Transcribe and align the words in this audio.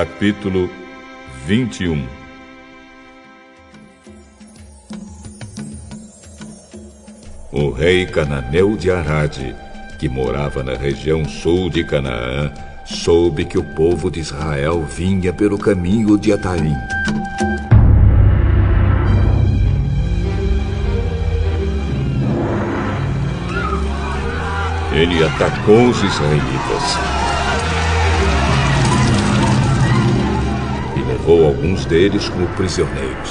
Capítulo 0.00 0.70
21 1.44 2.08
O 7.52 7.70
rei 7.70 8.06
cananeu 8.06 8.78
de 8.78 8.90
Arade, 8.90 9.54
que 9.98 10.08
morava 10.08 10.62
na 10.62 10.72
região 10.72 11.26
sul 11.26 11.68
de 11.68 11.84
Canaã, 11.84 12.50
soube 12.86 13.44
que 13.44 13.58
o 13.58 13.74
povo 13.74 14.10
de 14.10 14.20
Israel 14.20 14.82
vinha 14.84 15.34
pelo 15.34 15.58
caminho 15.58 16.16
de 16.16 16.32
Atarim. 16.32 16.76
Ele 24.94 25.22
atacou 25.22 25.90
os 25.90 26.02
israelitas 26.02 27.19
levou 31.20 31.46
alguns 31.46 31.84
deles 31.84 32.28
como 32.28 32.46
prisioneiros. 32.48 33.30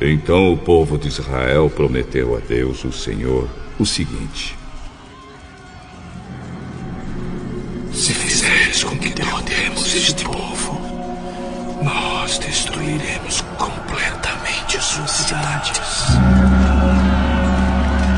Então 0.00 0.52
o 0.52 0.56
povo 0.56 0.96
de 0.96 1.08
Israel 1.08 1.68
prometeu 1.68 2.36
a 2.36 2.40
Deus, 2.40 2.84
o 2.84 2.92
Senhor, 2.92 3.48
o 3.78 3.84
seguinte: 3.84 4.56
Se 7.92 8.14
fizeres 8.14 8.84
com 8.84 8.96
que 8.96 9.10
derrotemos 9.10 9.94
este 9.94 10.24
povo, 10.24 10.80
nós 11.82 12.38
destruiremos 12.38 13.42
completamente 13.58 14.80
suas 14.80 15.10
cidades. 15.10 15.80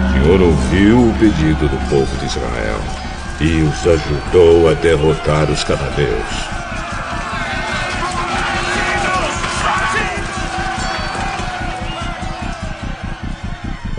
O 0.09 0.23
Senhor 0.23 0.41
ouviu 0.41 1.09
o 1.09 1.15
pedido 1.19 1.69
do 1.69 1.89
povo 1.89 2.17
de 2.19 2.27
Israel 2.27 3.03
e 3.43 3.61
os 3.63 3.87
ajudou 3.87 4.69
a 4.69 4.75
derrotar 4.75 5.51
os 5.51 5.65
cananeus. 5.65 6.53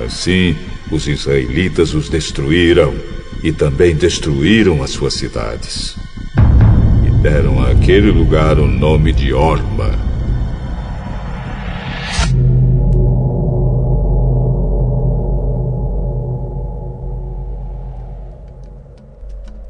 Assim, 0.06 0.56
os 0.90 1.08
israelitas 1.08 1.94
os 1.94 2.08
destruíram 2.08 2.94
e 3.44 3.52
também 3.52 3.94
destruíram 3.94 4.82
as 4.82 4.92
suas 4.92 5.14
cidades. 5.16 5.98
E 7.06 7.12
deram 7.22 7.62
àquele 7.62 8.12
lugar 8.12 8.58
o 8.58 8.68
nome 8.68 9.12
de 9.12 9.34
Orma. 9.34 10.13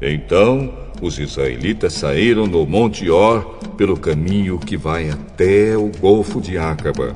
Então, 0.06 0.70
os 1.00 1.18
israelitas 1.18 1.94
saíram 1.94 2.46
do 2.46 2.66
Monte 2.66 3.08
Or 3.08 3.42
pelo 3.78 3.96
caminho 3.96 4.58
que 4.58 4.76
vai 4.76 5.08
até 5.08 5.78
o 5.78 5.90
Golfo 5.98 6.42
de 6.42 6.58
Acaba 6.58 7.14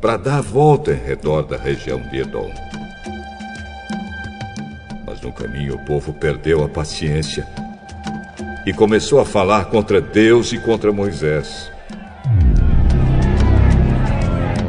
para 0.00 0.16
dar 0.16 0.40
volta 0.40 0.92
em 0.92 1.06
redor 1.06 1.42
da 1.42 1.58
região 1.58 2.00
de 2.10 2.20
Edom. 2.20 2.50
Mas 5.06 5.20
no 5.20 5.30
caminho 5.30 5.74
o 5.74 5.84
povo 5.84 6.14
perdeu 6.14 6.64
a 6.64 6.68
paciência 6.68 7.46
e 8.66 8.72
começou 8.72 9.20
a 9.20 9.26
falar 9.26 9.66
contra 9.66 10.00
Deus 10.00 10.54
e 10.54 10.58
contra 10.58 10.90
Moisés. 10.90 11.70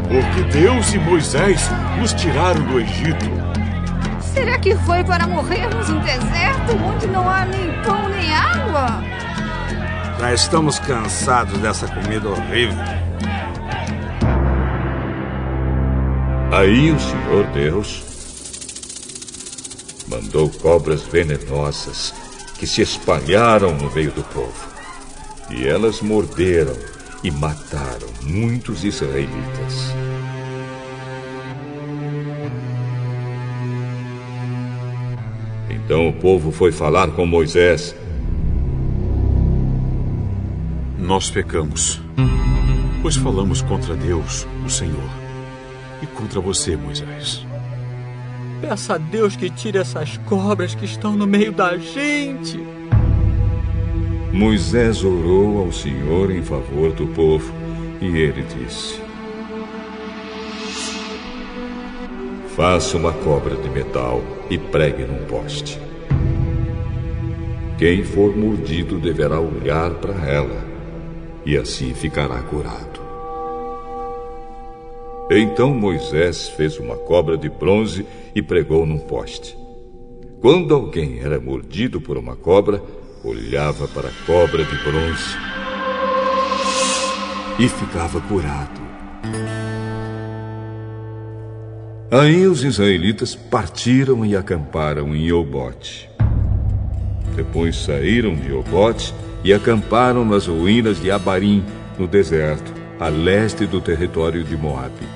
Porque 0.10 0.60
Deus 0.60 0.94
e 0.94 1.00
Moisés 1.00 1.70
nos 1.98 2.14
tiraram 2.14 2.62
do 2.66 2.82
Egito. 2.82 3.43
Será 4.44 4.60
que 4.60 4.76
foi 4.76 5.02
para 5.06 5.26
morrermos 5.26 5.90
em 5.90 5.98
deserto 6.00 6.76
onde 6.84 7.08
não 7.08 7.30
há 7.30 7.46
nem 7.46 7.72
pão 7.82 8.10
nem 8.10 8.34
água? 8.34 9.02
Já 10.20 10.34
estamos 10.34 10.80
cansados 10.80 11.58
dessa 11.60 11.88
comida 11.88 12.28
horrível. 12.28 12.84
Aí 16.52 16.92
o 16.92 17.00
Senhor 17.00 17.46
Deus 17.54 18.04
mandou 20.10 20.50
cobras 20.50 21.04
venenosas 21.04 22.14
que 22.60 22.68
se 22.68 22.82
espalharam 22.82 23.74
no 23.74 23.90
meio 23.92 24.12
do 24.12 24.24
povo. 24.24 24.68
E 25.52 25.66
elas 25.66 26.02
morderam 26.02 26.76
e 27.24 27.32
mataram 27.32 28.10
muitos 28.22 28.84
israelitas. 28.84 30.03
Então 35.86 36.08
o 36.08 36.14
povo 36.14 36.52
foi 36.52 36.72
falar 36.72 37.10
com 37.12 37.26
Moisés. 37.26 37.96
Nós 40.98 41.30
pecamos, 41.30 42.02
pois 43.02 43.18
falamos 43.18 43.62
contra 43.62 43.94
Deus, 43.94 44.48
o 44.66 44.70
Senhor, 44.70 45.10
e 46.02 46.08
contra 46.08 46.40
você, 46.40 46.78
Moisés. 46.78 47.46
Peça 48.62 48.96
a 48.96 48.98
Deus 48.98 49.36
que 49.36 49.50
tire 49.50 49.78
essas 49.78 50.16
cobras 50.20 50.74
que 50.74 50.86
estão 50.86 51.14
no 51.14 51.28
meio 51.28 51.52
da 51.52 51.78
gente. 51.78 52.58
Moisés 54.32 55.04
orou 55.04 55.66
ao 55.66 55.72
Senhor 55.74 56.32
em 56.32 56.42
favor 56.42 56.94
do 56.94 57.06
povo 57.08 57.54
e 58.00 58.06
ele 58.06 58.44
disse: 58.44 59.03
Faça 62.56 62.98
uma 62.98 63.12
cobra 63.12 63.56
de 63.56 63.68
metal 63.68 64.22
e 64.48 64.60
pregue 64.60 65.06
num 65.06 65.26
poste. 65.26 65.80
Quem 67.80 68.04
for 68.04 68.38
mordido 68.38 69.00
deverá 69.00 69.40
olhar 69.40 69.90
para 69.96 70.14
ela 70.30 70.64
e 71.44 71.58
assim 71.58 71.96
ficará 71.96 72.40
curado. 72.44 73.02
Então 75.32 75.74
Moisés 75.74 76.48
fez 76.50 76.78
uma 76.78 76.96
cobra 76.96 77.36
de 77.40 77.50
bronze 77.50 78.06
e 78.36 78.42
pregou 78.44 78.86
num 78.86 79.00
poste. 79.00 79.58
Quando 80.40 80.76
alguém 80.76 81.22
era 81.22 81.40
mordido 81.40 82.00
por 82.00 82.20
uma 82.20 82.36
cobra, 82.36 82.84
olhava 83.24 83.88
para 83.88 84.10
a 84.10 84.26
cobra 84.28 84.64
de 84.64 84.76
bronze 84.84 85.38
e 87.58 87.68
ficava 87.68 88.22
curado. 88.22 89.63
Aí 92.14 92.46
os 92.46 92.64
israelitas 92.64 93.34
partiram 93.34 94.24
e 94.24 94.36
acamparam 94.36 95.16
em 95.16 95.32
Obote. 95.32 96.08
Depois 97.36 97.76
saíram 97.76 98.36
de 98.36 98.54
Obote 98.54 99.12
e 99.44 99.52
acamparam 99.52 100.24
nas 100.24 100.46
ruínas 100.46 101.02
de 101.02 101.10
Abarim, 101.10 101.66
no 101.98 102.06
deserto, 102.06 102.72
a 103.00 103.08
leste 103.08 103.66
do 103.66 103.82
território 103.82 104.44
de 104.44 104.56
Moabe. 104.56 105.08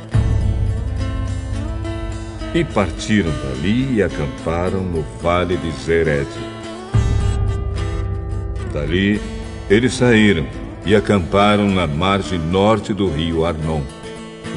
E 2.56 2.64
partiram 2.64 3.30
dali 3.44 3.98
e 3.98 4.02
acamparam 4.02 4.82
no 4.82 5.04
vale 5.22 5.56
de 5.56 5.70
Zered. 5.74 6.28
Dali, 8.74 9.22
eles 9.70 9.94
saíram 9.94 10.48
e 10.84 10.96
acamparam 10.96 11.70
na 11.70 11.86
margem 11.86 12.40
norte 12.40 12.92
do 12.92 13.08
rio 13.08 13.46
Arnon, 13.46 13.84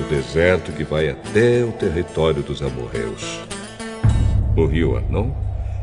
no 0.01 0.09
deserto 0.09 0.73
que 0.73 0.83
vai 0.83 1.11
até 1.11 1.63
o 1.63 1.73
território 1.73 2.43
dos 2.43 2.63
amorreus. 2.63 3.41
O 4.57 4.65
rio 4.65 4.97
Arnon 4.97 5.31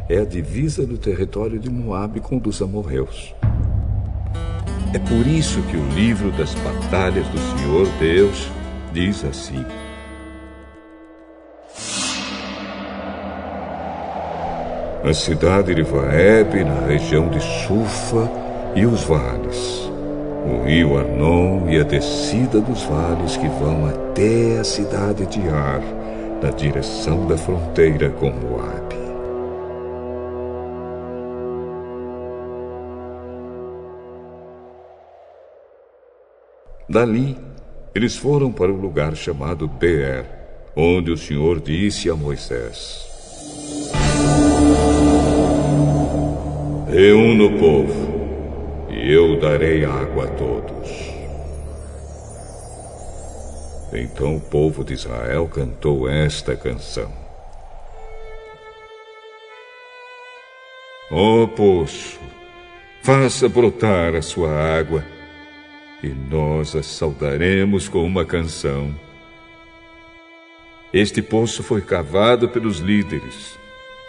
é 0.09 0.17
a 0.17 0.25
divisa 0.25 0.85
do 0.85 0.97
território 0.97 1.59
de 1.59 1.69
Moabe 1.69 2.19
com 2.19 2.37
o 2.37 2.39
dos 2.39 2.61
amorreus. 2.61 3.35
É 4.93 4.99
por 4.99 5.27
isso 5.27 5.61
que 5.63 5.77
o 5.77 5.89
livro 5.89 6.31
das 6.31 6.55
batalhas 6.55 7.27
do 7.27 7.37
Senhor 7.37 7.87
Deus 7.99 8.49
diz 8.91 9.23
assim: 9.23 9.63
A 15.03 15.13
cidade 15.13 15.75
de 15.75 15.83
Vaeb, 15.83 16.63
na 16.63 16.87
região 16.87 17.29
de 17.29 17.39
Sufa 17.39 18.29
e 18.75 18.85
os 18.85 19.03
vales, 19.03 19.76
o 20.47 20.63
rio 20.63 20.97
Arnon 20.97 21.69
e 21.69 21.79
a 21.79 21.83
descida 21.83 22.61
dos 22.61 22.83
vales 22.83 23.35
que 23.37 23.47
vão 23.47 23.85
até 23.85 24.59
a 24.59 24.63
cidade 24.63 25.25
de 25.25 25.41
Ar, 25.49 25.81
na 26.41 26.49
direção 26.51 27.27
da 27.27 27.37
fronteira 27.37 28.09
com 28.09 28.31
Moabe. 28.31 28.95
Dali, 36.89 37.37
eles 37.93 38.15
foram 38.15 38.51
para 38.51 38.71
o 38.71 38.79
lugar 38.79 39.15
chamado 39.15 39.67
Beer, 39.67 40.25
onde 40.75 41.11
o 41.11 41.17
Senhor 41.17 41.59
disse 41.59 42.09
a 42.09 42.15
Moisés: 42.15 43.05
Reúna 46.89 47.43
o 47.43 47.59
povo, 47.59 48.16
e 48.97 49.13
eu 49.13 49.39
darei 49.39 49.85
água 49.85 50.25
a 50.25 50.27
todos. 50.27 50.89
Então 53.93 54.35
o 54.35 54.41
povo 54.41 54.83
de 54.83 54.93
Israel 54.93 55.47
cantou 55.47 56.09
esta 56.09 56.55
canção. 56.55 57.11
Ó 61.11 61.43
oh, 61.43 61.47
poço, 61.47 62.19
faça 63.01 63.47
brotar 63.47 64.15
a 64.15 64.21
sua 64.21 64.51
água 64.51 65.05
e 66.03 66.09
nós 66.09 66.75
a 66.75 66.83
saudaremos 66.83 67.87
com 67.87 68.03
uma 68.03 68.25
canção. 68.25 68.93
Este 70.91 71.21
poço 71.21 71.61
foi 71.63 71.81
cavado 71.81 72.49
pelos 72.49 72.79
líderes, 72.79 73.57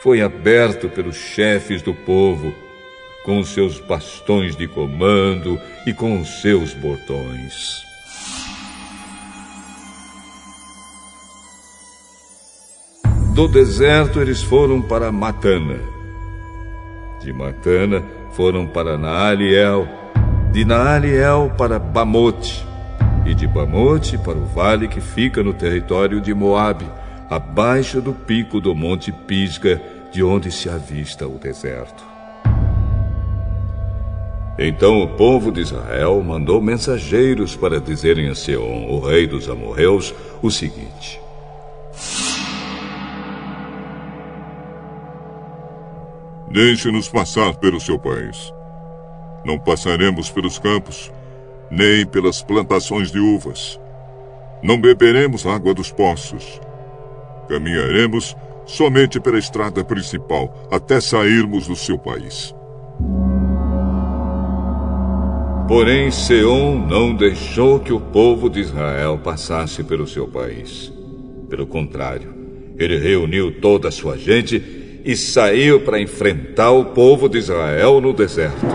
foi 0.00 0.22
aberto 0.22 0.88
pelos 0.88 1.16
chefes 1.16 1.82
do 1.82 1.92
povo, 1.92 2.54
com 3.28 3.44
seus 3.44 3.78
bastões 3.78 4.56
de 4.56 4.66
comando 4.66 5.60
e 5.86 5.92
com 5.92 6.18
os 6.18 6.40
seus 6.40 6.72
botões. 6.72 7.84
Do 13.34 13.46
deserto 13.46 14.18
eles 14.18 14.42
foram 14.42 14.80
para 14.80 15.12
Matana. 15.12 15.78
De 17.20 17.30
Matana 17.30 18.02
foram 18.32 18.66
para 18.66 18.96
Naaliel. 18.96 19.86
De 20.50 20.64
Naaliel 20.64 21.52
para 21.58 21.78
Bamote. 21.78 22.66
E 23.26 23.34
de 23.34 23.46
Bamote 23.46 24.16
para 24.16 24.38
o 24.38 24.46
vale 24.46 24.88
que 24.88 25.02
fica 25.02 25.42
no 25.42 25.52
território 25.52 26.18
de 26.18 26.32
Moabe, 26.32 26.86
abaixo 27.28 28.00
do 28.00 28.14
pico 28.14 28.58
do 28.58 28.74
Monte 28.74 29.12
Pisga, 29.12 29.78
de 30.10 30.24
onde 30.24 30.50
se 30.50 30.70
avista 30.70 31.28
o 31.28 31.38
deserto. 31.38 32.17
Então 34.58 35.00
o 35.00 35.06
povo 35.06 35.52
de 35.52 35.60
Israel 35.60 36.20
mandou 36.20 36.60
mensageiros 36.60 37.54
para 37.54 37.80
dizerem 37.80 38.28
a 38.28 38.34
Seom, 38.34 38.90
o 38.90 38.98
rei 38.98 39.24
dos 39.24 39.48
amorreus, 39.48 40.12
o 40.42 40.50
seguinte: 40.50 41.20
Deixe-nos 46.50 47.08
passar 47.08 47.54
pelo 47.56 47.80
seu 47.80 48.00
país. 48.00 48.52
Não 49.44 49.60
passaremos 49.60 50.28
pelos 50.28 50.58
campos, 50.58 51.12
nem 51.70 52.04
pelas 52.04 52.42
plantações 52.42 53.12
de 53.12 53.20
uvas. 53.20 53.78
Não 54.60 54.80
beberemos 54.80 55.46
água 55.46 55.72
dos 55.72 55.92
poços. 55.92 56.60
Caminharemos 57.48 58.36
somente 58.66 59.20
pela 59.20 59.38
estrada 59.38 59.84
principal 59.84 60.52
até 60.68 61.00
sairmos 61.00 61.68
do 61.68 61.76
seu 61.76 61.96
país. 61.96 62.57
Porém, 65.68 66.10
Seom 66.10 66.78
não 66.78 67.14
deixou 67.14 67.78
que 67.78 67.92
o 67.92 68.00
povo 68.00 68.48
de 68.48 68.58
Israel 68.58 69.20
passasse 69.22 69.84
pelo 69.84 70.08
seu 70.08 70.26
país. 70.26 70.90
Pelo 71.50 71.66
contrário, 71.66 72.34
ele 72.78 72.96
reuniu 72.96 73.60
toda 73.60 73.88
a 73.88 73.90
sua 73.90 74.16
gente 74.16 75.00
e 75.04 75.14
saiu 75.14 75.80
para 75.80 76.00
enfrentar 76.00 76.70
o 76.70 76.86
povo 76.86 77.28
de 77.28 77.36
Israel 77.36 78.00
no 78.00 78.14
deserto. 78.14 78.66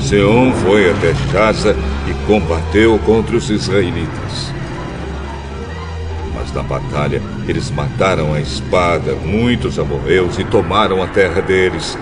Seom 0.00 0.52
foi 0.52 0.90
até 0.90 1.12
Gaza 1.32 1.76
e 2.10 2.26
combateu 2.26 2.98
contra 3.06 3.36
os 3.36 3.48
israelitas. 3.50 4.52
Mas 6.34 6.52
na 6.52 6.62
batalha 6.64 7.22
eles 7.46 7.70
mataram 7.70 8.34
a 8.34 8.40
espada 8.40 9.14
muitos 9.14 9.78
amorreus 9.78 10.40
e 10.40 10.44
tomaram 10.44 11.00
a 11.00 11.06
terra 11.06 11.40
deles, 11.40 11.96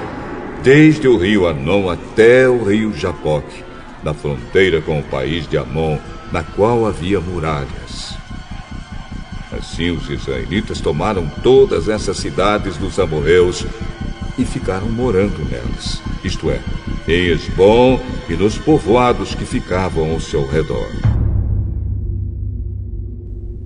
desde 0.64 1.06
o 1.06 1.18
rio 1.18 1.46
Anon 1.46 1.90
até 1.90 2.48
o 2.48 2.64
rio 2.64 2.90
Jaboque, 2.94 3.62
na 4.02 4.14
fronteira 4.14 4.80
com 4.80 4.98
o 4.98 5.02
país 5.02 5.46
de 5.46 5.58
Amon, 5.58 5.98
na 6.32 6.42
qual 6.42 6.86
havia 6.86 7.20
muralhas. 7.20 8.16
Assim 9.52 9.90
os 9.90 10.08
israelitas 10.08 10.80
tomaram 10.80 11.28
todas 11.42 11.90
essas 11.90 12.16
cidades 12.16 12.78
dos 12.78 12.98
amorreus 12.98 13.66
e 14.38 14.44
ficaram 14.44 14.88
morando 14.88 15.38
nelas, 15.50 16.00
isto 16.24 16.50
é, 16.50 16.58
em 17.06 17.26
Esbom 17.26 18.00
e 18.28 18.32
nos 18.32 18.56
povoados 18.56 19.34
que 19.34 19.44
ficavam 19.44 20.12
ao 20.12 20.20
seu 20.20 20.46
redor. 20.48 20.88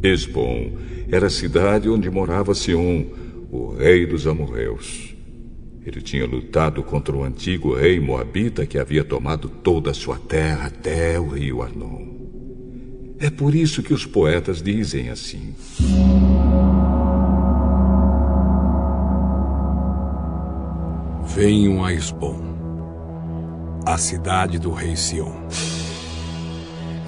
Esbom 0.03 0.73
era 1.11 1.29
a 1.29 1.31
cidade 1.31 1.89
onde 1.89 2.11
morava 2.11 2.55
Sion, 2.55 3.05
o 3.53 3.77
rei 3.77 4.05
dos 4.05 4.27
amorreus. 4.27 5.18
Ele 5.89 6.03
tinha 6.03 6.27
lutado 6.27 6.83
contra 6.83 7.17
o 7.17 7.25
antigo 7.25 7.75
rei 7.75 7.99
moabita 7.99 8.67
que 8.67 8.79
havia 8.79 9.03
tomado 9.03 9.49
toda 9.49 9.91
a 9.91 9.95
sua 9.95 10.19
terra 10.19 10.67
até 10.67 11.19
o 11.19 11.29
rio 11.29 11.63
Arnon. 11.63 12.07
É 13.19 13.31
por 13.31 13.55
isso 13.55 13.83
que 13.83 13.95
os 13.95 14.05
poetas 14.05 14.61
dizem 14.61 15.09
assim. 15.09 15.55
Venham 21.35 21.83
a 21.83 21.95
Esbom, 21.95 22.39
a 23.87 23.97
cidade 23.97 24.59
do 24.59 24.71
rei 24.73 24.95
Sião. 24.95 25.35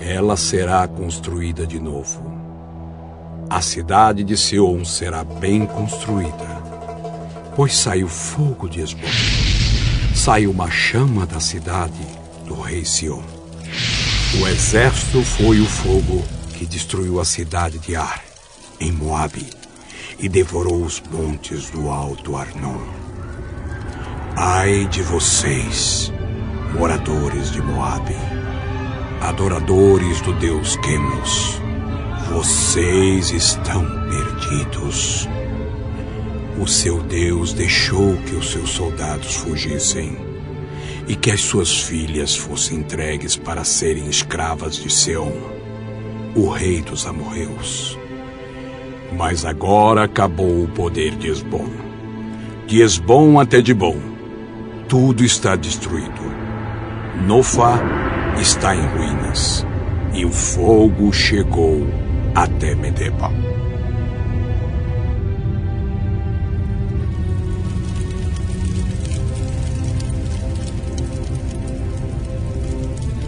Ela 0.00 0.38
será 0.38 0.88
construída 0.88 1.66
de 1.66 1.78
novo. 1.78 2.32
A 3.50 3.60
cidade 3.60 4.24
de 4.24 4.38
Sion 4.38 4.86
será 4.86 5.22
bem 5.22 5.66
construída, 5.66 6.59
pois 7.60 7.76
saiu 7.76 8.08
fogo 8.08 8.70
de 8.70 8.80
Esbom. 8.80 9.06
Saiu 10.14 10.50
uma 10.50 10.70
chama 10.70 11.26
da 11.26 11.38
cidade 11.38 12.00
do 12.46 12.58
rei 12.58 12.86
Sion. 12.86 13.20
O 14.40 14.48
exército 14.48 15.22
foi 15.22 15.60
o 15.60 15.66
fogo 15.66 16.24
que 16.56 16.64
destruiu 16.64 17.20
a 17.20 17.24
cidade 17.26 17.78
de 17.78 17.94
Ar, 17.94 18.24
em 18.80 18.90
Moabe, 18.90 19.46
e 20.18 20.26
devorou 20.26 20.82
os 20.82 21.02
montes 21.12 21.68
do 21.68 21.90
Alto 21.90 22.34
Arnon. 22.34 22.80
Ai 24.34 24.86
de 24.86 25.02
vocês, 25.02 26.10
moradores 26.72 27.52
de 27.52 27.60
Moabe, 27.60 28.16
adoradores 29.20 30.22
do 30.22 30.32
deus 30.38 30.76
Quemos, 30.76 31.60
vocês 32.30 33.32
estão 33.32 33.84
perdidos. 34.08 35.28
O 36.60 36.66
seu 36.66 37.02
Deus 37.02 37.54
deixou 37.54 38.18
que 38.18 38.34
os 38.34 38.50
seus 38.50 38.68
soldados 38.68 39.36
fugissem 39.36 40.14
e 41.08 41.16
que 41.16 41.30
as 41.30 41.40
suas 41.40 41.84
filhas 41.84 42.36
fossem 42.36 42.80
entregues 42.80 43.34
para 43.34 43.64
serem 43.64 44.06
escravas 44.10 44.76
de 44.76 44.92
Seom, 44.92 45.32
o 46.36 46.50
rei 46.50 46.82
dos 46.82 47.06
amorreus. 47.06 47.98
Mas 49.16 49.46
agora 49.46 50.04
acabou 50.04 50.64
o 50.64 50.68
poder 50.68 51.16
de 51.16 51.28
Esbom. 51.28 51.66
De 52.66 52.82
Esbom 52.82 53.40
até 53.40 53.62
Dibom, 53.62 53.96
tudo 54.86 55.24
está 55.24 55.56
destruído. 55.56 56.30
Nofa 57.26 57.80
está 58.38 58.76
em 58.76 58.86
ruínas 58.86 59.66
e 60.12 60.26
o 60.26 60.30
fogo 60.30 61.10
chegou 61.10 61.86
até 62.34 62.74
Medeba. 62.74 63.59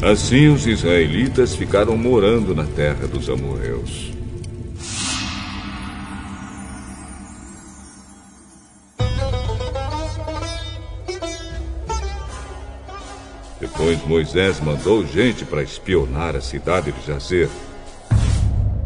Assim 0.03 0.49
os 0.49 0.67
israelitas 0.67 1.55
ficaram 1.55 1.97
morando 1.97 2.57
na 2.57 2.65
terra 2.65 3.07
dos 3.07 3.31
amorreus. 3.31 4.11
Depois 13.61 14.05
Moisés 14.05 14.61
mandou 14.61 15.07
gente 15.07 15.45
para 15.45 15.63
espionar 15.63 16.35
a 16.35 16.41
cidade 16.41 16.91
de 16.91 17.07
Jazer. 17.07 17.49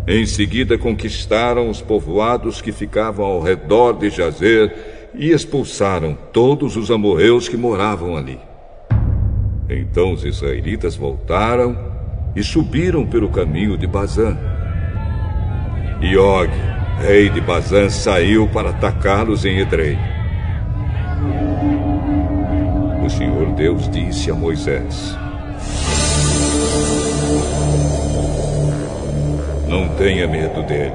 Em 0.06 0.26
seguida 0.26 0.76
conquistaram 0.76 1.70
os 1.70 1.80
povoados 1.80 2.60
que 2.60 2.72
ficavam 2.72 3.24
ao 3.24 3.40
redor 3.40 3.94
de 3.94 4.10
Jazer 4.10 5.10
e 5.14 5.30
expulsaram 5.30 6.12
todos 6.30 6.76
os 6.76 6.90
amorreus 6.90 7.48
que 7.48 7.56
moravam 7.56 8.18
ali. 8.18 8.38
Então 9.68 10.12
os 10.12 10.24
israelitas 10.24 10.94
voltaram 10.94 11.76
e 12.34 12.42
subiram 12.42 13.04
pelo 13.04 13.28
caminho 13.28 13.76
de 13.76 13.86
Bazã. 13.86 14.36
E 16.00 16.16
Og, 16.16 16.50
rei 17.00 17.28
de 17.30 17.40
Bazã, 17.40 17.88
saiu 17.88 18.46
para 18.48 18.70
atacá-los 18.70 19.44
em 19.44 19.58
Edrei. 19.58 19.98
O 23.04 23.08
Senhor 23.08 23.52
Deus 23.54 23.88
disse 23.90 24.30
a 24.30 24.34
Moisés: 24.34 25.16
Não 29.68 29.88
tenha 29.96 30.28
medo 30.28 30.62
dele, 30.62 30.92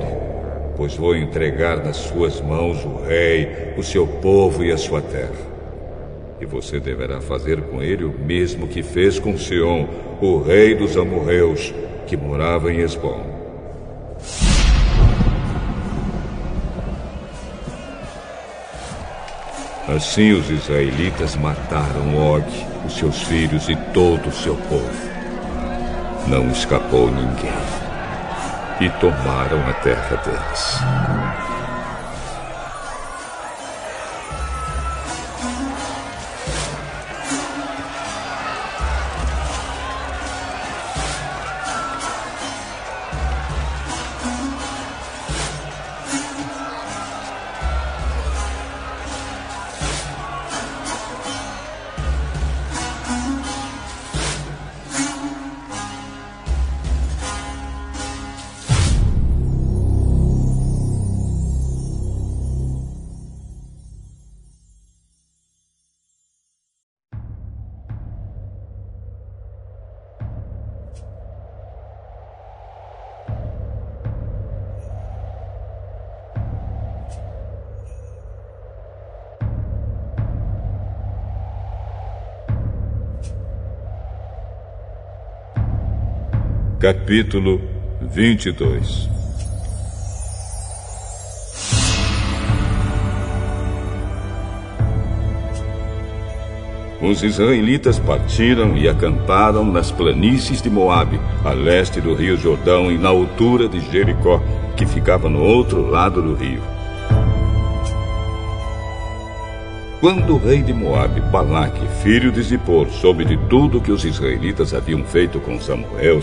pois 0.78 0.96
vou 0.96 1.16
entregar 1.16 1.78
nas 1.78 1.98
suas 1.98 2.40
mãos 2.40 2.86
o 2.86 3.04
rei, 3.04 3.74
o 3.76 3.84
seu 3.84 4.08
povo 4.08 4.64
e 4.64 4.72
a 4.72 4.78
sua 4.78 5.02
terra. 5.02 5.51
E 6.42 6.46
você 6.46 6.80
deverá 6.80 7.22
fazer 7.22 7.62
com 7.62 7.84
ele 7.84 8.04
o 8.04 8.10
mesmo 8.10 8.68
que 8.68 8.82
fez 8.82 9.20
com 9.20 9.38
Sion, 9.38 9.86
o 10.20 10.42
rei 10.42 10.74
dos 10.74 10.98
amorreus, 10.98 11.72
que 12.08 12.18
morava 12.18 12.74
em 12.74 12.80
Esbom. 12.80 13.30
Assim 19.88 20.32
os 20.32 20.50
israelitas 20.50 21.36
mataram 21.36 22.16
Og, 22.16 22.46
os 22.86 22.98
seus 22.98 23.22
filhos 23.24 23.70
e 23.70 23.76
todo 23.94 24.30
o 24.30 24.32
seu 24.32 24.56
povo. 24.56 25.12
Não 26.28 26.50
escapou 26.50 27.08
ninguém. 27.12 27.52
E 28.80 28.90
tomaram 29.00 29.60
a 29.68 29.74
terra 29.74 30.16
deles. 30.18 31.51
Capítulo 86.82 87.62
22 88.02 89.08
Os 97.00 97.22
israelitas 97.22 98.00
partiram 98.00 98.76
e 98.76 98.90
acamparam 98.90 99.64
nas 99.64 99.92
planícies 99.92 100.60
de 100.60 100.72
Moabe, 100.72 101.20
a 101.46 101.52
leste 101.52 102.02
do 102.02 102.16
rio 102.16 102.36
Jordão 102.36 102.92
e 102.92 102.98
na 102.98 103.10
altura 103.10 103.70
de 103.70 103.80
Jericó, 103.80 104.42
que 104.76 104.88
ficava 104.88 105.30
no 105.30 105.44
outro 105.44 105.88
lado 105.88 106.20
do 106.20 106.34
rio. 106.34 106.64
Quando 110.00 110.34
o 110.34 110.38
rei 110.40 110.64
de 110.64 110.74
Moabe, 110.74 111.22
Balaque, 111.22 111.86
filho 112.02 112.32
de 112.32 112.42
Zippor, 112.42 112.90
soube 112.90 113.24
de 113.24 113.38
tudo 113.48 113.80
que 113.80 113.92
os 113.92 114.04
israelitas 114.04 114.74
haviam 114.74 115.04
feito 115.04 115.40
com 115.40 115.62
Samuel, 115.62 116.20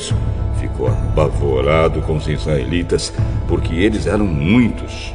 ficou 0.78 0.86
apavorado 0.86 2.00
com 2.02 2.16
os 2.16 2.28
israelitas, 2.28 3.12
porque 3.48 3.74
eles 3.74 4.06
eram 4.06 4.24
muitos. 4.24 5.12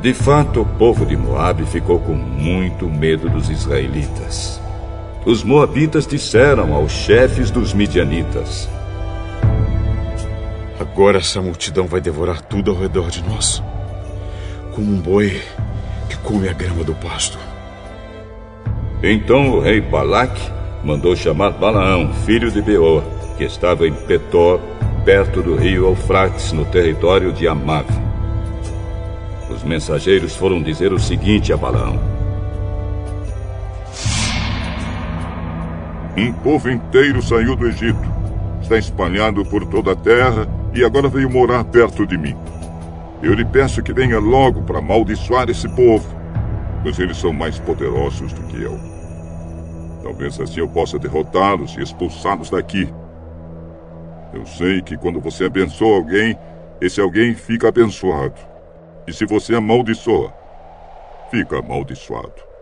De 0.00 0.14
fato, 0.14 0.62
o 0.62 0.64
povo 0.64 1.04
de 1.04 1.14
Moabe 1.14 1.64
ficou 1.66 2.00
com 2.00 2.14
muito 2.14 2.88
medo 2.88 3.28
dos 3.28 3.50
israelitas. 3.50 4.60
Os 5.26 5.44
moabitas 5.44 6.06
disseram 6.06 6.74
aos 6.74 6.90
chefes 6.90 7.50
dos 7.50 7.74
midianitas: 7.74 8.68
Agora 10.80 11.18
essa 11.18 11.42
multidão 11.42 11.86
vai 11.86 12.00
devorar 12.00 12.40
tudo 12.40 12.70
ao 12.70 12.76
redor 12.76 13.10
de 13.10 13.22
nós, 13.22 13.62
como 14.74 14.90
um 14.90 14.98
boi 14.98 15.40
que 16.08 16.16
come 16.18 16.48
a 16.48 16.52
grama 16.52 16.82
do 16.82 16.94
pasto. 16.94 17.38
Então 19.02 19.50
o 19.50 19.60
rei 19.60 19.80
Balaque 19.80 20.50
mandou 20.82 21.14
chamar 21.14 21.50
Balaão, 21.50 22.12
filho 22.24 22.50
de 22.50 22.60
Beor, 22.60 23.04
que 23.36 23.44
estava 23.44 23.86
em 23.86 23.92
Petor, 23.92 24.60
perto 25.04 25.42
do 25.42 25.56
rio 25.56 25.86
Eufrates, 25.86 26.52
no 26.52 26.64
território 26.64 27.32
de 27.32 27.48
Amave. 27.48 27.92
Os 29.50 29.62
mensageiros 29.62 30.34
foram 30.34 30.62
dizer 30.62 30.92
o 30.92 30.98
seguinte 30.98 31.52
a 31.52 31.56
Balaão: 31.56 31.98
Um 36.16 36.32
povo 36.32 36.70
inteiro 36.70 37.22
saiu 37.22 37.56
do 37.56 37.66
Egito, 37.66 37.98
está 38.60 38.78
espalhado 38.78 39.44
por 39.44 39.66
toda 39.66 39.92
a 39.92 39.96
terra 39.96 40.46
e 40.74 40.84
agora 40.84 41.08
veio 41.08 41.30
morar 41.30 41.64
perto 41.64 42.06
de 42.06 42.16
mim. 42.16 42.36
Eu 43.22 43.34
lhe 43.34 43.44
peço 43.44 43.82
que 43.82 43.92
venha 43.92 44.18
logo 44.18 44.62
para 44.62 44.78
amaldiçoar 44.78 45.48
esse 45.48 45.68
povo, 45.68 46.06
pois 46.82 46.98
eles 46.98 47.16
são 47.16 47.32
mais 47.32 47.58
poderosos 47.58 48.32
do 48.32 48.42
que 48.42 48.60
eu. 48.60 48.78
Talvez 50.02 50.40
assim 50.40 50.60
eu 50.60 50.68
possa 50.68 50.98
derrotá-los 50.98 51.76
e 51.76 51.82
expulsá-los 51.82 52.50
daqui. 52.50 52.92
Eu 54.32 54.46
sei 54.46 54.80
que 54.80 54.96
quando 54.96 55.20
você 55.20 55.44
abençoa 55.44 55.96
alguém, 55.96 56.36
esse 56.80 57.00
alguém 57.00 57.34
fica 57.34 57.68
abençoado. 57.68 58.34
E 59.06 59.12
se 59.12 59.26
você 59.26 59.54
amaldiçoa, 59.54 60.32
fica 61.30 61.58
amaldiçoado. 61.58 62.52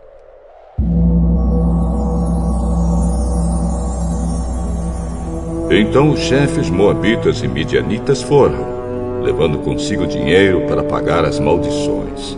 Então 5.71 6.11
os 6.11 6.19
chefes 6.19 6.69
moabitas 6.69 7.41
e 7.41 7.47
midianitas 7.47 8.21
foram, 8.21 9.21
levando 9.23 9.59
consigo 9.59 10.05
dinheiro 10.05 10.61
para 10.67 10.83
pagar 10.83 11.23
as 11.23 11.39
maldições. 11.39 12.37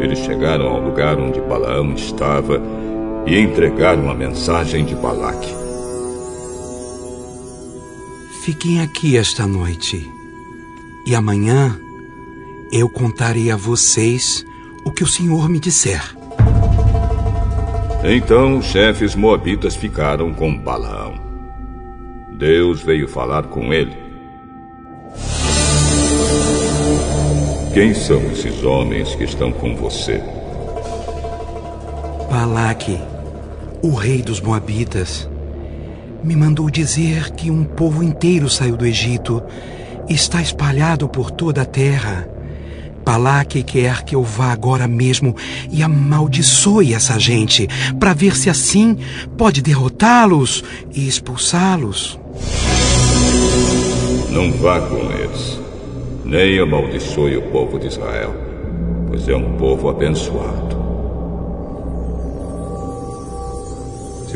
Eles 0.00 0.18
chegaram 0.20 0.68
ao 0.68 0.80
lugar 0.80 1.18
onde 1.18 1.40
Balaão 1.42 1.92
estava 1.92 2.60
e 3.26 3.38
entregaram 3.38 4.10
a 4.10 4.14
mensagem 4.14 4.86
de 4.86 4.94
Balaque. 4.96 5.61
Fiquem 8.42 8.80
aqui 8.80 9.16
esta 9.16 9.46
noite, 9.46 10.10
e 11.06 11.14
amanhã 11.14 11.78
eu 12.72 12.88
contarei 12.88 13.52
a 13.52 13.56
vocês 13.56 14.44
o 14.84 14.90
que 14.90 15.04
o 15.04 15.06
Senhor 15.06 15.48
me 15.48 15.60
disser. 15.60 16.02
Então 18.02 18.58
os 18.58 18.66
chefes 18.66 19.14
moabitas 19.14 19.76
ficaram 19.76 20.34
com 20.34 20.58
Balaão. 20.58 21.14
Deus 22.32 22.82
veio 22.82 23.06
falar 23.06 23.44
com 23.44 23.72
ele. 23.72 23.96
Quem 27.72 27.94
são 27.94 28.20
esses 28.32 28.64
homens 28.64 29.14
que 29.14 29.22
estão 29.22 29.52
com 29.52 29.76
você? 29.76 30.20
Balaque, 32.28 32.98
o 33.80 33.94
rei 33.94 34.20
dos 34.20 34.40
Moabitas, 34.40 35.28
me 36.22 36.36
mandou 36.36 36.70
dizer 36.70 37.32
que 37.32 37.50
um 37.50 37.64
povo 37.64 38.02
inteiro 38.02 38.48
saiu 38.48 38.76
do 38.76 38.86
Egito 38.86 39.42
e 40.08 40.14
está 40.14 40.40
espalhado 40.40 41.08
por 41.08 41.30
toda 41.30 41.62
a 41.62 41.66
terra. 41.66 42.28
Balaque 43.04 43.62
quer 43.64 44.04
que 44.04 44.14
eu 44.14 44.22
vá 44.22 44.52
agora 44.52 44.86
mesmo 44.86 45.34
e 45.70 45.82
amaldiçoe 45.82 46.94
essa 46.94 47.18
gente, 47.18 47.68
para 47.98 48.12
ver 48.12 48.36
se 48.36 48.48
assim 48.48 48.96
pode 49.36 49.60
derrotá-los 49.60 50.62
e 50.94 51.08
expulsá-los. 51.08 52.18
Não 54.30 54.52
vá 54.52 54.80
com 54.80 55.10
eles, 55.10 55.60
nem 56.24 56.60
amaldiçoe 56.60 57.36
o 57.36 57.42
povo 57.50 57.78
de 57.78 57.88
Israel, 57.88 58.34
pois 59.08 59.28
é 59.28 59.34
um 59.34 59.56
povo 59.56 59.88
abençoado. 59.88 60.71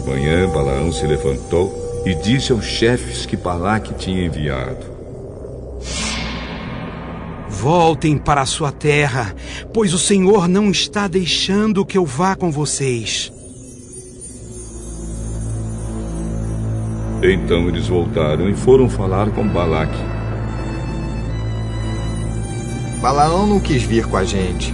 Manhã, 0.07 0.49
Balaão 0.49 0.93
se 0.93 1.07
levantou 1.07 2.03
e 2.07 2.15
disse 2.15 2.53
aos 2.53 2.65
chefes 2.65 3.27
que 3.27 3.37
Balaque 3.37 3.93
tinha 3.95 4.25
enviado: 4.25 4.87
Voltem 7.49 8.17
para 8.17 8.43
a 8.43 8.47
sua 8.47 8.71
terra, 8.71 9.35
pois 9.73 9.93
o 9.93 9.99
Senhor 9.99 10.47
não 10.47 10.71
está 10.71 11.09
deixando 11.09 11.85
que 11.85 11.99
eu 11.99 12.07
vá 12.07 12.37
com 12.37 12.51
vocês. 12.51 13.33
Então 17.23 17.69
eles 17.69 17.89
voltaram 17.89 18.49
e 18.49 18.55
foram 18.55 18.89
falar 18.89 19.31
com 19.31 19.47
Balaque. 19.49 19.99
Balaão 23.01 23.47
não 23.47 23.59
quis 23.59 23.83
vir 23.83 24.07
com 24.07 24.17
a 24.17 24.25
gente. 24.25 24.73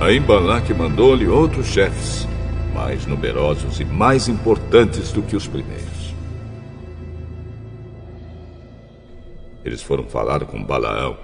Aí 0.00 0.20
Balaque 0.20 0.72
mandou-lhe 0.72 1.26
outros 1.26 1.66
chefes, 1.66 2.26
mais 2.72 3.04
numerosos 3.04 3.80
e 3.80 3.84
mais 3.84 4.28
importantes 4.28 5.10
do 5.10 5.22
que 5.22 5.34
os 5.34 5.48
primeiros. 5.48 6.14
Eles 9.64 9.82
foram 9.82 10.04
falar 10.04 10.44
com 10.44 10.62
Balaão. 10.62 11.16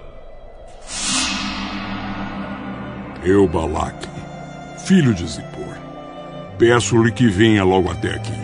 Eu, 3.23 3.47
Balaque, 3.47 4.09
filho 4.85 5.13
de 5.13 5.25
Zippor, 5.25 5.77
peço-lhe 6.59 7.13
que 7.13 7.27
venha 7.29 7.63
logo 7.63 7.89
até 7.89 8.13
aqui. 8.13 8.39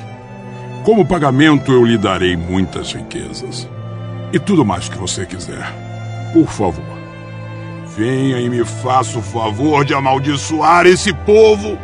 Como 0.85 1.05
pagamento, 1.05 1.73
eu 1.73 1.85
lhe 1.85 1.97
darei 1.97 2.37
muitas 2.37 2.93
riquezas. 2.93 3.67
E 4.31 4.39
tudo 4.39 4.63
mais 4.63 4.87
que 4.87 4.97
você 4.97 5.25
quiser. 5.25 5.71
Por 6.33 6.47
favor, 6.47 7.00
venha 7.95 8.39
e 8.39 8.49
me 8.49 8.63
faça 8.63 9.19
o 9.19 9.21
favor 9.21 9.83
de 9.83 9.93
amaldiçoar 9.93 10.85
esse 10.85 11.13
povo. 11.13 11.77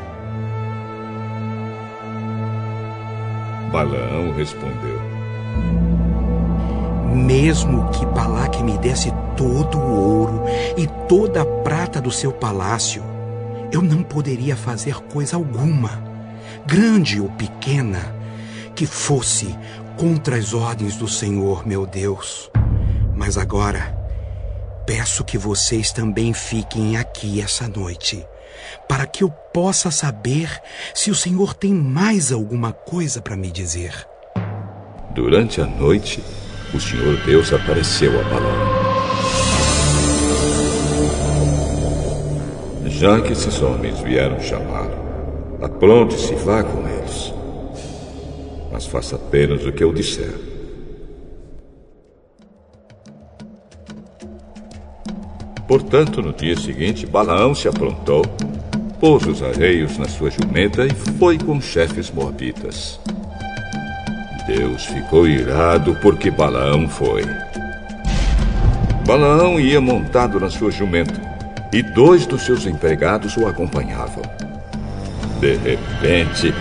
Balaão 3.72 4.34
respondeu: 4.34 5.02
Mesmo 7.14 7.90
que 7.90 8.06
Balaque 8.06 8.64
me 8.64 8.78
desse 8.78 9.12
todo 9.36 9.78
o 9.78 10.20
ouro 10.20 10.44
e 10.78 10.88
toda 11.08 11.42
a 11.42 11.46
prata 11.46 12.00
do 12.00 12.12
seu 12.12 12.32
palácio, 12.32 13.04
eu 13.72 13.82
não 13.82 14.02
poderia 14.02 14.56
fazer 14.56 14.96
coisa 15.04 15.36
alguma, 15.36 16.02
grande 16.66 17.20
ou 17.20 17.30
pequena, 17.30 18.16
que 18.74 18.86
fosse 18.86 19.54
contra 19.98 20.38
as 20.38 20.54
ordens 20.54 20.96
do 20.96 21.08
Senhor, 21.08 21.68
meu 21.68 21.86
Deus. 21.86 22.50
Mas 23.16 23.38
agora, 23.38 24.07
peço 24.88 25.26
que 25.26 25.38
vocês 25.38 25.92
também 25.92 26.34
fiquem 26.34 26.96
aqui 26.96 27.42
essa 27.42 27.68
noite 27.68 28.26
para 28.88 29.06
que 29.06 29.22
eu 29.22 29.30
possa 29.30 29.92
saber 29.92 30.50
se 30.94 31.12
o 31.12 31.16
Senhor 31.16 31.54
tem 31.54 31.74
mais 31.74 32.32
alguma 32.32 32.72
coisa 32.72 33.22
para 33.22 33.36
me 33.36 33.52
dizer. 33.52 33.94
Durante 35.14 35.60
a 35.60 35.66
noite, 35.66 36.24
o 36.74 36.80
Senhor 36.80 37.18
Deus 37.26 37.52
apareceu 37.52 38.18
a 38.18 38.24
Balaão. 38.24 38.78
Já 42.86 43.22
que 43.22 43.34
esses 43.34 43.62
homens 43.62 44.00
vieram 44.00 44.40
chamá-lo, 44.40 44.98
apronte-se 45.62 46.34
e 46.34 46.38
vá 46.38 46.64
com 46.64 46.88
eles. 46.88 47.34
Mas 48.72 48.86
faça 48.86 49.18
apenas 49.18 49.66
o 49.66 49.72
que 49.72 49.84
eu 49.84 49.94
disser. 49.94 50.57
Portanto, 55.68 56.22
no 56.22 56.32
dia 56.32 56.56
seguinte, 56.56 57.06
Balaão 57.06 57.54
se 57.54 57.68
aprontou 57.68 58.24
pôs 59.00 59.26
os 59.28 59.44
arreios 59.44 59.98
na 59.98 60.08
sua 60.08 60.32
jumenta 60.32 60.86
e 60.86 60.90
foi 61.20 61.38
com 61.38 61.58
os 61.58 61.66
chefes 61.66 62.10
moabitas. 62.10 63.00
Deus 64.48 64.86
ficou 64.86 65.28
irado 65.28 65.96
porque 66.02 66.32
Balaão 66.32 66.88
foi. 66.88 67.24
Balaão 69.06 69.60
ia 69.60 69.80
montado 69.80 70.40
na 70.40 70.50
sua 70.50 70.72
jumenta 70.72 71.22
e 71.72 71.82
dois 71.82 72.26
dos 72.26 72.44
seus 72.44 72.66
empregados 72.66 73.38
o 73.38 73.46
acompanhavam. 73.46 74.24
De 75.40 75.56
repente, 75.58 76.54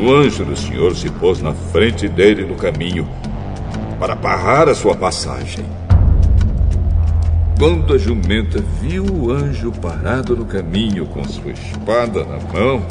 o 0.00 0.12
anjo 0.12 0.44
do 0.44 0.56
Senhor 0.56 0.94
se 0.94 1.08
pôs 1.10 1.40
na 1.40 1.54
frente 1.54 2.06
dele 2.06 2.44
no 2.44 2.54
caminho 2.54 3.08
para 3.98 4.14
barrar 4.14 4.68
a 4.68 4.74
sua 4.74 4.94
passagem. 4.94 5.77
Quando 7.58 7.92
a 7.92 7.98
jumenta 7.98 8.62
viu 8.80 9.04
o 9.04 9.32
anjo 9.32 9.72
parado 9.72 10.36
no 10.36 10.46
caminho 10.46 11.04
com 11.06 11.24
sua 11.24 11.50
espada 11.50 12.24
na 12.24 12.38
mão, 12.52 12.86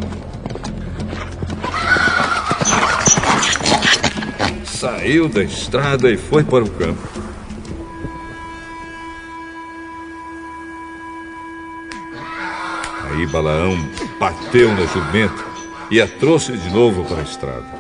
saiu 4.66 5.30
da 5.30 5.42
estrada 5.42 6.12
e 6.12 6.18
foi 6.18 6.44
para 6.44 6.66
o 6.66 6.70
campo. 6.70 7.02
Aí 13.06 13.26
Balaão 13.28 13.78
bateu 14.20 14.74
na 14.74 14.86
jumenta 14.86 15.46
e 15.90 16.02
a 16.02 16.08
trouxe 16.10 16.58
de 16.58 16.70
novo 16.72 17.06
para 17.06 17.22
a 17.22 17.24
estrada. 17.24 17.77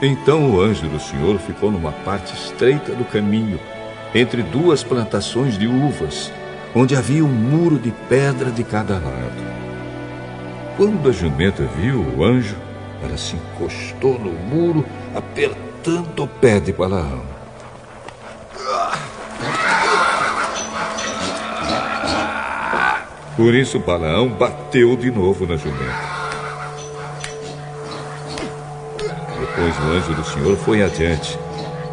Então 0.00 0.52
o 0.52 0.60
anjo 0.60 0.86
do 0.86 1.00
Senhor 1.00 1.38
ficou 1.40 1.72
numa 1.72 1.90
parte 1.90 2.32
estreita 2.32 2.94
do 2.94 3.04
caminho, 3.04 3.58
entre 4.14 4.42
duas 4.42 4.84
plantações 4.84 5.58
de 5.58 5.66
uvas, 5.66 6.32
onde 6.74 6.94
havia 6.94 7.24
um 7.24 7.28
muro 7.28 7.78
de 7.78 7.90
pedra 8.08 8.50
de 8.50 8.62
cada 8.62 8.94
lado. 8.94 9.48
Quando 10.76 11.08
a 11.08 11.12
jumenta 11.12 11.64
viu 11.64 12.00
o 12.16 12.24
anjo, 12.24 12.56
ela 13.02 13.16
se 13.16 13.34
encostou 13.34 14.18
no 14.20 14.30
muro, 14.30 14.86
apertando 15.14 16.22
o 16.22 16.28
pé 16.28 16.60
de 16.60 16.72
Balaão. 16.72 17.22
Por 23.36 23.54
isso 23.54 23.80
Balaão 23.80 24.28
bateu 24.28 24.96
de 24.96 25.10
novo 25.10 25.44
na 25.44 25.56
jumenta. 25.56 26.17
Depois 29.58 29.76
o 29.76 29.90
anjo 29.90 30.14
do 30.14 30.24
Senhor 30.24 30.56
foi 30.58 30.84
adiante 30.84 31.36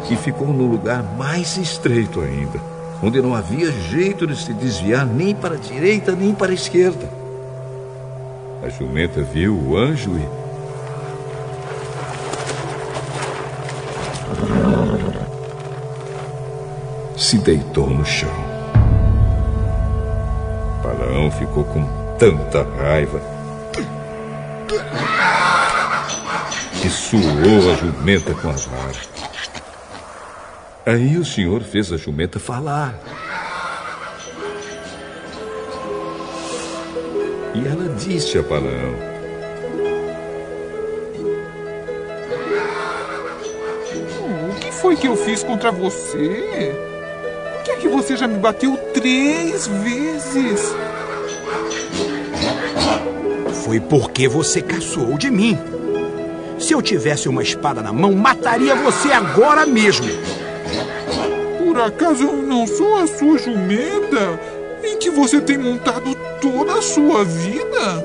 e 0.08 0.14
ficou 0.14 0.52
no 0.52 0.68
lugar 0.68 1.02
mais 1.02 1.56
estreito 1.56 2.20
ainda, 2.20 2.60
onde 3.02 3.20
não 3.20 3.34
havia 3.34 3.72
jeito 3.72 4.24
de 4.24 4.36
se 4.36 4.52
desviar 4.52 5.04
nem 5.04 5.34
para 5.34 5.56
a 5.56 5.58
direita 5.58 6.12
nem 6.12 6.32
para 6.32 6.52
a 6.52 6.54
esquerda. 6.54 7.10
A 8.62 8.68
jumenta 8.68 9.20
viu 9.20 9.58
o 9.58 9.76
anjo 9.76 10.12
e. 10.16 10.46
Se 17.18 17.36
deitou 17.38 17.90
no 17.90 18.04
chão. 18.04 18.30
Balaão 20.84 21.32
ficou 21.32 21.64
com 21.64 21.84
tanta 22.16 22.62
raiva 22.80 23.20
e 26.86 26.90
suou 26.90 27.72
a 27.72 27.74
jumenta 27.74 28.32
com 28.32 28.48
as 28.48 28.64
varas. 28.64 29.08
Aí 30.86 31.16
o 31.16 31.24
senhor 31.24 31.60
fez 31.62 31.92
a 31.92 31.96
jumenta 31.96 32.38
falar. 32.38 32.94
E 37.54 37.66
ela 37.66 37.92
disse 37.96 38.38
a 38.38 38.42
Balaão: 38.42 38.94
oh, 44.20 44.52
O 44.52 44.54
que 44.60 44.70
foi 44.70 44.94
que 44.94 45.08
eu 45.08 45.16
fiz 45.16 45.42
contra 45.42 45.72
você? 45.72 46.72
Por 47.54 47.64
que 47.64 47.70
é 47.72 47.76
que 47.76 47.88
você 47.88 48.16
já 48.16 48.28
me 48.28 48.38
bateu 48.38 48.76
três 48.94 49.66
vezes? 49.66 50.72
Foi 53.64 53.80
porque 53.80 54.28
você 54.28 54.62
caçoou 54.62 55.18
de 55.18 55.32
mim. 55.32 55.75
Se 56.66 56.72
eu 56.72 56.82
tivesse 56.82 57.28
uma 57.28 57.44
espada 57.44 57.80
na 57.80 57.92
mão, 57.92 58.12
mataria 58.12 58.74
você 58.74 59.12
agora 59.12 59.64
mesmo. 59.64 60.08
Por 61.64 61.80
acaso 61.80 62.24
eu 62.24 62.42
não 62.42 62.66
sou 62.66 62.96
a 62.96 63.06
sua 63.06 63.38
jumenta 63.38 64.40
em 64.82 64.98
que 64.98 65.08
você 65.08 65.40
tem 65.40 65.56
montado 65.56 66.12
toda 66.40 66.72
a 66.72 66.82
sua 66.82 67.24
vida? 67.24 68.04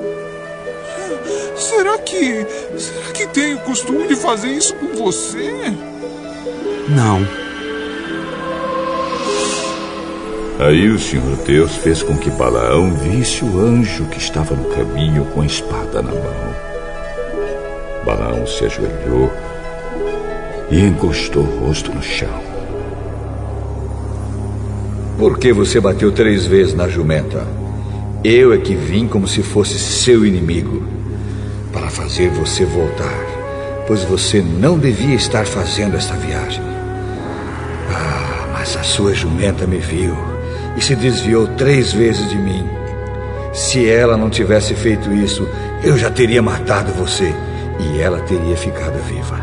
Será 1.56 1.98
que. 1.98 2.46
Será 2.78 3.10
que 3.12 3.26
tenho 3.26 3.56
o 3.56 3.62
costume 3.62 4.06
de 4.06 4.14
fazer 4.14 4.50
isso 4.50 4.76
com 4.76 4.94
você? 4.94 5.74
Não. 6.88 7.26
Aí 10.64 10.88
o 10.88 11.00
Senhor 11.00 11.36
Deus 11.38 11.74
fez 11.78 12.00
com 12.00 12.16
que 12.16 12.30
Balaão 12.30 12.94
visse 12.94 13.44
o 13.44 13.58
anjo 13.58 14.04
que 14.04 14.18
estava 14.18 14.54
no 14.54 14.66
caminho 14.66 15.24
com 15.34 15.40
a 15.40 15.46
espada 15.46 16.00
na 16.00 16.12
mão. 16.12 16.71
Balaão 18.04 18.46
se 18.46 18.64
ajoelhou 18.64 19.32
e 20.70 20.80
encostou 20.80 21.44
o 21.44 21.66
rosto 21.66 21.92
no 21.92 22.02
chão. 22.02 22.42
Por 25.18 25.38
que 25.38 25.52
você 25.52 25.78
bateu 25.78 26.10
três 26.10 26.46
vezes 26.46 26.74
na 26.74 26.88
jumenta? 26.88 27.46
Eu 28.24 28.52
é 28.52 28.58
que 28.58 28.74
vim 28.74 29.06
como 29.06 29.28
se 29.28 29.42
fosse 29.42 29.78
seu 29.78 30.26
inimigo 30.26 30.82
para 31.72 31.90
fazer 31.90 32.28
você 32.30 32.64
voltar, 32.64 33.84
pois 33.86 34.02
você 34.02 34.40
não 34.40 34.78
devia 34.78 35.14
estar 35.14 35.46
fazendo 35.46 35.96
esta 35.96 36.14
viagem. 36.14 36.62
Ah, 37.90 38.48
mas 38.52 38.76
a 38.76 38.82
sua 38.82 39.14
jumenta 39.14 39.66
me 39.66 39.78
viu 39.78 40.16
e 40.76 40.80
se 40.80 40.96
desviou 40.96 41.46
três 41.46 41.92
vezes 41.92 42.28
de 42.28 42.36
mim. 42.36 42.66
Se 43.52 43.88
ela 43.88 44.16
não 44.16 44.30
tivesse 44.30 44.74
feito 44.74 45.12
isso, 45.12 45.46
eu 45.84 45.96
já 45.96 46.10
teria 46.10 46.42
matado 46.42 46.92
você 46.92 47.32
e 47.78 48.00
ela 48.00 48.20
teria 48.20 48.56
ficado 48.56 48.98
viva. 49.02 49.38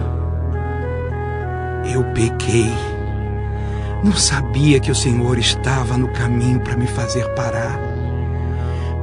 Eu 1.91 2.03
pequei. 2.13 2.71
Não 4.03 4.13
sabia 4.13 4.79
que 4.79 4.91
o 4.91 4.95
Senhor 4.95 5.37
estava 5.37 5.97
no 5.97 6.07
caminho 6.09 6.59
para 6.59 6.77
me 6.77 6.87
fazer 6.87 7.27
parar. 7.35 7.79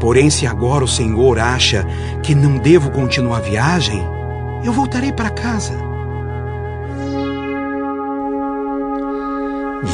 Porém, 0.01 0.31
se 0.31 0.47
agora 0.47 0.85
o 0.85 0.89
Senhor 0.89 1.39
acha 1.39 1.87
que 2.23 2.35
não 2.35 2.59
devo 2.59 2.91
continuar 2.91 3.39
a 3.39 3.41
viagem, 3.41 4.03
eu 4.65 4.73
voltarei 4.73 5.13
para 5.13 5.31
casa. 5.31 5.75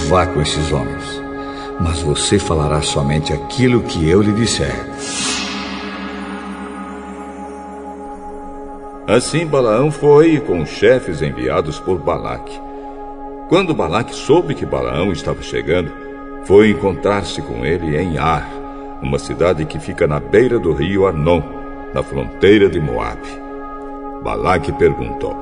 Vá 0.09 0.27
com 0.27 0.41
esses 0.41 0.73
homens, 0.73 1.23
mas 1.81 2.01
você 2.01 2.39
falará 2.39 2.83
somente 2.83 3.33
aquilo 3.33 3.83
que 3.83 4.09
eu 4.09 4.23
lhe 4.23 4.33
disser. 4.33 4.75
Assim 9.07 9.45
Balaão 9.45 9.91
foi 9.91 10.39
com 10.39 10.61
os 10.61 10.69
chefes 10.69 11.23
enviados 11.23 11.81
por 11.81 11.99
Balaque. 11.99 12.59
Quando 13.49 13.75
Balaque 13.75 14.15
soube 14.15 14.55
que 14.55 14.65
Balaão 14.65 15.11
estava 15.11 15.43
chegando, 15.43 15.93
foi 16.45 16.71
encontrar-se 16.71 17.43
com 17.43 17.67
ele 17.67 17.97
em 17.97 18.17
Ar, 18.17 18.49
uma 19.03 19.19
cidade 19.19 19.65
que 19.65 19.81
fica 19.81 20.07
na 20.07 20.21
beira 20.21 20.57
do 20.57 20.73
rio 20.73 21.05
Arnon, 21.05 21.43
na 21.93 22.01
fronteira 22.03 22.71
de 22.71 22.81
Moabe. 22.81 23.29
Balaque 24.23 24.73
perguntou: 24.73 25.35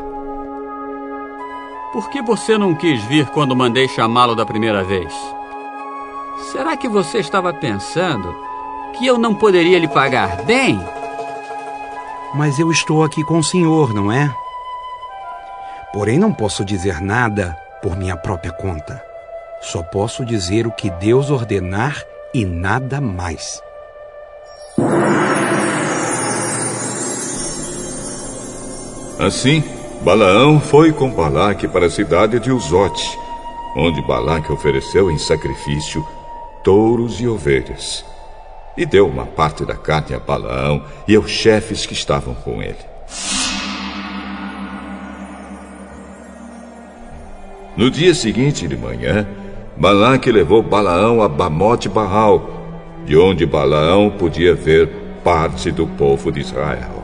Por 1.93 2.09
que 2.09 2.23
você 2.23 2.57
não 2.57 2.75
quis 2.75 3.03
vir 3.05 3.27
quando 3.27 3.55
mandei 3.55 3.87
chamá-lo 3.89 4.35
da 4.35 4.47
primeira 4.47 4.83
vez? 4.83 5.13
Será 6.51 6.79
que 6.79 6.89
você 6.89 7.19
estava 7.19 7.53
pensando 7.53 8.35
que 8.97 9.07
eu 9.07 9.19
não 9.19 9.35
poderia 9.35 9.79
lhe 9.79 9.89
pagar 9.89 10.45
bem? 10.45 10.81
Mas 12.35 12.59
eu 12.59 12.71
estou 12.71 13.03
aqui 13.03 13.25
com 13.25 13.39
o 13.39 13.45
senhor, 13.45 13.93
não 13.93 14.11
é? 14.11 14.33
Porém, 15.93 16.19
não 16.19 16.33
posso 16.33 16.65
dizer 16.65 17.01
nada 17.01 17.57
por 17.83 17.97
minha 17.97 18.17
própria 18.17 18.53
conta. 18.53 19.03
Só 19.61 19.83
posso 19.83 20.25
dizer 20.25 20.67
o 20.67 20.71
que 20.73 20.89
Deus 20.91 21.31
ordenar 21.31 22.03
e 22.33 22.45
nada 22.45 23.01
mais. 23.01 23.61
Assim, 29.19 29.63
Balaão 30.03 30.61
foi 30.61 30.93
com 30.93 31.11
Balaque 31.11 31.69
para 31.69 31.87
a 31.87 31.91
cidade 31.91 32.39
de 32.39 32.51
Uzote, 32.51 33.19
onde 33.77 34.01
Balaque 34.07 34.51
ofereceu 34.51 35.11
em 35.11 35.19
sacrifício 35.19 36.07
touros 36.63 37.21
e 37.21 37.27
ovelhas. 37.27 38.05
E 38.77 38.87
deu 38.87 39.07
uma 39.07 39.27
parte 39.27 39.65
da 39.65 39.75
carne 39.75 40.15
a 40.15 40.19
Balaão 40.19 40.85
e 41.07 41.17
aos 41.17 41.31
chefes 41.31 41.85
que 41.85 41.93
estavam 41.93 42.35
com 42.35 42.63
ele. 42.63 42.79
No 47.77 47.91
dia 47.91 48.15
seguinte 48.15 48.69
de 48.69 48.77
manhã, 48.77 49.27
Balaque 49.77 50.31
levou 50.31 50.63
Balaão 50.63 51.23
a 51.23 51.29
Bamote 51.29 51.89
Baal, 51.89 52.51
de 53.07 53.17
onde 53.17 53.47
Balaão 53.47 54.11
podia 54.11 54.55
ver 54.55 54.89
parte 55.25 55.71
do 55.71 55.87
povo 55.87 56.31
de 56.31 56.41
Israel. 56.41 57.00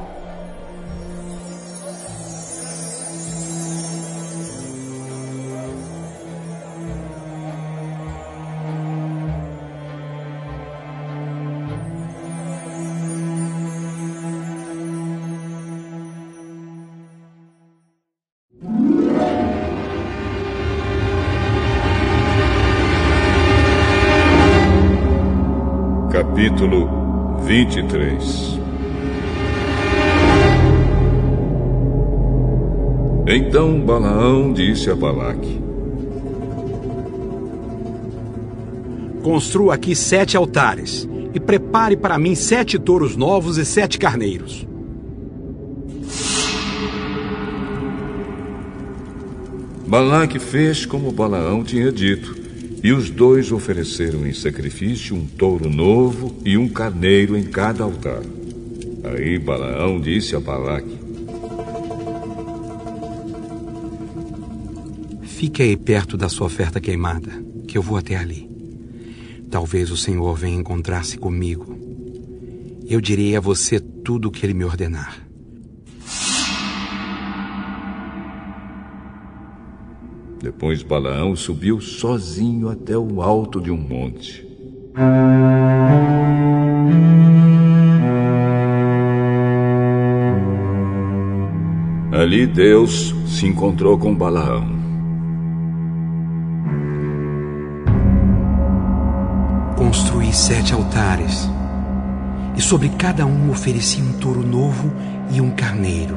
23 27.64 28.61
Então 33.27 33.81
Balaão 33.81 34.53
disse 34.53 34.90
a 34.90 34.95
Balaque: 34.95 35.59
Construa 39.23 39.73
aqui 39.73 39.97
sete 39.97 40.37
altares 40.37 41.09
e 41.33 41.40
prepare 41.40 41.97
para 41.97 42.19
mim 42.19 42.35
sete 42.35 42.79
touros 42.79 43.16
novos 43.16 43.57
e 43.57 43.64
sete 43.64 43.99
carneiros. 43.99 44.69
Balaque 49.87 50.38
fez 50.38 50.85
como 50.85 51.11
Balaão 51.11 51.64
tinha 51.64 51.90
dito, 51.90 52.37
e 52.87 52.92
os 52.92 53.11
dois 53.11 53.51
ofereceram 53.51 54.25
em 54.25 54.33
sacrifício 54.33 55.16
um 55.16 55.27
touro 55.27 55.68
novo 55.68 56.37
e 56.44 56.57
um 56.57 56.68
carneiro 56.68 57.37
em 57.37 57.42
cada 57.42 57.83
altar. 57.83 58.22
Aí 59.03 59.40
Balaão 59.40 60.01
disse 60.01 60.37
a 60.37 60.38
Balaque: 60.38 60.96
Fique 65.25 65.64
aí 65.64 65.77
perto 65.77 66.16
da 66.16 66.29
sua 66.29 66.46
oferta 66.46 66.81
queimada, 66.81 67.33
que 67.66 67.77
eu 67.77 67.83
vou 67.83 67.96
até 67.96 68.14
ali. 68.14 68.49
Talvez 69.51 69.90
o 69.90 69.96
Senhor 69.96 70.37
venha 70.37 70.57
encontrar-se 70.57 71.18
comigo. 71.18 71.77
Eu 72.87 73.01
direi 73.01 73.35
a 73.35 73.40
você 73.40 73.81
tudo 73.81 74.29
o 74.29 74.31
que 74.31 74.46
ele 74.46 74.55
me 74.55 74.64
ordenar. 74.64 75.25
Depois 80.42 80.83
Balaão 80.83 81.35
subiu 81.35 81.81
sozinho 81.81 82.68
até 82.68 82.96
o 82.96 83.22
alto 83.22 83.61
de 83.61 83.70
um 83.70 83.77
monte. 83.77 84.46
Ali 92.12 92.46
Deus 92.46 93.14
se 93.27 93.46
encontrou 93.46 93.99
com 93.99 94.14
Balaão. 94.14 94.77
Construí 99.77 100.33
sete 100.33 100.72
altares, 100.72 101.49
e 102.57 102.61
sobre 102.62 102.88
cada 102.90 103.27
um 103.27 103.51
ofereci 103.51 104.01
um 104.01 104.14
touro 104.14 104.42
novo 104.42 104.90
e 105.31 105.40
um 105.40 105.51
carneiro. 105.51 106.16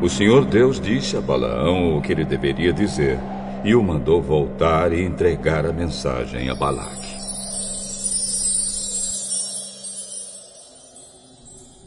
O 0.00 0.08
Senhor 0.08 0.44
Deus 0.44 0.80
disse 0.80 1.16
a 1.16 1.20
Balaão 1.20 1.98
o 1.98 2.02
que 2.02 2.12
ele 2.12 2.24
deveria 2.24 2.72
dizer 2.72 3.18
e 3.64 3.74
o 3.74 3.82
mandou 3.82 4.22
voltar 4.22 4.92
e 4.92 5.02
entregar 5.02 5.66
a 5.66 5.72
mensagem 5.72 6.48
a 6.48 6.54
Balaque. 6.54 7.08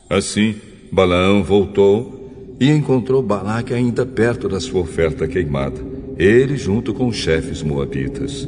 Assim, 0.09 0.55
Balaão 0.91 1.41
voltou 1.41 2.57
e 2.59 2.69
encontrou 2.69 3.23
Balaque 3.23 3.73
ainda 3.73 4.05
perto 4.05 4.49
da 4.49 4.59
sua 4.59 4.81
oferta 4.81 5.25
queimada, 5.25 5.81
ele 6.17 6.57
junto 6.57 6.93
com 6.93 7.07
os 7.07 7.15
chefes 7.15 7.63
moabitas. 7.63 8.45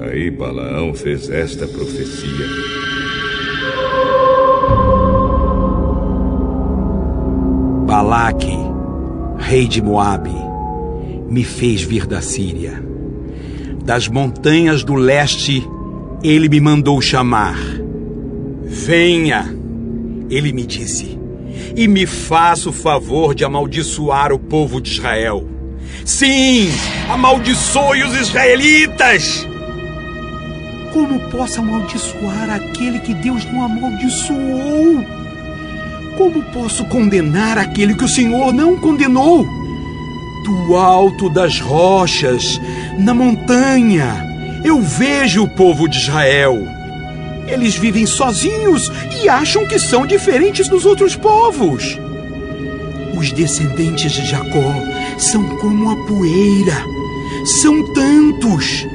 Aí 0.00 0.30
Balaão 0.30 0.94
fez 0.94 1.28
esta 1.28 1.68
profecia. 1.68 2.46
Balaque, 7.86 8.56
rei 9.50 9.66
de 9.66 9.82
Moabe, 9.82 10.30
me 11.28 11.42
fez 11.42 11.82
vir 11.82 12.06
da 12.06 12.22
Síria. 12.22 12.80
Das 13.84 14.06
montanhas 14.06 14.84
do 14.84 14.94
leste, 14.94 15.68
ele 16.22 16.48
me 16.48 16.60
mandou 16.60 17.00
chamar. 17.00 17.58
Venha, 18.62 19.52
ele 20.30 20.52
me 20.52 20.64
disse, 20.64 21.18
e 21.74 21.88
me 21.88 22.06
faça 22.06 22.68
o 22.68 22.72
favor 22.72 23.34
de 23.34 23.44
amaldiçoar 23.44 24.32
o 24.32 24.38
povo 24.38 24.80
de 24.80 24.92
Israel. 24.92 25.44
Sim, 26.04 26.68
amaldiçoe 27.08 28.04
os 28.04 28.14
israelitas! 28.20 29.48
Como 30.92 31.18
posso 31.28 31.58
amaldiçoar 31.58 32.50
aquele 32.50 33.00
que 33.00 33.14
Deus 33.14 33.44
não 33.46 33.64
amaldiçoou? 33.64 35.19
Como 36.20 36.42
posso 36.52 36.84
condenar 36.84 37.56
aquele 37.56 37.94
que 37.94 38.04
o 38.04 38.08
Senhor 38.08 38.52
não 38.52 38.76
condenou? 38.76 39.42
Do 40.44 40.76
alto 40.76 41.30
das 41.30 41.58
rochas, 41.60 42.60
na 42.98 43.14
montanha, 43.14 44.22
eu 44.62 44.82
vejo 44.82 45.44
o 45.44 45.48
povo 45.48 45.88
de 45.88 45.96
Israel. 45.96 46.58
Eles 47.48 47.74
vivem 47.74 48.04
sozinhos 48.04 48.92
e 49.18 49.30
acham 49.30 49.66
que 49.66 49.78
são 49.78 50.06
diferentes 50.06 50.68
dos 50.68 50.84
outros 50.84 51.16
povos. 51.16 51.98
Os 53.16 53.32
descendentes 53.32 54.12
de 54.12 54.26
Jacó 54.26 54.74
são 55.16 55.42
como 55.56 55.90
a 55.90 55.96
poeira. 56.04 56.84
São 57.62 57.82
tantos 57.94 58.86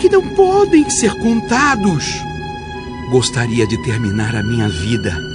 que 0.00 0.08
não 0.08 0.26
podem 0.30 0.88
ser 0.88 1.14
contados. 1.18 2.06
Gostaria 3.10 3.66
de 3.66 3.76
terminar 3.84 4.34
a 4.34 4.42
minha 4.42 4.66
vida 4.66 5.33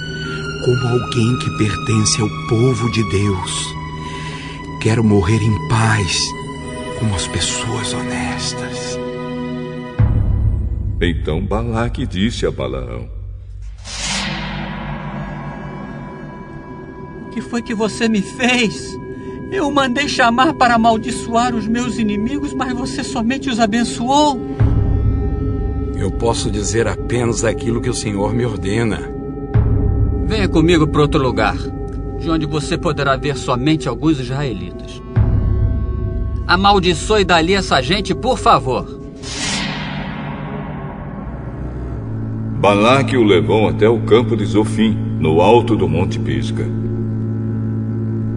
como 0.64 0.88
alguém 0.88 1.38
que 1.38 1.50
pertence 1.56 2.20
ao 2.20 2.28
povo 2.48 2.90
de 2.90 3.02
Deus. 3.10 3.74
Quero 4.80 5.02
morrer 5.02 5.42
em 5.42 5.68
paz, 5.68 6.22
como 6.98 7.14
as 7.14 7.26
pessoas 7.26 7.92
honestas. 7.92 8.98
Então 11.00 11.40
Balaque 11.40 12.06
disse 12.06 12.44
a 12.46 12.50
Balaão: 12.50 13.08
O 17.26 17.30
que 17.30 17.40
foi 17.40 17.62
que 17.62 17.74
você 17.74 18.08
me 18.08 18.20
fez? 18.20 18.98
Eu 19.50 19.70
mandei 19.70 20.08
chamar 20.08 20.54
para 20.54 20.74
amaldiçoar 20.74 21.54
os 21.54 21.66
meus 21.66 21.98
inimigos, 21.98 22.52
mas 22.52 22.72
você 22.72 23.02
somente 23.02 23.48
os 23.48 23.58
abençoou. 23.58 24.38
Eu 25.96 26.10
posso 26.10 26.50
dizer 26.50 26.86
apenas 26.86 27.44
aquilo 27.44 27.80
que 27.80 27.90
o 27.90 27.94
Senhor 27.94 28.32
me 28.32 28.44
ordena. 28.44 29.09
Venha 30.30 30.46
comigo 30.46 30.86
para 30.86 31.00
outro 31.00 31.20
lugar, 31.20 31.56
de 32.20 32.30
onde 32.30 32.46
você 32.46 32.78
poderá 32.78 33.16
ver 33.16 33.36
somente 33.36 33.88
alguns 33.88 34.20
israelitas. 34.20 35.02
Amaldiçoe 36.46 37.24
dali 37.24 37.54
essa 37.54 37.82
gente, 37.82 38.14
por 38.14 38.38
favor. 38.38 38.86
Balaque 42.60 43.16
o 43.16 43.24
levou 43.24 43.68
até 43.68 43.88
o 43.88 43.98
campo 44.02 44.36
de 44.36 44.44
Zofim, 44.44 44.96
no 45.18 45.40
alto 45.40 45.74
do 45.74 45.88
Monte 45.88 46.20
Pisga. 46.20 46.64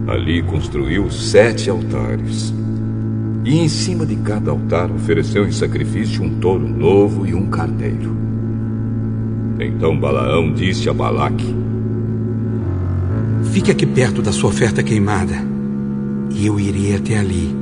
Ali 0.08 0.42
construiu 0.42 1.08
sete 1.12 1.70
altares. 1.70 2.52
E 3.44 3.56
em 3.56 3.68
cima 3.68 4.04
de 4.04 4.16
cada 4.16 4.50
altar 4.50 4.90
ofereceu 4.90 5.46
em 5.46 5.52
sacrifício 5.52 6.24
um 6.24 6.40
touro 6.40 6.68
novo 6.68 7.24
e 7.24 7.32
um 7.32 7.46
carneiro. 7.46 8.16
Então 9.60 9.96
Balaão 9.96 10.52
disse 10.52 10.88
a 10.88 10.92
Balaque: 10.92 11.54
Fique 13.54 13.70
aqui 13.70 13.86
perto 13.86 14.20
da 14.20 14.32
sua 14.32 14.50
oferta 14.50 14.82
queimada, 14.82 15.36
e 16.28 16.44
eu 16.44 16.58
irei 16.58 16.96
até 16.96 17.16
ali 17.16 17.54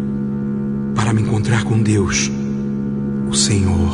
para 0.95 1.13
me 1.13 1.21
encontrar 1.21 1.65
com 1.65 1.79
Deus, 1.83 2.33
o 3.29 3.35
Senhor. 3.35 3.93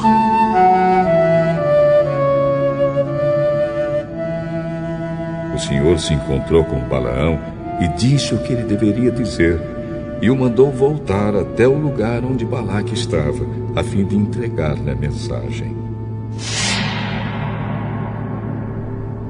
O 5.52 5.58
Senhor 5.58 5.98
se 5.98 6.14
encontrou 6.14 6.64
com 6.64 6.78
Balaão 6.88 7.36
e 7.80 7.88
disse 7.98 8.32
o 8.32 8.38
que 8.38 8.52
ele 8.52 8.62
deveria 8.62 9.10
dizer, 9.10 9.60
e 10.22 10.30
o 10.30 10.36
mandou 10.36 10.70
voltar 10.70 11.34
até 11.34 11.66
o 11.66 11.76
lugar 11.76 12.24
onde 12.24 12.44
Balaque 12.44 12.94
estava, 12.94 13.44
a 13.74 13.82
fim 13.82 14.04
de 14.04 14.14
entregar-lhe 14.14 14.88
a 14.88 14.94
mensagem. 14.94 15.76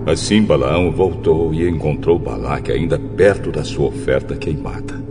Assim 0.09 0.43
Balaão 0.43 0.91
voltou 0.91 1.53
e 1.53 1.69
encontrou 1.69 2.19
Balaque 2.19 2.73
ainda 2.73 2.99
perto 2.99 3.53
da 3.53 3.63
sua 3.63 3.89
oferta 3.89 4.35
queimada. 4.35 5.05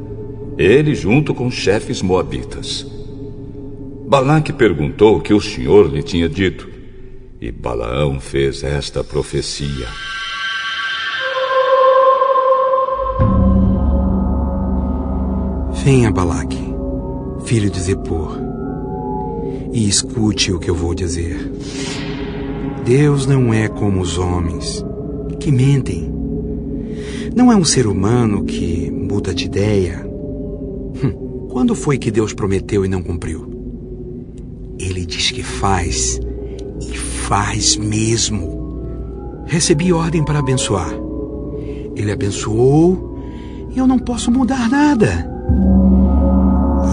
Ele 0.58 0.96
junto 0.96 1.36
com 1.36 1.52
chefes 1.52 2.02
moabitas. 2.02 2.84
Balaque 4.08 4.52
perguntou 4.52 5.18
o 5.18 5.22
que 5.22 5.36
o 5.36 5.40
Senhor 5.40 5.88
lhe 5.88 6.02
tinha 6.02 6.28
dito, 6.28 6.68
e 7.40 7.52
Balaão 7.52 8.20
fez 8.20 8.64
esta 8.64 9.04
profecia. 9.04 9.88
Venha, 15.86 16.10
Balaque, 16.10 16.74
filho 17.46 17.70
de 17.70 17.80
Zepor, 17.80 18.36
e 19.72 19.88
escute 19.88 20.52
o 20.52 20.60
que 20.60 20.72
eu 20.72 20.76
vou 20.76 20.96
dizer. 20.96 21.38
Deus 22.88 23.28
não 23.28 23.54
é 23.54 23.68
como 23.68 24.00
os 24.00 24.18
homens, 24.18 24.82
que 25.42 25.52
mentem. 25.52 26.10
Não 27.36 27.52
é 27.52 27.56
um 27.58 27.66
ser 27.66 27.86
humano 27.86 28.46
que 28.46 28.90
muda 28.90 29.36
de 29.36 29.44
ideia. 29.44 30.10
Hum, 31.04 31.48
quando 31.50 31.76
foi 31.76 31.98
que 31.98 32.10
Deus 32.10 32.32
prometeu 32.32 32.86
e 32.86 32.88
não 32.88 33.04
cumpriu? 33.04 33.46
Ele 34.80 35.06
diz 35.06 35.32
que 35.32 35.44
faz, 35.44 36.18
e 36.80 36.98
faz 36.98 37.76
mesmo. 37.76 38.80
Recebi 39.48 39.92
ordem 39.92 40.24
para 40.24 40.40
abençoar. 40.40 40.98
Ele 41.94 42.10
abençoou 42.10 43.20
e 43.76 43.78
eu 43.78 43.86
não 43.86 44.00
posso 44.00 44.32
mudar 44.32 44.70
nada. 44.70 45.30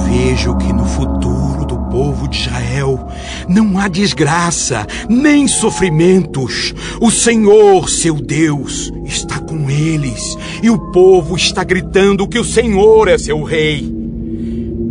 Vejo 0.09 0.57
que 0.57 0.73
no 0.73 0.85
futuro 0.87 1.34
povo 1.95 2.27
de 2.27 2.39
Israel 2.39 3.07
não 3.49 3.79
há 3.79 3.87
desgraça, 3.87 4.85
nem 5.09 5.47
sofrimentos. 5.47 6.75
O 7.01 7.09
Senhor, 7.09 7.89
seu 7.89 8.17
Deus, 8.17 8.93
está 9.05 9.39
com 9.39 9.71
eles 9.71 10.37
e 10.61 10.69
o 10.69 10.91
povo 10.91 11.37
está 11.37 11.63
gritando 11.63 12.27
que 12.27 12.37
o 12.37 12.45
Senhor 12.45 13.07
é 13.07 13.17
seu 13.17 13.45
rei. 13.45 13.89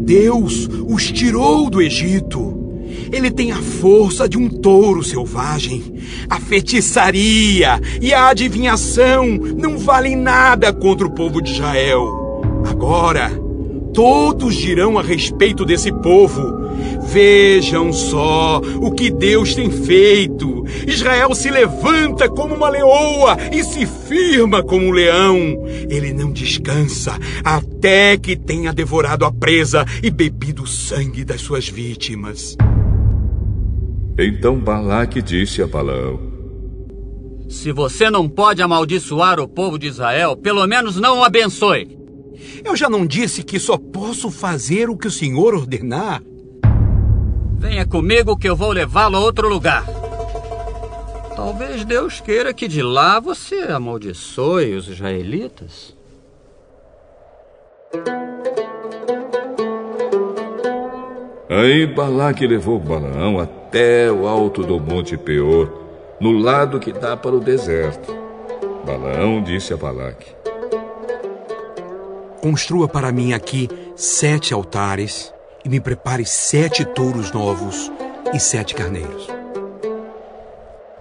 Deus 0.06 0.70
os 0.88 1.12
tirou 1.12 1.70
do 1.70 1.82
Egito. 1.82 2.58
Ele 3.12 3.30
tem 3.30 3.52
a 3.52 3.62
força 3.62 4.28
de 4.28 4.38
um 4.38 4.48
touro 4.48 5.04
selvagem. 5.04 5.84
A 6.30 6.40
feitiçaria 6.40 7.82
e 8.02 8.14
a 8.14 8.30
adivinhação 8.30 9.28
não 9.58 9.78
valem 9.78 10.16
nada 10.16 10.72
contra 10.72 11.06
o 11.06 11.12
povo 11.12 11.42
de 11.42 11.52
Israel. 11.52 12.42
Agora, 12.66 13.43
todos 13.94 14.56
dirão 14.56 14.98
a 14.98 15.02
respeito 15.02 15.64
desse 15.64 15.92
povo. 15.92 16.64
Vejam 17.04 17.94
só 17.94 18.60
o 18.82 18.92
que 18.92 19.12
Deus 19.12 19.54
tem 19.54 19.70
feito. 19.70 20.66
Israel 20.88 21.36
se 21.36 21.50
levanta 21.50 22.28
como 22.28 22.56
uma 22.56 22.70
leoa 22.70 23.38
e 23.52 23.64
se 23.64 23.86
firma 23.86 24.64
como 24.64 24.88
um 24.88 24.92
leão. 24.92 25.64
Ele 25.90 26.12
não 26.12 26.32
descansa 26.32 27.18
até 27.44 28.18
que 28.18 28.36
tenha 28.36 28.74
devorado 28.74 29.26
a 29.26 29.32
presa 29.32 29.86
e 30.02 30.10
bebido 30.10 30.64
o 30.64 30.68
sangue 30.68 31.24
das 31.24 31.42
suas 31.42 31.68
vítimas. 31.68 32.58
Então 34.18 34.58
Balaque 34.58 35.22
disse 35.22 35.62
a 35.62 35.68
Balaão: 35.68 36.20
Se 37.50 37.72
você 37.72 38.10
não 38.10 38.28
pode 38.28 38.62
amaldiçoar 38.62 39.40
o 39.40 39.48
povo 39.48 39.78
de 39.78 39.88
Israel, 39.88 40.36
pelo 40.36 40.66
menos 40.68 40.98
não 41.00 41.20
o 41.20 41.24
abençoe. 41.24 42.03
Eu 42.64 42.76
já 42.76 42.90
não 42.90 43.06
disse 43.06 43.44
que 43.44 43.60
só 43.60 43.78
posso 43.78 44.32
fazer 44.32 44.90
o 44.90 44.98
que 44.98 45.08
o 45.08 45.12
senhor 45.12 45.54
ordenar? 45.54 46.22
Venha 47.58 47.86
comigo 47.86 48.38
que 48.38 48.50
eu 48.50 48.56
vou 48.56 48.72
levá-lo 48.72 49.18
a 49.18 49.20
outro 49.20 49.48
lugar. 49.48 49.86
Talvez 51.36 51.84
Deus 51.84 52.22
queira 52.22 52.54
que 52.54 52.68
de 52.68 52.82
lá 52.82 53.20
você 53.20 53.60
amaldiçoe 53.70 54.76
os 54.76 54.88
israelitas. 54.88 55.96
Aí 61.50 61.86
Balaque 61.86 62.48
levou 62.48 62.80
Balaão 62.80 63.40
até 63.40 64.12
o 64.12 64.28
alto 64.28 64.64
do 64.64 64.80
Monte 64.80 65.16
Peor, 65.18 65.72
no 66.20 66.32
lado 66.32 66.80
que 66.80 66.92
dá 66.92 67.16
para 67.16 67.36
o 67.36 67.40
deserto. 67.40 68.12
Balaão 68.86 69.42
disse 69.44 69.74
a 69.74 69.78
Balaque: 69.78 70.43
Construa 72.44 72.90
para 72.90 73.10
mim 73.10 73.32
aqui 73.32 73.70
sete 73.96 74.54
altares 74.54 75.34
e 75.64 75.70
me 75.70 75.80
prepare 75.80 76.26
sete 76.26 76.84
touros 76.84 77.32
novos 77.32 77.90
e 78.34 78.38
sete 78.38 78.76
carneiros. 78.76 79.30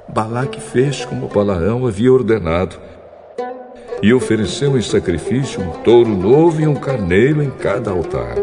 Balaque 0.09 0.61
fez 0.61 1.05
como 1.05 1.26
Balaão 1.26 1.85
havia 1.85 2.12
ordenado 2.12 2.76
e 4.00 4.14
ofereceu 4.14 4.78
em 4.78 4.83
sacrifício 4.83 5.61
um 5.61 5.83
touro 5.83 6.11
novo 6.11 6.61
e 6.61 6.68
um 6.68 6.76
carneiro 6.76 7.42
em 7.42 7.50
cada 7.50 7.90
altar. 7.90 8.37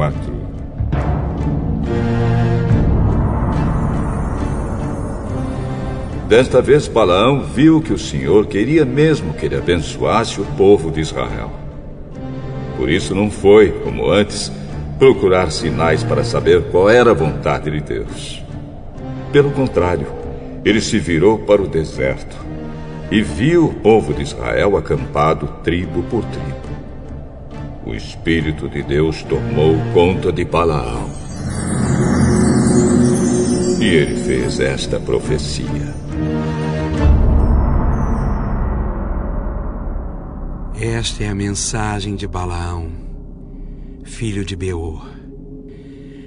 24 0.00 0.40
Desta 6.26 6.62
vez 6.62 6.86
Balaão 6.86 7.42
viu 7.42 7.82
que 7.82 7.92
o 7.92 7.98
Senhor 7.98 8.46
queria 8.46 8.84
mesmo 8.84 9.34
que 9.34 9.46
ele 9.46 9.56
abençoasse 9.56 10.40
o 10.40 10.44
povo 10.56 10.90
de 10.90 11.00
Israel. 11.00 11.50
Por 12.76 12.88
isso 12.88 13.16
não 13.16 13.30
foi, 13.30 13.72
como 13.82 14.08
antes, 14.08 14.50
procurar 14.96 15.50
sinais 15.50 16.04
para 16.04 16.22
saber 16.22 16.62
qual 16.70 16.88
era 16.88 17.10
a 17.10 17.14
vontade 17.14 17.68
de 17.68 17.80
Deus. 17.80 18.44
Pelo 19.32 19.50
contrário, 19.50 20.06
ele 20.64 20.80
se 20.80 21.00
virou 21.00 21.40
para 21.40 21.60
o 21.60 21.66
deserto 21.66 22.36
e 23.10 23.20
viu 23.20 23.66
o 23.66 23.74
povo 23.74 24.14
de 24.14 24.22
Israel 24.22 24.76
acampado 24.76 25.48
tribo 25.64 26.04
por 26.04 26.24
tribo. 26.26 26.59
O 27.90 27.94
Espírito 27.94 28.68
de 28.68 28.84
Deus 28.84 29.24
tomou 29.24 29.74
conta 29.92 30.30
de 30.30 30.44
Balaão. 30.44 31.10
E 33.80 33.84
ele 33.84 34.14
fez 34.14 34.60
esta 34.60 35.00
profecia. 35.00 35.92
Esta 40.80 41.24
é 41.24 41.28
a 41.30 41.34
mensagem 41.34 42.14
de 42.14 42.28
Balaão, 42.28 42.92
filho 44.04 44.44
de 44.44 44.54
Beor. 44.54 45.10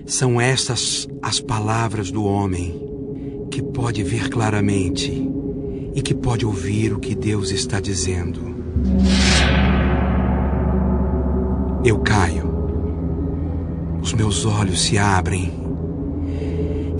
São 0.06 0.41
estas 0.41 1.08
as 1.21 1.39
palavras 1.39 2.12
do 2.12 2.26
homem 2.26 3.47
que 3.49 3.63
pode 3.63 4.04
ver 4.04 4.28
claramente 4.28 5.30
e 5.95 6.02
que 6.02 6.13
pode 6.13 6.45
ouvir 6.45 6.91
o 6.91 6.99
que 6.99 7.15
Deus 7.15 7.52
está 7.52 7.80
dizendo. 7.80 8.54
Eu 11.86 11.98
caio, 12.00 12.50
os 14.02 14.13
meus 14.13 14.46
olhos 14.46 14.84
se 14.84 14.98
abrem 14.98 15.52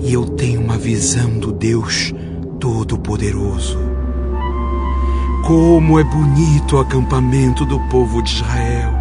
E 0.00 0.12
eu 0.12 0.26
tenho 0.26 0.60
uma 0.60 0.76
visão 0.76 1.38
do 1.38 1.50
Deus 1.52 2.12
Todo-Poderoso. 2.60 3.78
Como 5.46 5.98
é 5.98 6.04
bonito 6.04 6.76
o 6.76 6.80
acampamento 6.80 7.64
do 7.64 7.80
povo 7.88 8.22
de 8.22 8.34
Israel. 8.34 8.92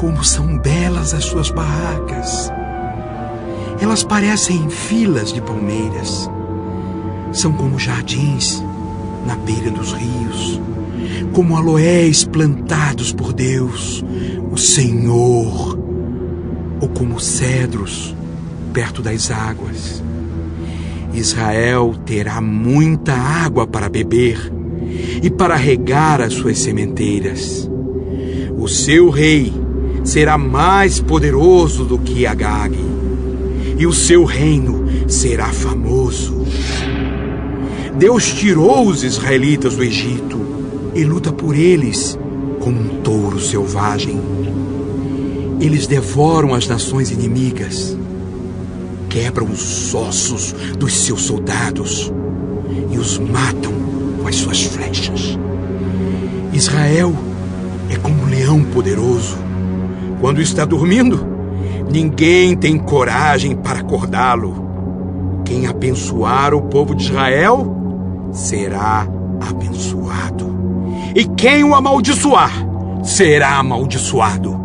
Como 0.00 0.24
são 0.24 0.58
belas 0.58 1.14
as 1.14 1.24
suas 1.24 1.50
barracas. 1.50 2.52
Elas 3.80 4.02
parecem 4.02 4.68
filas 4.68 5.32
de 5.32 5.40
palmeiras. 5.40 6.28
São 7.32 7.52
como 7.52 7.78
jardins 7.78 8.60
na 9.24 9.36
beira 9.36 9.70
dos 9.70 9.92
rios, 9.92 10.60
como 11.32 11.56
aloés 11.56 12.24
plantados 12.24 13.12
por 13.12 13.32
Deus, 13.32 14.04
o 14.50 14.56
Senhor, 14.56 15.78
ou 16.80 16.88
como 16.88 17.18
cedros 17.18 18.14
perto 18.72 19.00
das 19.00 19.30
águas. 19.30 20.02
Israel 21.14 21.94
terá 22.04 22.40
muita 22.40 23.14
água 23.14 23.66
para 23.66 23.88
beber 23.88 24.52
e 25.22 25.30
para 25.30 25.54
regar 25.54 26.20
as 26.20 26.34
suas 26.34 26.58
sementeiras. 26.58 27.70
O 28.58 28.68
seu 28.68 29.10
rei 29.10 29.52
será 30.02 30.36
mais 30.36 31.00
poderoso 31.00 31.84
do 31.84 31.98
que 31.98 32.26
Agag, 32.26 32.76
e 33.78 33.86
o 33.86 33.92
seu 33.92 34.24
reino 34.24 34.84
será 35.08 35.46
famoso. 35.46 36.44
Deus 37.96 38.32
tirou 38.32 38.88
os 38.88 39.04
israelitas 39.04 39.76
do 39.76 39.84
Egito 39.84 40.53
e 40.94 41.04
luta 41.04 41.32
por 41.32 41.56
eles 41.56 42.18
como 42.60 42.80
um 42.80 43.00
touro 43.02 43.40
selvagem. 43.40 44.20
Eles 45.60 45.86
devoram 45.86 46.54
as 46.54 46.66
nações 46.66 47.10
inimigas, 47.10 47.96
quebram 49.08 49.46
os 49.46 49.94
ossos 49.94 50.54
dos 50.78 50.92
seus 51.04 51.22
soldados 51.22 52.12
e 52.90 52.98
os 52.98 53.18
matam 53.18 53.72
com 54.20 54.28
as 54.28 54.36
suas 54.36 54.62
flechas. 54.62 55.38
Israel 56.52 57.14
é 57.90 57.96
como 57.96 58.22
um 58.22 58.26
leão 58.26 58.62
poderoso. 58.62 59.36
Quando 60.20 60.40
está 60.40 60.64
dormindo, 60.64 61.26
ninguém 61.90 62.56
tem 62.56 62.78
coragem 62.78 63.54
para 63.56 63.80
acordá-lo. 63.80 65.42
Quem 65.44 65.66
abençoar 65.66 66.54
o 66.54 66.62
povo 66.62 66.94
de 66.94 67.04
Israel 67.04 68.30
será 68.32 69.06
abençoado. 69.40 70.53
E 71.14 71.24
quem 71.36 71.62
o 71.62 71.74
amaldiçoar 71.74 72.50
será 73.04 73.58
amaldiçoado. 73.58 74.60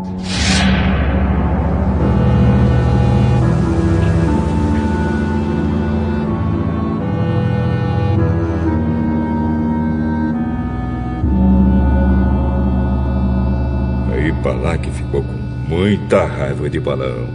Aí 14.12 14.32
Balaque 14.32 14.90
ficou 14.90 15.22
com 15.22 15.32
muita 15.68 16.24
raiva 16.24 16.68
de 16.68 16.80
Balaão. 16.80 17.28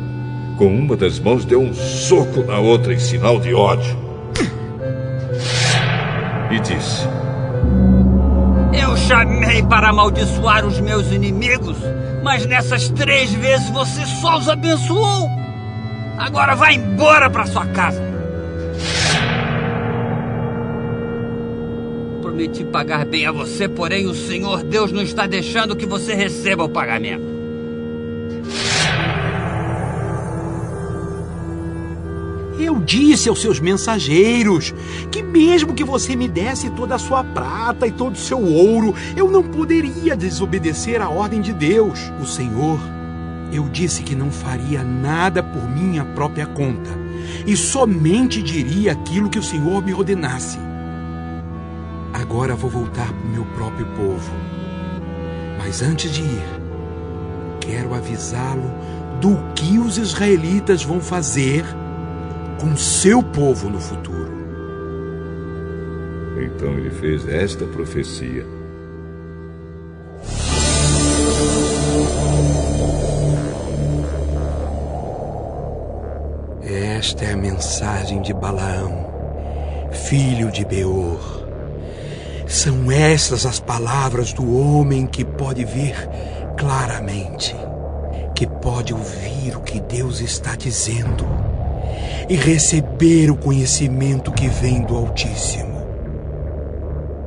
Com 0.57 0.67
uma 0.67 0.97
das 0.97 1.19
mãos 1.19 1.45
deu 1.45 1.61
um 1.61 1.73
soco 1.73 2.43
na 2.43 2.59
outra 2.59 2.93
em 2.93 2.99
sinal 2.99 3.39
de 3.39 3.53
ódio 3.53 4.05
e 6.51 6.59
disse: 6.59 7.07
chamei 9.07 9.61
para 9.63 9.89
amaldiçoar 9.89 10.65
os 10.65 10.79
meus 10.79 11.11
inimigos, 11.11 11.77
mas 12.23 12.45
nessas 12.45 12.89
três 12.89 13.31
vezes 13.33 13.69
você 13.69 14.05
só 14.05 14.37
os 14.37 14.49
abençoou. 14.49 15.29
Agora 16.17 16.55
vá 16.55 16.71
embora 16.71 17.29
para 17.29 17.45
sua 17.45 17.65
casa. 17.67 18.01
Prometi 22.21 22.63
pagar 22.65 23.05
bem 23.05 23.27
a 23.27 23.31
você, 23.31 23.67
porém 23.67 24.07
o 24.07 24.15
Senhor 24.15 24.63
Deus 24.63 24.91
não 24.91 25.01
está 25.01 25.27
deixando 25.27 25.75
que 25.75 25.85
você 25.85 26.13
receba 26.15 26.63
o 26.63 26.69
pagamento. 26.69 27.34
Disse 32.85 33.27
aos 33.27 33.41
seus 33.41 33.59
mensageiros 33.59 34.73
que, 35.11 35.23
mesmo 35.23 35.73
que 35.73 35.83
você 35.83 36.15
me 36.15 36.27
desse 36.27 36.69
toda 36.69 36.95
a 36.95 36.99
sua 36.99 37.23
prata 37.23 37.87
e 37.87 37.91
todo 37.91 38.13
o 38.13 38.19
seu 38.19 38.39
ouro, 38.39 38.93
eu 39.15 39.29
não 39.29 39.43
poderia 39.43 40.15
desobedecer 40.15 41.01
à 41.01 41.09
ordem 41.09 41.41
de 41.41 41.51
Deus, 41.51 41.99
o 42.21 42.25
Senhor. 42.25 42.79
Eu 43.51 43.67
disse 43.69 44.03
que 44.03 44.15
não 44.15 44.31
faria 44.31 44.83
nada 44.83 45.41
por 45.41 45.67
minha 45.69 46.03
própria 46.03 46.45
conta 46.45 46.89
e 47.45 47.55
somente 47.57 48.41
diria 48.41 48.91
aquilo 48.91 49.29
que 49.29 49.39
o 49.39 49.43
Senhor 49.43 49.83
me 49.83 49.93
ordenasse. 49.93 50.59
Agora 52.13 52.55
vou 52.55 52.69
voltar 52.69 53.11
para 53.11 53.27
o 53.27 53.31
meu 53.31 53.45
próprio 53.45 53.85
povo. 53.87 54.31
Mas 55.57 55.81
antes 55.81 56.11
de 56.11 56.21
ir, 56.21 56.43
quero 57.59 57.93
avisá-lo 57.93 58.71
do 59.19 59.37
que 59.53 59.79
os 59.79 59.97
israelitas 59.97 60.83
vão 60.83 60.99
fazer 60.99 61.65
com 62.65 62.75
seu 62.75 63.21
povo 63.21 63.69
no 63.69 63.79
futuro. 63.79 64.33
Então 66.43 66.73
ele 66.73 66.89
fez 66.89 67.27
esta 67.29 67.63
profecia. 67.67 68.43
Esta 76.63 77.25
é 77.25 77.33
a 77.33 77.37
mensagem 77.37 78.23
de 78.23 78.33
Balaão, 78.33 79.11
filho 79.91 80.51
de 80.51 80.65
Beor. 80.65 81.45
São 82.47 82.91
estas 82.91 83.45
as 83.45 83.59
palavras 83.59 84.33
do 84.33 84.57
homem 84.57 85.05
que 85.05 85.23
pode 85.23 85.63
ver 85.63 85.95
claramente, 86.57 87.55
que 88.33 88.47
pode 88.47 88.91
ouvir 88.91 89.55
o 89.55 89.61
que 89.61 89.79
Deus 89.79 90.19
está 90.19 90.55
dizendo 90.55 91.54
e 92.27 92.35
receber 92.35 93.29
o 93.29 93.35
conhecimento 93.35 94.31
que 94.31 94.47
vem 94.47 94.81
do 94.81 94.95
Altíssimo. 94.95 95.85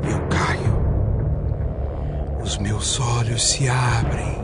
Eu 0.02 0.20
caio, 0.28 0.76
os 2.42 2.58
meus 2.58 2.98
olhos 3.00 3.48
se 3.50 3.68
abrem 3.68 4.38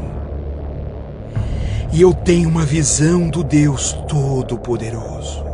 e 1.94 2.02
eu 2.02 2.12
tenho 2.12 2.48
uma 2.48 2.64
visão 2.64 3.28
do 3.28 3.44
Deus 3.44 3.92
Todo-Poderoso. 4.08 5.44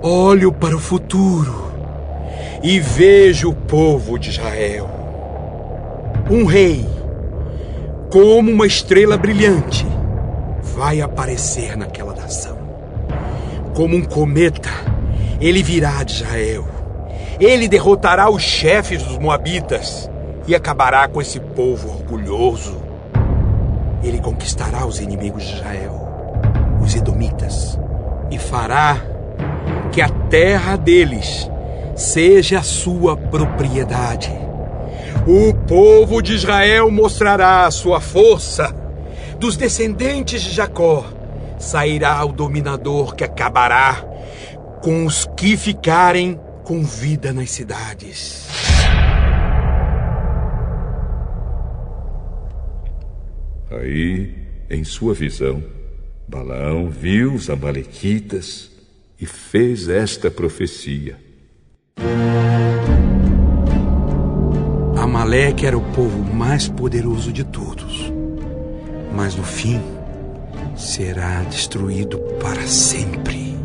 Olho 0.00 0.52
para 0.52 0.76
o 0.76 0.80
futuro 0.80 1.72
e 2.62 2.78
vejo 2.78 3.50
o 3.50 3.54
povo 3.54 4.16
de 4.16 4.30
Israel. 4.30 4.88
Um 6.30 6.44
rei, 6.44 6.86
como 8.10 8.52
uma 8.52 8.66
estrela 8.66 9.16
brilhante, 9.16 9.84
vai 10.62 11.00
aparecer 11.00 11.76
naquela 11.76 12.14
nação. 12.14 12.61
Como 13.74 13.96
um 13.96 14.04
cometa, 14.04 14.68
ele 15.40 15.62
virá 15.62 16.02
de 16.04 16.12
Israel. 16.12 16.66
Ele 17.40 17.66
derrotará 17.66 18.28
os 18.28 18.42
chefes 18.42 19.02
dos 19.02 19.16
Moabitas 19.16 20.10
e 20.46 20.54
acabará 20.54 21.08
com 21.08 21.22
esse 21.22 21.40
povo 21.40 21.88
orgulhoso. 21.88 22.82
Ele 24.04 24.20
conquistará 24.20 24.84
os 24.84 25.00
inimigos 25.00 25.44
de 25.44 25.54
Israel, 25.54 26.06
os 26.82 26.94
Edomitas, 26.94 27.78
e 28.30 28.38
fará 28.38 28.98
que 29.90 30.02
a 30.02 30.08
terra 30.08 30.76
deles 30.76 31.50
seja 31.96 32.62
sua 32.62 33.16
propriedade. 33.16 34.30
O 35.26 35.54
povo 35.66 36.20
de 36.20 36.34
Israel 36.34 36.90
mostrará 36.90 37.64
a 37.64 37.70
sua 37.70 38.00
força. 38.00 38.74
Dos 39.38 39.56
descendentes 39.56 40.42
de 40.42 40.50
Jacó 40.50 41.04
sairá 41.62 42.24
o 42.24 42.32
dominador 42.32 43.14
que 43.14 43.22
acabará 43.22 44.04
com 44.82 45.06
os 45.06 45.24
que 45.36 45.56
ficarem 45.56 46.38
com 46.64 46.82
vida 46.82 47.32
nas 47.32 47.50
cidades. 47.50 48.48
Aí, 53.70 54.34
em 54.68 54.84
sua 54.84 55.14
visão, 55.14 55.62
Balaão 56.28 56.90
viu 56.90 57.32
os 57.34 57.48
Amalequitas 57.48 58.70
e 59.20 59.24
fez 59.24 59.88
esta 59.88 60.30
profecia. 60.30 61.16
Amaleque 64.96 65.64
era 65.64 65.78
o 65.78 65.92
povo 65.92 66.22
mais 66.34 66.68
poderoso 66.68 67.32
de 67.32 67.44
todos, 67.44 68.12
mas 69.14 69.36
no 69.36 69.44
fim 69.44 69.80
será 70.76 71.42
destruído 71.42 72.18
para 72.40 72.66
sempre. 72.66 73.56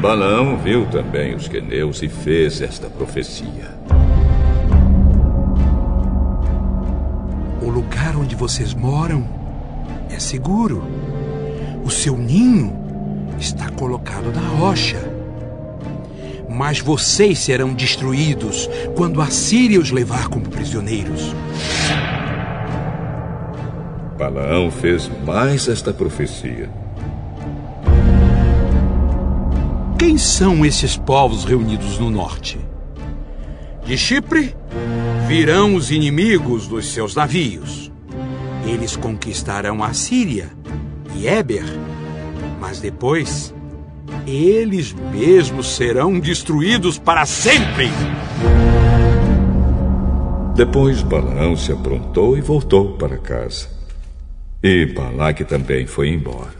Balaão 0.00 0.58
viu 0.58 0.86
também 0.86 1.34
os 1.34 1.48
queneus 1.48 2.02
e 2.02 2.08
fez 2.08 2.60
esta 2.60 2.88
profecia. 2.88 3.74
O 7.62 7.68
lugar 7.68 8.16
onde 8.16 8.36
vocês 8.36 8.74
moram 8.74 9.26
é 10.10 10.18
seguro. 10.18 10.84
O 11.84 11.90
seu 11.90 12.16
ninho 12.16 12.76
está 13.38 13.70
colocado 13.70 14.32
na 14.32 14.46
rocha. 14.48 14.98
Mas 16.48 16.80
vocês 16.80 17.38
serão 17.38 17.74
destruídos 17.74 18.68
quando 18.94 19.20
a 19.20 19.26
Síria 19.26 19.80
os 19.80 19.90
levar 19.90 20.28
como 20.28 20.48
prisioneiros. 20.48 21.34
Balaão 24.16 24.70
fez 24.70 25.10
mais 25.26 25.68
esta 25.68 25.92
profecia. 25.92 26.70
Quem 29.98 30.16
são 30.16 30.64
esses 30.64 30.96
povos 30.96 31.44
reunidos 31.44 31.98
no 31.98 32.08
norte? 32.08 32.58
De 33.84 33.98
Chipre 33.98 34.54
virão 35.28 35.74
os 35.74 35.90
inimigos 35.90 36.66
dos 36.66 36.92
seus 36.92 37.14
navios. 37.14 37.92
Eles 38.66 38.96
conquistarão 38.96 39.84
a 39.84 39.92
Síria 39.92 40.50
e 41.14 41.28
Éber, 41.28 41.64
mas 42.58 42.80
depois 42.80 43.54
eles 44.26 44.94
mesmos 45.12 45.76
serão 45.76 46.18
destruídos 46.18 46.98
para 46.98 47.26
sempre. 47.26 47.90
Depois 50.54 51.02
Balaão 51.02 51.54
se 51.54 51.70
aprontou 51.70 52.36
e 52.36 52.40
voltou 52.40 52.94
para 52.94 53.18
casa. 53.18 53.75
E 54.68 54.84
Balaque 54.84 55.44
também 55.44 55.86
foi 55.86 56.08
embora. 56.08 56.50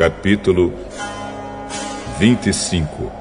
Capítulo 0.00 0.72
25 2.18 3.12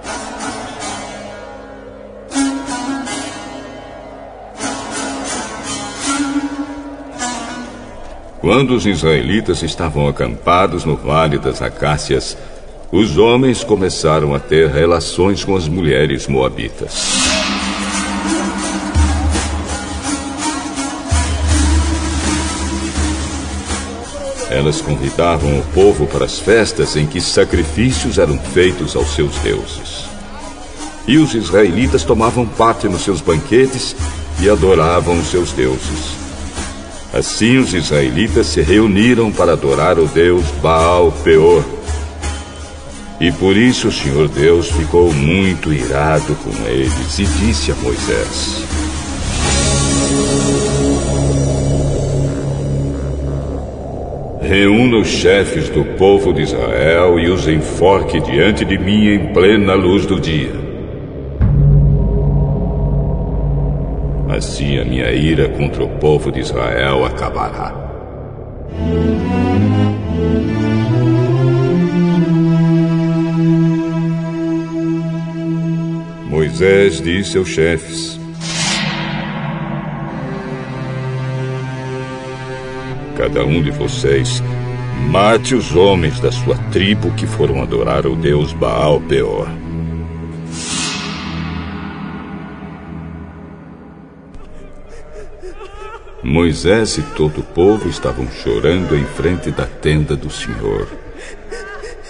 Quando 8.39 8.75
os 8.75 8.85
israelitas 8.85 9.61
estavam 9.61 10.07
acampados 10.07 10.85
no 10.85 10.95
Vale 10.95 11.37
das 11.37 11.61
Acácias, 11.61 12.37
os 12.89 13.17
homens 13.17 13.61
começaram 13.61 14.33
a 14.33 14.39
ter 14.39 14.69
relações 14.69 15.43
com 15.43 15.57
as 15.57 15.67
mulheres 15.67 16.27
moabitas. 16.27 17.18
Elas 24.49 24.81
convidavam 24.81 25.59
o 25.59 25.63
povo 25.73 26.07
para 26.07 26.25
as 26.25 26.39
festas 26.39 26.95
em 26.95 27.05
que 27.05 27.21
sacrifícios 27.21 28.17
eram 28.17 28.37
feitos 28.37 28.95
aos 28.95 29.13
seus 29.13 29.35
deuses. 29.37 30.05
E 31.07 31.17
os 31.17 31.33
israelitas 31.35 32.03
tomavam 32.03 32.45
parte 32.45 32.87
nos 32.87 33.03
seus 33.03 33.21
banquetes 33.21 33.95
e 34.41 34.49
adoravam 34.49 35.19
os 35.19 35.27
seus 35.27 35.51
deuses. 35.51 36.17
Assim 37.13 37.57
os 37.57 37.73
israelitas 37.73 38.47
se 38.47 38.61
reuniram 38.61 39.31
para 39.31 39.53
adorar 39.53 39.97
o 39.99 40.07
deus 40.07 40.45
Baal 40.61 41.11
Peor. 41.23 41.63
E 43.19 43.31
por 43.31 43.57
isso 43.57 43.89
o 43.89 43.91
Senhor 43.91 44.27
Deus 44.29 44.71
ficou 44.71 45.11
muito 45.13 45.73
irado 45.73 46.35
com 46.35 46.65
eles 46.67 47.19
e 47.19 47.25
disse 47.25 47.71
a 47.71 47.75
Moisés: 47.75 48.78
Reúna 54.49 54.97
os 54.97 55.07
chefes 55.07 55.69
do 55.69 55.85
povo 55.85 56.33
de 56.33 56.41
Israel 56.41 57.19
e 57.19 57.29
os 57.29 57.47
enforque 57.47 58.19
diante 58.19 58.65
de 58.65 58.79
mim 58.79 59.07
em 59.07 59.31
plena 59.31 59.75
luz 59.75 60.07
do 60.07 60.19
dia. 60.19 60.49
Assim 64.27 64.79
a 64.79 64.85
minha 64.85 65.11
ira 65.11 65.49
contra 65.49 65.83
o 65.83 65.89
povo 65.99 66.31
de 66.31 66.39
Israel 66.39 67.05
acabará. 67.05 67.75
Moisés 76.27 76.99
disse 76.99 77.37
aos 77.37 77.49
chefes: 77.49 78.18
cada 83.19 83.43
um 83.43 83.61
de 83.61 83.69
vocês, 83.69 84.41
mate 85.11 85.53
os 85.53 85.75
homens 85.75 86.21
da 86.21 86.31
sua 86.31 86.55
tribo 86.71 87.11
que 87.15 87.27
foram 87.27 87.61
adorar 87.61 88.07
o 88.07 88.15
deus 88.15 88.53
Baal 88.53 89.01
Peor. 89.01 89.49
Moisés 96.23 96.97
e 96.97 97.01
todo 97.01 97.41
o 97.41 97.43
povo 97.43 97.89
estavam 97.89 98.25
chorando 98.31 98.95
em 98.95 99.03
frente 99.03 99.51
da 99.51 99.65
tenda 99.65 100.15
do 100.15 100.29
Senhor. 100.29 100.87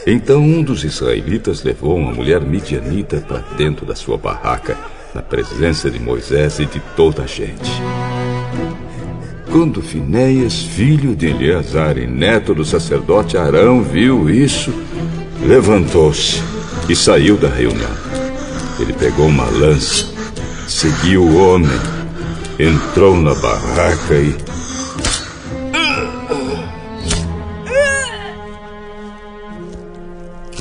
Então 0.05 0.43
um 0.43 0.61
dos 0.61 0.83
israelitas 0.83 1.63
levou 1.63 1.97
uma 1.97 2.11
mulher 2.11 2.41
midianita 2.41 3.17
para 3.17 3.39
dentro 3.57 3.83
da 3.83 3.95
sua 3.95 4.15
barraca, 4.15 4.77
na 5.15 5.23
presença 5.23 5.89
de 5.89 5.99
Moisés 5.99 6.59
e 6.59 6.67
de 6.67 6.79
toda 6.95 7.23
a 7.23 7.27
gente. 7.27 7.71
Quando 9.51 9.81
Finéias, 9.81 10.61
filho 10.61 11.15
de 11.15 11.27
Eleazar 11.27 11.97
e 11.97 12.05
neto 12.05 12.53
do 12.53 12.63
sacerdote 12.63 13.35
Arão, 13.35 13.81
viu 13.81 14.29
isso, 14.29 14.71
levantou-se 15.41 16.39
e 16.87 16.95
saiu 16.95 17.35
da 17.35 17.49
reunião. 17.49 17.89
Ele 18.79 18.93
pegou 18.93 19.25
uma 19.25 19.45
lança, 19.45 20.05
seguiu 20.67 21.23
o 21.23 21.37
homem, 21.37 21.79
entrou 22.59 23.15
na 23.15 23.33
barraca 23.33 24.15
e. 24.15 24.35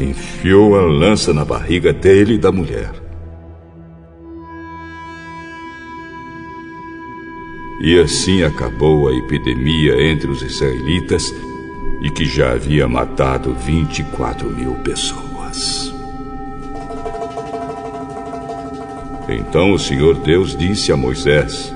Enfiou 0.01 0.79
a 0.79 0.83
lança 0.83 1.35
na 1.35 1.45
barriga 1.45 1.93
dele 1.93 2.35
e 2.35 2.39
da 2.39 2.51
mulher. 2.51 3.08
E 7.81 7.99
assim 7.99 8.43
acabou 8.43 9.09
a 9.09 9.15
epidemia 9.15 10.03
entre 10.11 10.29
os 10.29 10.43
israelitas 10.43 11.33
e 12.03 12.11
que 12.11 12.25
já 12.25 12.53
havia 12.53 12.89
matado 12.89 13.55
24 13.55 14.51
mil 14.51 14.75
pessoas. 14.77 15.95
Então 19.29 19.73
o 19.73 19.79
Senhor 19.79 20.17
Deus 20.17 20.57
disse 20.57 20.91
a 20.91 20.97
Moisés: 20.97 21.73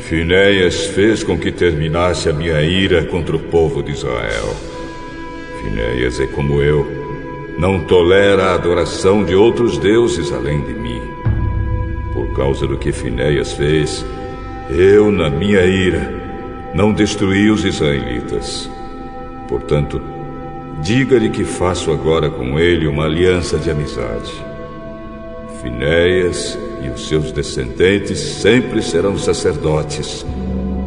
Finéias 0.00 0.86
fez 0.86 1.22
com 1.22 1.38
que 1.38 1.50
terminasse 1.50 2.28
a 2.28 2.32
minha 2.32 2.60
ira 2.62 3.04
contra 3.06 3.36
o 3.36 3.40
povo 3.40 3.82
de 3.82 3.92
Israel. 3.92 4.54
Finéias 5.62 6.20
é 6.20 6.26
como 6.26 6.60
eu 6.60 6.95
não 7.58 7.80
tolera 7.80 8.50
a 8.50 8.54
adoração 8.54 9.24
de 9.24 9.34
outros 9.34 9.78
deuses 9.78 10.30
além 10.30 10.60
de 10.60 10.74
mim. 10.74 11.00
Por 12.12 12.34
causa 12.34 12.66
do 12.66 12.76
que 12.76 12.92
Finéias 12.92 13.54
fez, 13.54 14.04
eu, 14.68 15.10
na 15.10 15.30
minha 15.30 15.64
ira, 15.64 16.12
não 16.74 16.92
destruí 16.92 17.50
os 17.50 17.64
israelitas. 17.64 18.70
Portanto, 19.48 20.00
diga-lhe 20.82 21.30
que 21.30 21.44
faço 21.44 21.90
agora 21.90 22.28
com 22.28 22.58
ele 22.58 22.86
uma 22.86 23.04
aliança 23.04 23.56
de 23.56 23.70
amizade. 23.70 24.32
Finéias 25.62 26.58
e 26.84 26.88
os 26.90 27.08
seus 27.08 27.32
descendentes 27.32 28.18
sempre 28.18 28.82
serão 28.82 29.16
sacerdotes, 29.16 30.26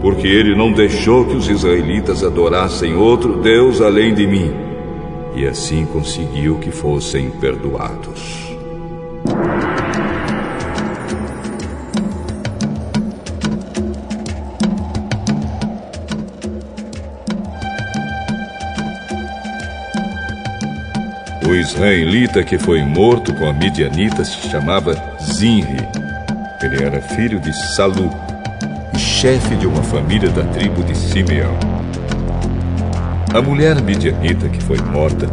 porque 0.02 0.28
ele 0.28 0.56
não 0.56 0.72
deixou 0.72 1.26
que 1.26 1.36
os 1.36 1.50
israelitas 1.50 2.24
adorassem 2.24 2.96
outro 2.96 3.38
Deus 3.38 3.82
além 3.82 4.14
de 4.14 4.28
mim 4.28 4.69
e 5.36 5.46
assim 5.46 5.86
conseguiu 5.86 6.60
que 6.60 6.72
fossem 6.72 7.30
perdoados. 7.32 8.50
O 21.50 21.56
israelita 21.56 22.44
que 22.44 22.60
foi 22.60 22.84
morto 22.84 23.34
com 23.34 23.50
a 23.50 23.54
midianita 23.54 24.24
se 24.24 24.50
chamava 24.50 24.94
Zinri. 25.20 25.88
Ele 26.62 26.84
era 26.84 27.02
filho 27.02 27.40
de 27.40 27.52
Salu 27.76 28.12
e 28.94 29.00
chefe 29.00 29.56
de 29.56 29.66
uma 29.66 29.82
família 29.82 30.30
da 30.30 30.44
tribo 30.44 30.84
de 30.84 30.96
Simeão. 30.96 31.79
A 33.32 33.44
mulher 33.44 33.80
midianita 33.84 34.50
que 34.50 34.62
foi 34.64 34.80
morta 34.82 35.28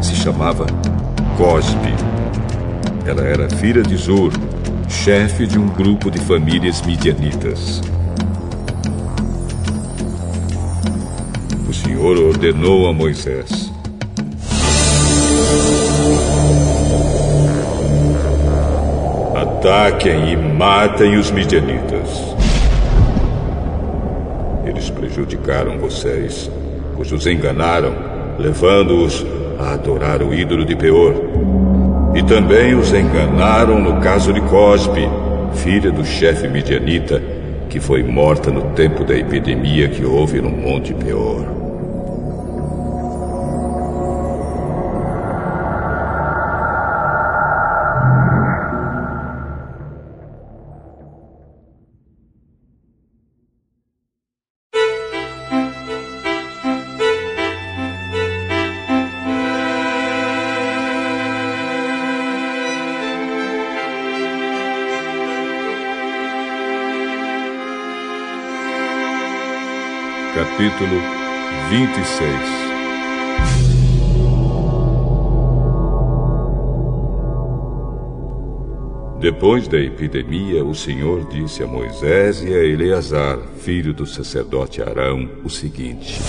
se 0.00 0.14
chamava 0.14 0.64
Cosbe. 1.36 1.94
Ela 3.06 3.24
era 3.24 3.50
filha 3.50 3.82
de 3.82 3.94
Zur, 3.94 4.32
chefe 4.88 5.46
de 5.46 5.58
um 5.58 5.68
grupo 5.68 6.10
de 6.10 6.18
famílias 6.18 6.80
midianitas. 6.80 7.82
O 11.68 11.74
Senhor 11.74 12.16
ordenou 12.16 12.88
a 12.88 12.92
Moisés: 12.94 13.70
Ataquem 19.36 20.32
e 20.32 20.36
matem 20.36 21.18
os 21.18 21.30
midianitas. 21.30 22.34
Eles 24.64 24.88
prejudicaram 24.88 25.78
vocês, 25.78 26.50
os 27.10 27.26
enganaram, 27.26 27.92
levando-os 28.38 29.26
a 29.58 29.72
adorar 29.72 30.22
o 30.22 30.34
ídolo 30.34 30.64
de 30.64 30.76
Peor. 30.76 31.14
E 32.14 32.22
também 32.22 32.74
os 32.74 32.92
enganaram 32.92 33.80
no 33.80 34.00
caso 34.00 34.32
de 34.32 34.40
Cospe, 34.42 35.08
filha 35.54 35.90
do 35.90 36.04
chefe 36.04 36.46
midianita, 36.46 37.22
que 37.68 37.80
foi 37.80 38.02
morta 38.02 38.50
no 38.50 38.70
tempo 38.74 39.02
da 39.02 39.16
epidemia 39.16 39.88
que 39.88 40.04
houve 40.04 40.40
no 40.40 40.50
Monte 40.50 40.92
Peor. 40.92 41.61
Capítulo 70.82 71.00
26 71.70 72.62
Depois 79.20 79.68
da 79.68 79.78
epidemia, 79.78 80.64
o 80.64 80.74
Senhor 80.74 81.28
disse 81.28 81.62
a 81.62 81.66
Moisés 81.66 82.42
e 82.42 82.52
a 82.52 82.64
Eleazar, 82.64 83.38
filho 83.58 83.94
do 83.94 84.04
sacerdote 84.04 84.82
Arão, 84.82 85.30
o 85.44 85.48
seguinte: 85.48 86.20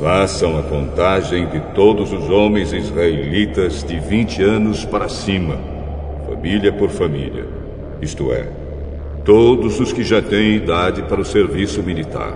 Façam 0.00 0.58
a 0.58 0.62
contagem 0.62 1.46
de 1.48 1.60
todos 1.74 2.10
os 2.10 2.30
homens 2.30 2.72
israelitas 2.72 3.84
de 3.84 4.00
20 4.00 4.42
anos 4.42 4.86
para 4.86 5.10
cima, 5.10 5.58
família 6.26 6.72
por 6.72 6.88
família, 6.88 7.46
isto 8.00 8.32
é, 8.32 8.67
todos 9.28 9.78
os 9.78 9.92
que 9.92 10.02
já 10.02 10.22
têm 10.22 10.54
idade 10.54 11.02
para 11.02 11.20
o 11.20 11.24
serviço 11.24 11.82
militar. 11.82 12.32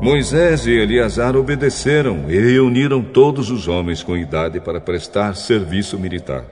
Moisés 0.00 0.66
e 0.66 0.72
Eleazar 0.72 1.36
obedeceram 1.36 2.24
e 2.28 2.36
reuniram 2.36 3.00
todos 3.00 3.52
os 3.52 3.68
homens 3.68 4.02
com 4.02 4.16
idade 4.16 4.58
para 4.58 4.80
prestar 4.80 5.36
serviço 5.36 5.96
militar. 5.96 6.44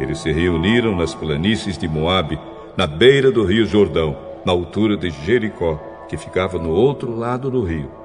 Eles 0.00 0.18
se 0.18 0.32
reuniram 0.32 0.96
nas 0.96 1.14
planícies 1.14 1.78
de 1.78 1.86
Moabe, 1.86 2.36
na 2.76 2.88
beira 2.88 3.30
do 3.30 3.44
rio 3.44 3.64
Jordão, 3.64 4.18
na 4.44 4.50
altura 4.50 4.96
de 4.96 5.08
Jericó, 5.24 5.80
que 6.08 6.16
ficava 6.16 6.58
no 6.58 6.70
outro 6.70 7.16
lado 7.16 7.48
do 7.48 7.62
rio. 7.62 7.99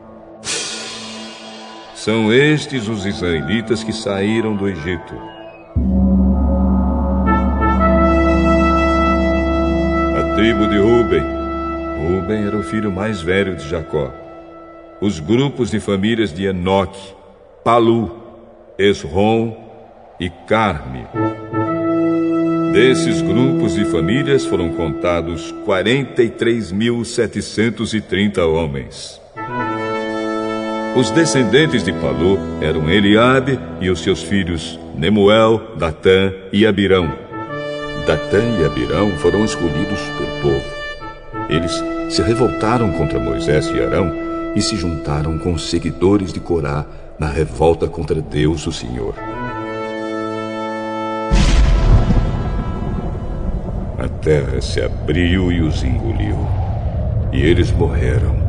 São 2.06 2.32
estes 2.32 2.88
os 2.88 3.04
israelitas 3.04 3.84
que 3.84 3.92
saíram 3.92 4.56
do 4.56 4.70
Egito. 4.70 5.16
A 10.16 10.36
tribo 10.36 10.68
de 10.68 10.78
Ruben. 10.78 11.24
Ruben 11.98 12.46
era 12.46 12.56
o 12.56 12.62
filho 12.62 12.92
mais 12.92 13.24
velho 13.24 13.56
de 13.56 13.68
Jacó. 13.68 14.14
Os 15.02 15.20
grupos 15.20 15.72
de 15.72 15.80
famílias 15.80 16.32
de 16.32 16.46
Enoque, 16.46 17.16
Palu, 17.64 18.16
Esrom 18.78 19.58
e 20.20 20.30
Carme. 20.30 21.08
Desses 22.72 23.20
grupos 23.24 23.74
de 23.74 23.84
famílias 23.86 24.46
foram 24.46 24.74
contados 24.74 25.52
43.730 25.66 28.48
homens. 28.48 29.25
Os 30.96 31.12
descendentes 31.12 31.84
de 31.84 31.92
Palu 31.92 32.40
eram 32.62 32.90
Eliabe 32.90 33.60
e 33.82 33.90
os 33.90 34.00
seus 34.00 34.24
filhos 34.24 34.80
Nemuel, 34.96 35.76
Datã 35.78 36.32
e 36.54 36.66
Abirão. 36.66 37.12
Datã 38.08 38.42
e 38.58 38.66
Abirão 38.66 39.12
foram 39.18 39.44
escolhidos 39.44 40.00
pelo 40.18 40.42
povo. 40.42 40.66
Eles 41.50 41.84
se 42.10 42.22
revoltaram 42.22 42.94
contra 42.94 43.20
Moisés 43.20 43.68
e 43.68 43.84
Arão 43.84 44.10
e 44.56 44.62
se 44.62 44.78
juntaram 44.78 45.38
com 45.38 45.52
os 45.52 45.70
seguidores 45.70 46.32
de 46.32 46.40
Corá 46.40 46.86
na 47.20 47.28
revolta 47.28 47.90
contra 47.90 48.22
Deus, 48.22 48.66
o 48.66 48.72
Senhor. 48.72 49.16
A 54.00 54.08
terra 54.22 54.62
se 54.62 54.82
abriu 54.82 55.52
e 55.52 55.60
os 55.60 55.84
engoliu, 55.84 56.38
e 57.34 57.42
eles 57.42 57.70
morreram 57.74 58.45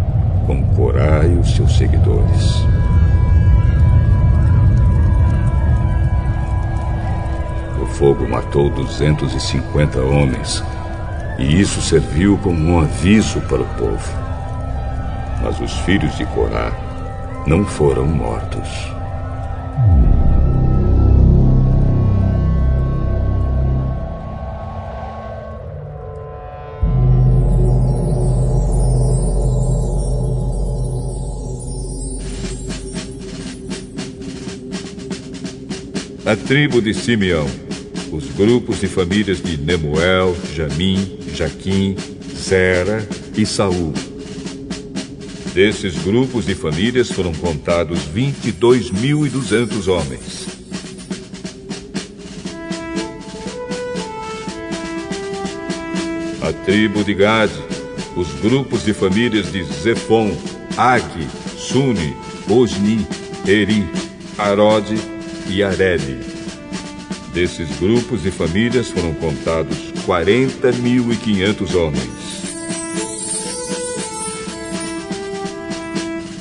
com 0.47 0.62
Corá 0.74 1.26
e 1.26 1.36
os 1.38 1.55
seus 1.55 1.76
seguidores. 1.76 2.64
O 7.82 7.86
fogo 7.86 8.28
matou 8.28 8.70
250 8.70 10.01
homens, 10.01 10.62
e 11.38 11.61
isso 11.61 11.80
serviu 11.82 12.38
como 12.38 12.59
um 12.59 12.80
aviso 12.80 13.40
para 13.42 13.62
o 13.62 13.68
povo. 13.76 14.12
Mas 15.42 15.61
os 15.61 15.72
filhos 15.80 16.16
de 16.16 16.24
Corá 16.26 16.72
não 17.47 17.64
foram 17.64 18.07
mortos. 18.07 18.95
A 36.27 36.35
tribo 36.35 36.83
de 36.83 36.93
Simeão, 36.93 37.47
os 38.11 38.24
grupos 38.33 38.81
de 38.81 38.89
famílias 38.89 39.41
de 39.41 39.57
Nemuel, 39.59 40.37
Jamim, 40.57 41.20
Jaquim, 41.33 41.95
Zera 42.37 43.09
e 43.37 43.47
Saul. 43.47 43.95
Desses 45.55 45.95
grupos 46.03 46.45
de 46.45 46.57
famílias 46.57 47.12
foram 47.12 47.33
contados 47.33 48.01
22.200 48.12 49.87
homens. 49.87 50.49
A 56.43 56.53
tribo 56.64 57.05
de 57.05 57.14
Gade, 57.14 57.55
os 58.16 58.27
grupos 58.41 58.85
de 58.85 58.93
famílias 58.93 59.53
de 59.53 59.62
Zefon, 59.62 60.37
Ag, 60.77 61.05
Suni, 61.57 62.16
Osni, 62.51 63.07
Eri, 63.47 63.87
Arode 64.37 65.16
e 65.49 65.62
Areli. 65.62 66.18
Desses 67.32 67.68
grupos 67.78 68.24
e 68.24 68.30
famílias 68.30 68.88
foram 68.88 69.12
contados 69.14 69.76
40.500 70.07 71.74
homens. 71.74 72.26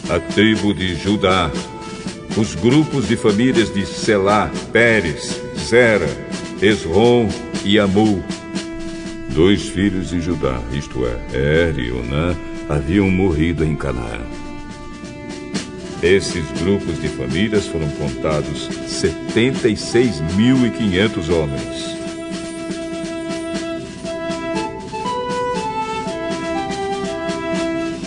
A 0.10 0.20
tribo 0.20 0.74
de 0.74 0.95
Judá, 0.95 1.51
os 2.38 2.56
grupos 2.56 3.08
de 3.08 3.18
famílias 3.18 3.74
de 3.74 3.86
Selá, 3.86 4.51
Pérez, 4.72 5.41
Zera, 5.58 6.10
Esrom 6.62 7.28
e 7.64 7.80
Amu. 7.80 8.24
Dois 9.30 9.68
filhos 9.68 10.12
de 10.12 10.22
Judá, 10.22 10.62
isto 10.72 11.06
é, 11.06 11.20
Er 11.34 11.80
e 11.80 11.91
Onã, 11.91 12.36
haviam 12.70 13.10
morrido 13.10 13.66
em 13.66 13.76
Canaã. 13.76 14.35
Esses 16.06 16.45
grupos 16.62 17.01
de 17.01 17.08
famílias 17.08 17.66
foram 17.66 17.89
contados 17.89 18.70
76.500 18.70 21.34
homens. 21.34 21.97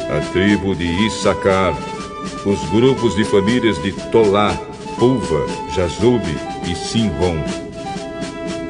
A 0.09 0.21
tribo 0.33 0.77
de 0.77 0.87
Issacar, 1.09 1.77
os 2.47 2.71
grupos 2.71 3.17
de 3.17 3.25
famílias 3.25 3.83
de 3.83 3.91
Tolá, 4.13 4.57
Pulva, 4.97 5.45
Jazube 5.75 6.37
e 6.71 6.77
Sinrom. 6.77 7.43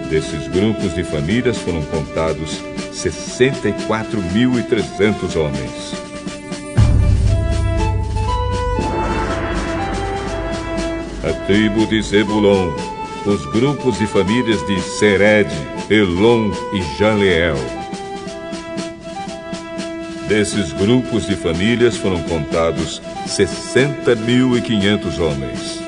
Desses 0.09 0.49
grupos 0.49 0.95
de 0.95 1.05
famílias 1.05 1.59
foram 1.59 1.83
contados 1.83 2.63
64.300 2.95 5.37
homens. 5.37 6.08
A 11.29 11.33
tribo 11.45 11.85
de 11.85 12.01
Zebulon, 12.01 12.73
os 13.27 13.45
grupos 13.53 13.99
de 13.99 14.07
famílias 14.07 14.67
de 14.67 14.81
Sered, 14.81 15.51
Elon 15.91 16.51
e 16.73 16.81
Jaleel. 16.97 17.55
Desses 20.27 20.73
grupos 20.73 21.27
de 21.27 21.37
famílias 21.37 21.99
foram 21.99 22.23
contados 22.23 23.03
60.500 23.27 25.19
homens. 25.19 25.83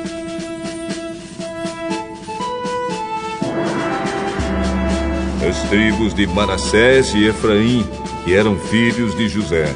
As 5.49 5.63
tribos 5.71 6.13
de 6.13 6.27
Manassés 6.27 7.15
e 7.15 7.25
Efraim, 7.25 7.83
que 8.27 8.35
eram 8.35 8.59
filhos 8.59 9.17
de 9.17 9.27
José. 9.27 9.75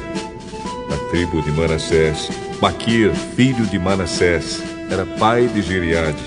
A 0.93 1.09
tribo 1.09 1.41
de 1.41 1.51
Manassés, 1.53 2.29
Maquir, 2.61 3.11
filho 3.35 3.65
de 3.65 3.79
Manassés, 3.79 4.74
era 4.95 5.05
pai 5.05 5.47
de 5.47 5.61
Giriade. 5.61 6.17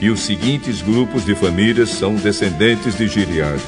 E 0.00 0.08
os 0.08 0.20
seguintes 0.20 0.80
grupos 0.80 1.24
de 1.24 1.34
famílias 1.34 1.90
são 1.90 2.14
descendentes 2.14 2.96
de 2.96 3.08
Giriade. 3.08 3.62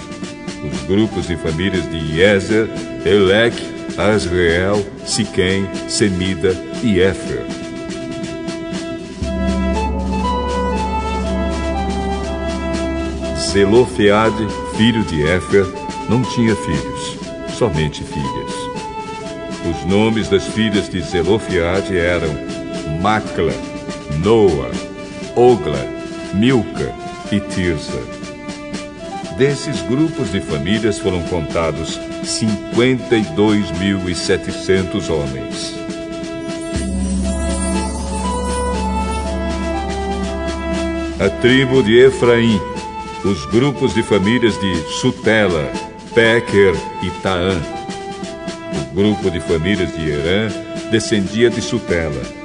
Os 0.65 0.83
grupos 0.87 1.27
de 1.27 1.37
famílias 1.37 1.89
de 1.91 1.97
Iezer, 2.17 2.69
Elec, 3.05 3.57
Asreel, 3.99 4.85
Siquém, 5.05 5.69
Semida 5.89 6.57
e 6.83 7.01
Éfer. 7.01 7.43
Zelofeade, 13.37 14.47
filho 14.77 15.03
de 15.05 15.23
Éfer, 15.23 15.67
não 16.09 16.23
tinha 16.23 16.55
filhos, 16.55 17.19
somente 17.57 18.03
filhas. 18.05 18.55
Os 19.69 19.85
nomes 19.89 20.29
das 20.29 20.47
filhas 20.49 20.89
de 20.89 21.01
Zelofeade 21.01 21.97
eram 21.97 22.35
Macla, 23.01 23.74
Noa, 24.25 24.71
Ogla, 25.37 25.87
Milca 26.33 26.91
e 27.31 27.39
Tirza. 27.41 28.01
Desses 29.37 29.83
grupos 29.83 30.33
de 30.33 30.41
famílias 30.41 30.99
foram 30.99 31.23
contados 31.25 32.01
52.700 32.23 35.11
homens. 35.11 35.75
A 41.21 41.29
tribo 41.43 41.83
de 41.83 41.99
Efraim, 41.99 42.59
os 43.23 43.45
grupos 43.51 43.93
de 43.93 44.03
famílias 44.03 44.59
de 44.59 44.75
Sutela, 45.03 45.71
Peker 46.15 46.75
e 47.03 47.11
Taã. 47.21 47.61
O 48.73 48.85
grupo 48.95 49.31
de 49.31 49.41
famílias 49.41 49.95
de 49.95 50.11
Herã 50.11 50.49
descendia 50.91 51.51
de 51.51 51.61
Sutela. 51.61 52.44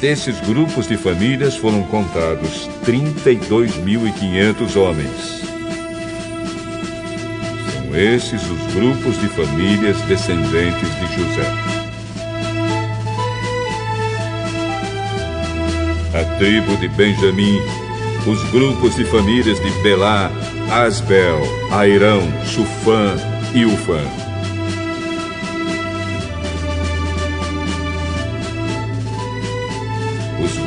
Desses 0.00 0.40
grupos 0.42 0.86
de 0.86 0.96
famílias 0.96 1.56
foram 1.56 1.82
contados 1.82 2.68
32.500 2.84 4.76
homens. 4.76 5.42
São 7.72 7.96
esses 7.96 8.40
os 8.48 8.74
grupos 8.74 9.18
de 9.18 9.26
famílias 9.26 10.00
descendentes 10.02 10.88
de 11.00 11.16
José. 11.16 11.52
A 16.14 16.36
tribo 16.38 16.76
de 16.76 16.86
Benjamim, 16.90 17.58
os 18.24 18.40
grupos 18.52 18.94
de 18.94 19.04
famílias 19.04 19.60
de 19.60 19.70
Belá, 19.82 20.30
Asbel, 20.70 21.40
Airão, 21.72 22.22
Sufã 22.46 23.16
e 23.52 23.64
Ufã. 23.64 24.27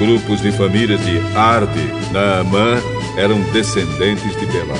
Grupos 0.02 0.42
de 0.42 0.52
famílias 0.52 1.00
de 1.06 1.22
Arde, 1.38 1.94
Naamã, 2.12 2.82
eram 3.18 3.40
descendentes 3.52 4.36
de 4.40 4.48
Belá. 4.48 4.80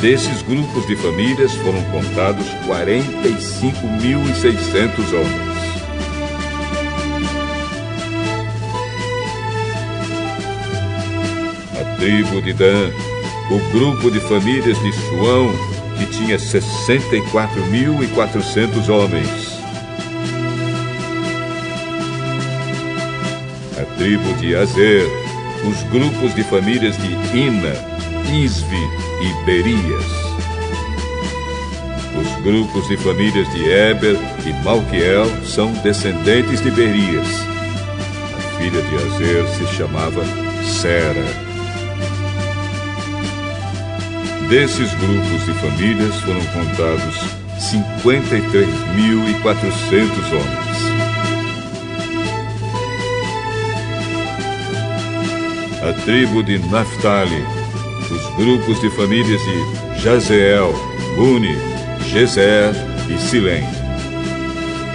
Desses 0.00 0.40
grupos 0.40 0.86
de 0.86 0.96
famílias 0.96 1.52
foram 1.56 1.82
contados 1.90 2.46
45.600 2.66 5.12
homens. 5.12 5.54
A 11.78 11.84
tribo 11.96 12.40
de 12.40 12.54
Dan, 12.54 12.90
o 13.50 13.58
grupo 13.76 14.10
de 14.10 14.20
famílias 14.20 14.80
de 14.80 14.90
Suão, 14.92 15.52
que 15.98 16.06
tinha 16.06 16.38
64.400 16.38 18.88
homens. 18.88 19.53
Tribo 23.96 24.32
de 24.34 24.54
Azer, 24.54 25.02
os 25.64 25.82
grupos 25.84 26.34
de 26.34 26.44
famílias 26.44 26.94
de 26.98 27.14
Ina, 27.36 27.74
Isvi 28.32 28.88
e 29.22 29.32
Berias. 29.44 30.04
Os 32.20 32.28
grupos 32.42 32.86
de 32.88 32.96
famílias 32.96 33.48
de 33.52 33.70
Eber 33.70 34.16
e 34.46 34.52
Malquiel 34.64 35.26
são 35.44 35.70
descendentes 35.82 36.62
de 36.62 36.70
Berias. 36.70 37.26
A 38.36 38.40
filha 38.58 38.82
de 38.82 38.94
Azer 38.96 39.46
se 39.48 39.66
chamava 39.76 40.24
Sera. 40.62 41.24
Desses 44.48 44.94
grupos 44.94 45.44
de 45.46 45.52
famílias 45.54 46.14
foram 46.20 46.44
contados 46.46 47.16
53.400 47.58 50.32
homens. 50.32 50.93
A 55.84 55.92
tribo 55.92 56.42
de 56.42 56.58
Naphtali, 56.70 57.44
os 58.10 58.26
grupos 58.36 58.80
de 58.80 58.88
famílias 58.88 59.42
de 59.42 60.00
Jazeel, 60.00 60.72
Buni, 61.14 61.54
Gezer 62.06 62.74
e 63.06 63.18
Silém. 63.18 63.62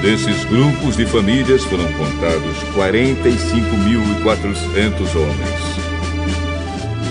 Desses 0.01 0.43
grupos 0.45 0.97
de 0.97 1.05
famílias 1.05 1.63
foram 1.65 1.85
contados 1.93 2.57
45.400 2.75 5.15
homens. 5.15 5.61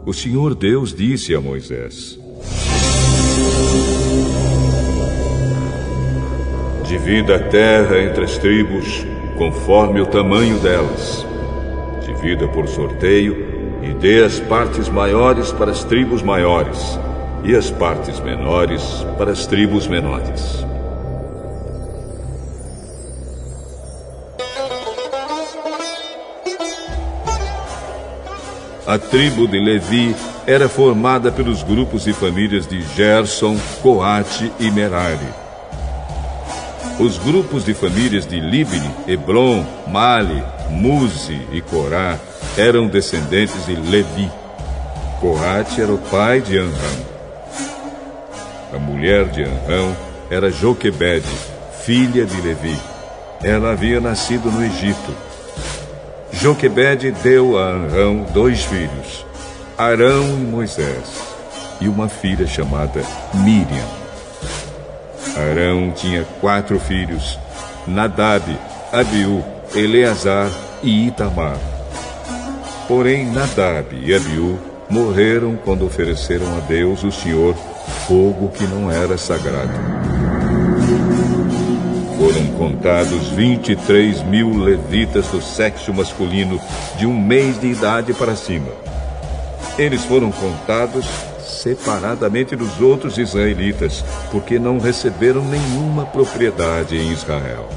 O 0.07 0.13
Senhor 0.13 0.55
Deus 0.55 0.93
disse 0.93 1.35
a 1.35 1.41
Moisés: 1.41 2.17
Divida 6.87 7.35
a 7.35 7.39
terra 7.39 8.01
entre 8.01 8.23
as 8.23 8.37
tribos, 8.37 9.05
conforme 9.37 9.99
o 9.99 10.05
tamanho 10.05 10.59
delas. 10.59 11.25
Divida 12.05 12.47
por 12.47 12.69
sorteio 12.69 13.35
e 13.83 13.93
dê 13.95 14.23
as 14.23 14.39
partes 14.39 14.87
maiores 14.87 15.51
para 15.51 15.71
as 15.71 15.83
tribos 15.83 16.23
maiores 16.23 16.97
e 17.43 17.53
as 17.53 17.69
partes 17.69 18.17
menores 18.21 19.05
para 19.17 19.31
as 19.31 19.45
tribos 19.45 19.87
menores. 19.87 20.66
A 28.87 28.97
tribo 28.97 29.49
de 29.49 29.59
Levi 29.59 30.15
era 30.45 30.69
formada 30.69 31.29
pelos 31.29 31.61
grupos 31.61 32.07
e 32.07 32.13
famílias 32.13 32.65
de 32.65 32.81
Gerson, 32.95 33.57
Coate 33.81 34.49
e 34.61 34.71
Merari. 34.71 35.27
Os 36.97 37.17
grupos 37.17 37.65
de 37.65 37.73
famílias 37.73 38.25
de 38.25 38.39
Libni, 38.39 38.89
Hebron, 39.05 39.65
Mali, 39.87 40.41
Muzi 40.69 41.45
e 41.51 41.59
Corá 41.59 42.17
eram 42.57 42.87
descendentes 42.87 43.65
de 43.65 43.75
Levi. 43.75 44.31
Coate 45.19 45.81
era 45.81 45.91
o 45.91 45.97
pai 45.97 46.39
de 46.39 46.57
Anrão. 46.57 47.05
A 48.73 48.79
mulher 48.79 49.25
de 49.25 49.43
Anrão 49.43 49.97
era 50.31 50.49
Joquebede, 50.49 51.27
filha 51.81 52.25
de 52.25 52.39
Levi. 52.39 52.79
Ela 53.43 53.73
havia 53.73 53.99
nascido 53.99 54.49
no 54.49 54.63
Egito. 54.63 55.26
Joquebede 56.39 57.11
deu 57.23 57.57
a 57.57 57.63
Anrão 57.63 58.23
dois 58.31 58.63
filhos, 58.63 59.25
Arão 59.75 60.23
e 60.23 60.45
Moisés, 60.45 61.03
e 61.81 61.87
uma 61.87 62.07
filha 62.07 62.45
chamada 62.45 63.01
Miriam. 63.33 63.87
Arão 65.35 65.91
tinha 65.95 66.23
quatro 66.39 66.79
filhos, 66.79 67.39
Nadab, 67.87 68.43
Abiú, 68.91 69.43
Eleazar 69.75 70.51
e 70.83 71.07
Itamar. 71.07 71.57
Porém, 72.87 73.25
Nadab 73.25 73.95
e 73.99 74.13
Abiú 74.13 74.59
morreram 74.87 75.57
quando 75.65 75.85
ofereceram 75.85 76.55
a 76.55 76.59
Deus 76.59 77.03
o 77.03 77.11
Senhor 77.11 77.55
fogo 78.07 78.49
que 78.49 78.63
não 78.65 78.91
era 78.91 79.17
sagrado. 79.17 79.73
Foram 82.17 82.47
contados 82.57 83.27
23 83.29 84.23
mil 84.23 84.57
levitas 84.57 85.27
do 85.27 85.39
sexo 85.39 85.93
masculino 85.93 86.59
de 86.97 87.05
um 87.05 87.15
mês 87.15 87.61
de 87.61 87.67
idade 87.67 88.11
para 88.11 88.35
cima. 88.35 88.71
Eles 89.77 90.03
foram 90.03 90.31
contados 90.31 91.05
separadamente 91.45 92.55
dos 92.55 92.81
outros 92.81 93.19
israelitas, 93.19 94.03
porque 94.31 94.57
não 94.57 94.79
receberam 94.79 95.43
nenhuma 95.45 96.07
propriedade 96.07 96.97
em 96.97 97.11
Israel. 97.11 97.69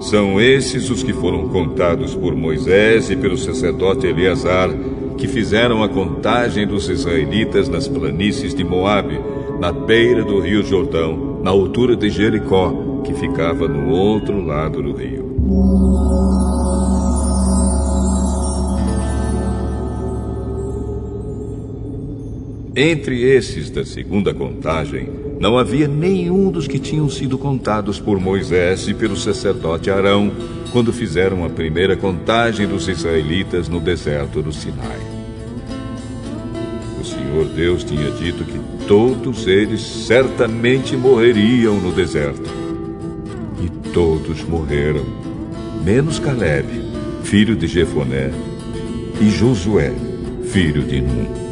São 0.00 0.40
esses 0.40 0.88
os 0.88 1.02
que 1.02 1.12
foram 1.12 1.48
contados 1.48 2.14
por 2.14 2.34
Moisés 2.36 3.10
e 3.10 3.16
pelo 3.16 3.36
sacerdote 3.36 4.06
Eleazar, 4.06 4.70
que 5.18 5.26
fizeram 5.26 5.82
a 5.82 5.88
contagem 5.88 6.66
dos 6.66 6.88
israelitas 6.88 7.68
nas 7.68 7.88
planícies 7.88 8.54
de 8.54 8.62
Moabe, 8.62 9.20
na 9.60 9.72
beira 9.72 10.24
do 10.24 10.38
rio 10.38 10.64
Jordão, 10.64 11.40
na 11.42 11.50
altura 11.50 11.96
de 11.96 12.08
Jericó, 12.08 13.02
que 13.04 13.12
ficava 13.12 13.66
no 13.66 13.90
outro 13.90 14.40
lado 14.40 14.80
do 14.80 14.92
rio. 14.92 15.28
Entre 22.76 23.24
esses 23.24 23.70
da 23.70 23.84
segunda 23.84 24.32
contagem, 24.32 25.08
não 25.40 25.58
havia 25.58 25.88
nenhum 25.88 26.48
dos 26.48 26.68
que 26.68 26.78
tinham 26.78 27.10
sido 27.10 27.36
contados 27.36 27.98
por 27.98 28.20
Moisés 28.20 28.86
e 28.86 28.94
pelo 28.94 29.16
sacerdote 29.16 29.90
Arão 29.90 30.30
quando 30.72 30.92
fizeram 30.92 31.44
a 31.44 31.48
primeira 31.48 31.96
contagem 31.96 32.68
dos 32.68 32.86
israelitas 32.86 33.68
no 33.68 33.80
deserto 33.80 34.40
do 34.40 34.52
Sinai. 34.52 35.07
Senhor 37.28 37.44
Deus 37.44 37.84
tinha 37.84 38.10
dito 38.12 38.42
que 38.42 38.58
todos 38.86 39.46
eles 39.46 39.82
certamente 39.82 40.96
morreriam 40.96 41.74
no 41.74 41.92
deserto. 41.92 42.48
E 43.62 43.68
todos 43.90 44.42
morreram, 44.44 45.04
menos 45.84 46.18
Caleb, 46.18 46.66
filho 47.22 47.54
de 47.54 47.66
Jefoné, 47.66 48.30
e 49.20 49.30
Josué, 49.30 49.92
filho 50.50 50.82
de 50.82 51.02
Nun. 51.02 51.47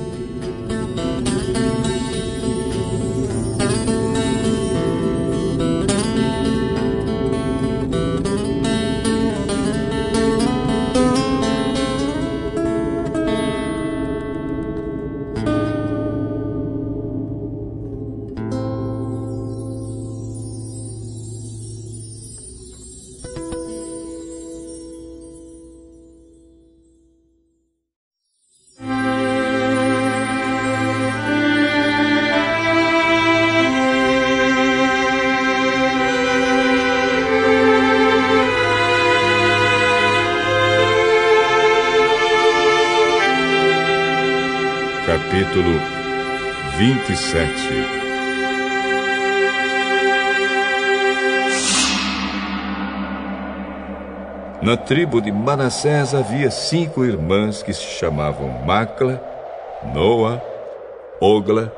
Na 54.67 54.77
tribo 54.77 55.21
de 55.21 55.31
Manassés 55.31 56.12
havia 56.12 56.51
cinco 56.51 57.05
irmãs 57.05 57.62
que 57.62 57.73
se 57.73 57.85
chamavam 57.85 58.49
Macla, 58.67 59.23
Noa, 59.95 60.43
Ogla, 61.21 61.73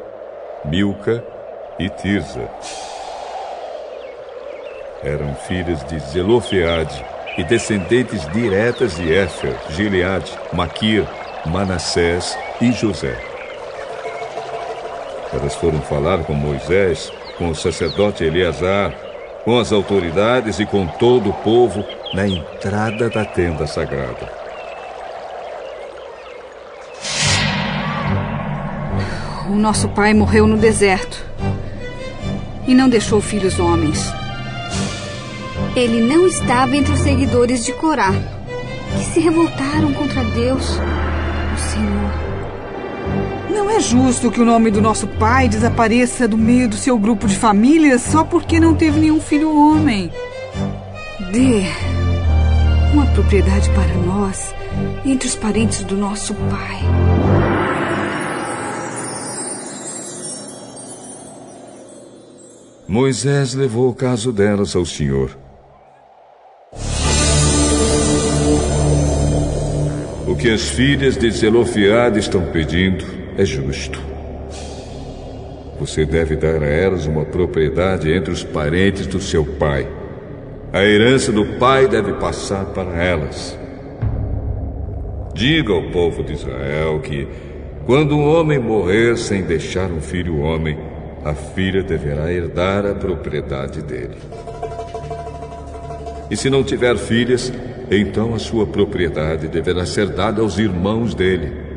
Milca 0.65 1.23
e 1.79 1.91
Tirza. 1.91 2.49
Eram 5.05 5.35
filhas 5.35 5.85
de 5.85 5.99
Zelofeade 5.99 7.05
e 7.37 7.45
descendentes 7.45 8.27
diretas 8.33 8.97
de 8.97 9.13
Éfer, 9.13 9.55
Gileade, 9.69 10.33
Maquir, 10.55 11.07
Manassés 11.45 12.39
e 12.59 12.73
José. 12.73 13.19
Elas 15.31 15.55
foram 15.57 15.83
falar 15.83 16.25
com 16.25 16.33
Moisés, 16.33 17.13
com 17.37 17.51
o 17.51 17.55
sacerdote 17.55 18.25
Eleazar, 18.25 18.95
com 19.45 19.59
as 19.59 19.73
autoridades 19.73 20.59
e 20.59 20.65
com 20.65 20.87
todo 20.87 21.29
o 21.29 21.35
povo 21.35 21.85
na 22.15 22.27
entrada 22.27 23.11
da 23.11 23.25
tenda 23.25 23.67
sagrada. 23.67 24.33
O 29.51 29.57
nosso 29.57 29.89
pai 29.89 30.13
morreu 30.15 30.47
no 30.47 30.57
deserto 30.57 31.25
e 32.67 32.75
não 32.75 32.89
deixou 32.89 33.21
filhos 33.21 33.59
homens. 33.59 34.13
Ele 35.75 36.01
não 36.01 36.27
estava 36.27 36.77
entre 36.77 36.93
os 36.93 37.01
seguidores 37.01 37.65
de 37.65 37.73
Corá, 37.73 38.13
que 38.97 39.05
se 39.05 39.21
revoltaram 39.21 39.93
contra 39.93 40.23
Deus, 40.25 40.79
o 40.79 41.59
Senhor. 41.73 42.29
Não 43.51 43.71
é 43.71 43.81
justo 43.81 44.31
que 44.31 44.41
o 44.41 44.45
nome 44.45 44.71
do 44.71 44.83
nosso 44.83 45.07
pai 45.07 45.49
desapareça 45.49 46.29
do 46.29 46.37
meio 46.37 46.69
do 46.69 46.77
seu 46.77 46.99
grupo 46.99 47.27
de 47.27 47.37
família 47.37 47.99
só 47.99 48.25
porque 48.25 48.61
não 48.61 48.75
teve 48.75 49.01
nenhum 49.01 49.21
filho 49.21 49.55
homem. 49.55 50.13
Dê 51.33 51.65
uma 52.93 53.07
propriedade 53.13 53.69
para 53.71 53.95
nós 53.95 54.55
entre 55.05 55.29
os 55.29 55.35
parentes 55.35 55.83
do 55.85 55.97
nosso 55.97 56.35
pai. 56.35 56.81
Moisés 62.87 63.53
levou 63.53 63.91
o 63.91 63.95
caso 63.95 64.33
delas 64.33 64.75
ao 64.75 64.87
Senhor. 64.87 65.37
O 70.27 70.35
que 70.37 70.51
as 70.51 70.69
filhas 70.69 71.17
de 71.17 71.31
Zelofiade 71.31 72.19
estão 72.19 72.43
pedindo 72.51 73.05
é 73.37 73.45
justo. 73.45 74.01
Você 75.79 76.07
deve 76.07 76.35
dar 76.35 76.63
a 76.63 76.67
elas 76.67 77.07
uma 77.07 77.25
propriedade 77.25 78.11
entre 78.11 78.33
os 78.33 78.43
parentes 78.43 79.07
do 79.07 79.21
seu 79.21 79.45
pai. 79.45 79.98
A 80.73 80.85
herança 80.85 81.33
do 81.33 81.45
pai 81.59 81.87
deve 81.89 82.13
passar 82.15 82.67
para 82.67 82.91
elas. 83.03 83.59
Diga 85.35 85.73
ao 85.73 85.91
povo 85.91 86.23
de 86.23 86.33
Israel 86.33 87.01
que, 87.01 87.27
quando 87.87 88.17
um 88.17 88.29
homem 88.29 88.59
morrer 88.59 89.17
sem 89.17 89.43
deixar 89.43 89.91
um 89.91 90.01
filho 90.01 90.41
homem, 90.41 90.79
a 91.25 91.35
filha 91.35 91.83
deverá 91.83 92.33
herdar 92.33 92.87
a 92.87 92.95
propriedade 92.95 93.83
dele. 93.83 94.17
E 96.31 96.37
se 96.37 96.51
não 96.51 96.63
tiver 96.63 96.97
filhas, 96.97 97.53
então 97.91 98.35
a 98.35 98.39
sua 98.39 98.67
propriedade 98.67 99.49
deverá 99.49 99.87
ser 99.87 100.09
dada 100.09 100.43
aos 100.43 100.59
irmãos 100.59 101.15
dele 101.15 101.69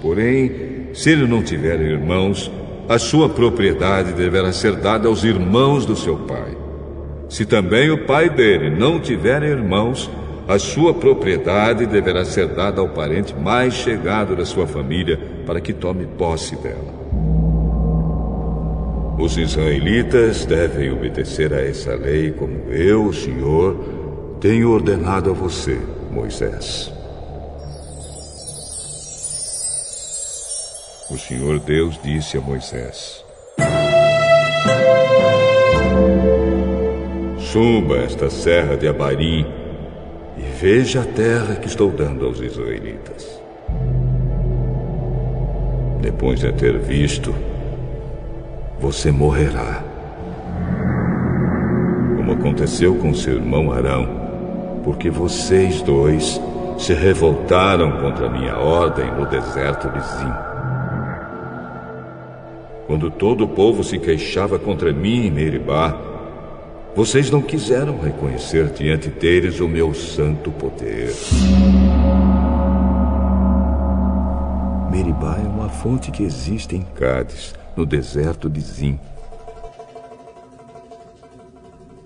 Porém, 0.00 0.88
se 0.94 1.10
ele 1.10 1.26
não 1.26 1.42
tiver 1.42 1.80
irmãos, 1.80 2.50
a 2.88 2.98
sua 2.98 3.28
propriedade 3.28 4.12
deverá 4.12 4.50
ser 4.52 4.76
dada 4.76 5.08
aos 5.08 5.24
irmãos 5.24 5.84
do 5.84 5.94
seu 5.94 6.16
pai. 6.16 6.56
Se 7.30 7.46
também 7.46 7.90
o 7.90 8.06
pai 8.06 8.28
dele 8.28 8.68
não 8.68 8.98
tiver 8.98 9.44
irmãos, 9.44 10.10
a 10.48 10.58
sua 10.58 10.92
propriedade 10.92 11.86
deverá 11.86 12.24
ser 12.24 12.48
dada 12.48 12.80
ao 12.80 12.88
parente 12.88 13.32
mais 13.32 13.72
chegado 13.72 14.34
da 14.34 14.44
sua 14.44 14.66
família 14.66 15.16
para 15.46 15.60
que 15.60 15.72
tome 15.72 16.06
posse 16.06 16.56
dela. 16.56 17.00
Os 19.16 19.36
israelitas 19.36 20.44
devem 20.44 20.90
obedecer 20.90 21.54
a 21.54 21.60
essa 21.60 21.94
lei 21.94 22.32
como 22.32 22.72
eu, 22.72 23.04
o 23.04 23.14
Senhor, 23.14 23.76
tenho 24.40 24.72
ordenado 24.72 25.30
a 25.30 25.32
você, 25.32 25.78
Moisés. 26.10 26.92
O 31.08 31.16
Senhor 31.16 31.60
Deus 31.60 32.00
disse 32.02 32.38
a 32.38 32.40
Moisés: 32.40 33.19
Suba 37.50 37.96
esta 37.96 38.30
serra 38.30 38.76
de 38.76 38.86
Abarim 38.86 39.44
e 40.38 40.42
veja 40.60 41.00
a 41.00 41.04
terra 41.04 41.56
que 41.56 41.66
estou 41.66 41.90
dando 41.90 42.24
aos 42.24 42.38
israelitas. 42.38 43.42
Depois 46.00 46.38
de 46.38 46.52
ter 46.52 46.78
visto, 46.78 47.34
você 48.78 49.10
morrerá. 49.10 49.82
Como 52.16 52.34
aconteceu 52.34 52.94
com 52.94 53.12
seu 53.12 53.34
irmão 53.34 53.72
Arão, 53.72 54.08
porque 54.84 55.10
vocês 55.10 55.82
dois 55.82 56.40
se 56.78 56.94
revoltaram 56.94 58.00
contra 58.00 58.26
a 58.26 58.30
minha 58.30 58.58
ordem 58.58 59.10
no 59.10 59.26
deserto 59.26 59.88
de 59.88 60.00
Zim. 60.00 60.32
Quando 62.86 63.10
todo 63.10 63.42
o 63.42 63.48
povo 63.48 63.82
se 63.82 63.98
queixava 63.98 64.56
contra 64.56 64.92
mim 64.92 65.26
em 65.26 65.32
Meribá, 65.32 66.09
vocês 66.94 67.30
não 67.30 67.40
quiseram 67.40 68.00
reconhecer 68.00 68.70
diante 68.70 69.08
deles 69.08 69.60
o 69.60 69.68
meu 69.68 69.94
santo 69.94 70.50
poder. 70.50 71.14
Meribá 74.90 75.38
é 75.38 75.46
uma 75.46 75.68
fonte 75.68 76.10
que 76.10 76.22
existe 76.22 76.74
em 76.74 76.82
Cádiz, 76.82 77.54
no 77.76 77.86
deserto 77.86 78.50
de 78.50 78.60
Zim. 78.60 78.98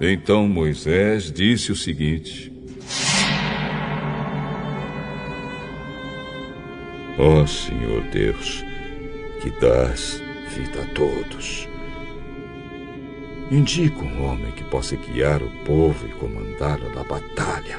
Então 0.00 0.46
Moisés 0.46 1.32
disse 1.32 1.72
o 1.72 1.76
seguinte: 1.76 2.52
Ó 7.18 7.42
oh, 7.42 7.46
Senhor 7.46 8.02
Deus, 8.12 8.64
que 9.40 9.50
dás 9.60 10.20
vida 10.54 10.82
a 10.82 10.94
todos. 10.94 11.73
Indica 13.54 14.02
um 14.02 14.24
homem 14.24 14.50
que 14.50 14.64
possa 14.64 14.96
guiar 14.96 15.40
o 15.40 15.48
povo 15.64 16.08
e 16.08 16.12
comandá-lo 16.14 16.92
na 16.92 17.04
batalha, 17.04 17.78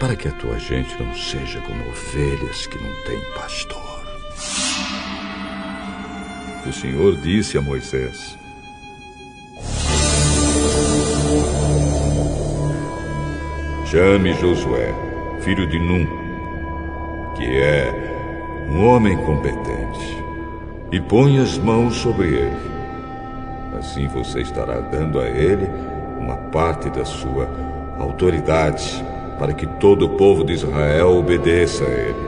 para 0.00 0.16
que 0.16 0.26
a 0.26 0.32
tua 0.32 0.58
gente 0.58 0.96
não 0.98 1.14
seja 1.14 1.60
como 1.60 1.86
ovelhas 1.90 2.66
que 2.66 2.78
não 2.78 2.90
têm 3.04 3.20
pastor. 3.34 4.02
O 6.66 6.72
Senhor 6.72 7.20
disse 7.20 7.58
a 7.58 7.60
Moisés: 7.60 8.38
Chame 13.84 14.32
Josué, 14.40 14.94
filho 15.42 15.66
de 15.66 15.78
Num 15.78 16.06
que 17.36 17.44
é 17.44 18.64
um 18.70 18.86
homem 18.86 19.18
competente, 19.18 20.16
e 20.90 20.98
põe 20.98 21.38
as 21.40 21.58
mãos 21.58 21.96
sobre 21.96 22.28
ele. 22.28 22.73
Assim 23.84 24.08
você 24.08 24.40
estará 24.40 24.80
dando 24.80 25.20
a 25.20 25.28
ele 25.28 25.68
uma 26.18 26.36
parte 26.36 26.88
da 26.88 27.04
sua 27.04 27.46
autoridade, 27.98 29.04
para 29.38 29.52
que 29.52 29.66
todo 29.66 30.06
o 30.06 30.08
povo 30.16 30.42
de 30.42 30.54
Israel 30.54 31.18
obedeça 31.18 31.84
a 31.84 31.90
ele. 31.90 32.26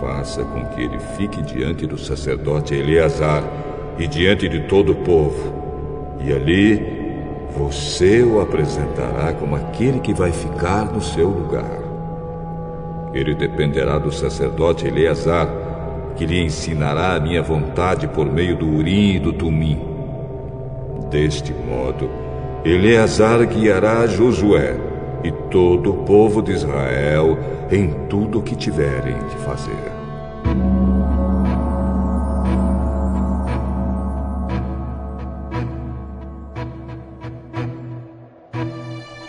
Faça 0.00 0.42
com 0.42 0.64
que 0.64 0.80
ele 0.80 0.98
fique 1.18 1.42
diante 1.42 1.86
do 1.86 1.98
sacerdote 1.98 2.74
Eleazar 2.74 3.44
e 3.98 4.06
diante 4.06 4.48
de 4.48 4.60
todo 4.60 4.92
o 4.92 4.94
povo, 4.94 5.52
e 6.24 6.32
ali 6.32 6.96
você 7.54 8.22
o 8.22 8.40
apresentará 8.40 9.34
como 9.34 9.54
aquele 9.54 10.00
que 10.00 10.14
vai 10.14 10.32
ficar 10.32 10.86
no 10.86 11.02
seu 11.02 11.28
lugar. 11.28 11.78
Ele 13.12 13.34
dependerá 13.34 13.98
do 13.98 14.10
sacerdote 14.10 14.86
Eleazar, 14.86 15.46
que 16.16 16.24
lhe 16.24 16.42
ensinará 16.42 17.16
a 17.16 17.20
minha 17.20 17.42
vontade 17.42 18.08
por 18.08 18.24
meio 18.24 18.56
do 18.56 18.66
Urim 18.66 19.16
e 19.16 19.18
do 19.18 19.34
Tumim. 19.34 19.95
Deste 21.10 21.52
modo, 21.52 22.10
Eleazar 22.64 23.46
guiará 23.46 24.06
Josué 24.06 24.76
e 25.22 25.30
todo 25.50 25.90
o 25.90 26.04
povo 26.04 26.42
de 26.42 26.52
Israel 26.52 27.38
em 27.70 27.92
tudo 28.08 28.40
o 28.40 28.42
que 28.42 28.56
tiverem 28.56 29.14
de 29.14 29.36
fazer. 29.44 29.96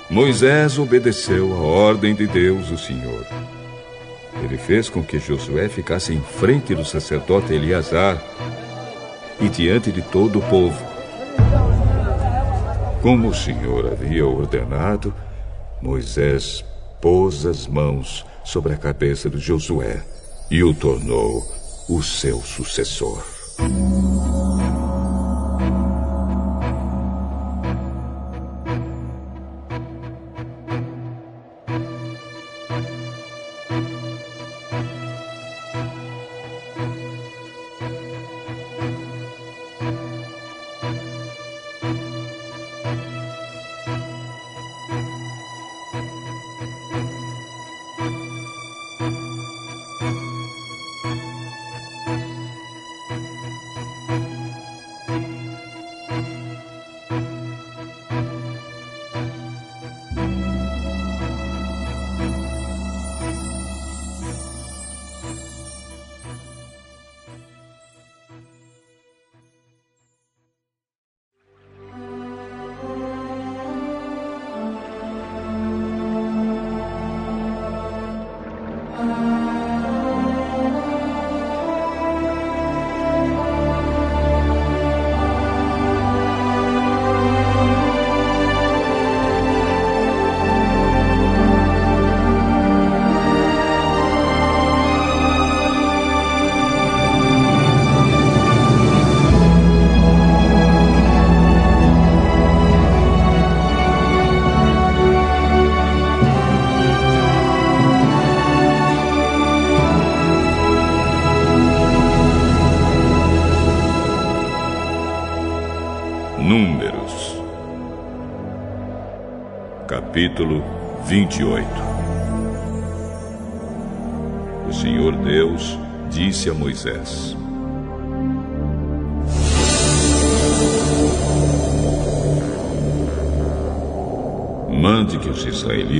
Moisés 0.09 0.80
obedeceu 0.80 1.53
a 1.53 1.59
ordem 1.59 2.15
de 2.15 2.26
Deus, 2.26 2.72
o 2.72 2.78
Senhor. 2.78 3.24
Ele 4.43 4.57
fez 4.57 4.89
com 4.89 5.03
que 5.03 5.20
Josué 5.20 5.70
ficasse 5.70 6.11
em 6.11 6.22
frente 6.22 6.74
do 6.74 6.84
sacerdote 6.84 7.53
Eleazar 7.53 8.20
e 9.39 9.47
diante 9.47 9.91
de 9.91 10.01
todo 10.01 10.39
o 10.39 10.41
povo. 10.41 10.86
Como 13.01 13.29
o 13.29 13.33
Senhor 13.33 13.91
havia 13.91 14.25
ordenado, 14.25 15.13
Moisés 15.81 16.63
pôs 17.01 17.45
as 17.45 17.67
mãos 17.67 18.25
sobre 18.43 18.73
a 18.73 18.77
cabeça 18.77 19.29
de 19.29 19.38
Josué 19.38 20.03
e 20.49 20.63
o 20.63 20.73
tornou 20.73 21.45
o 21.88 22.01
seu 22.01 22.41
sucessor. 22.41 23.23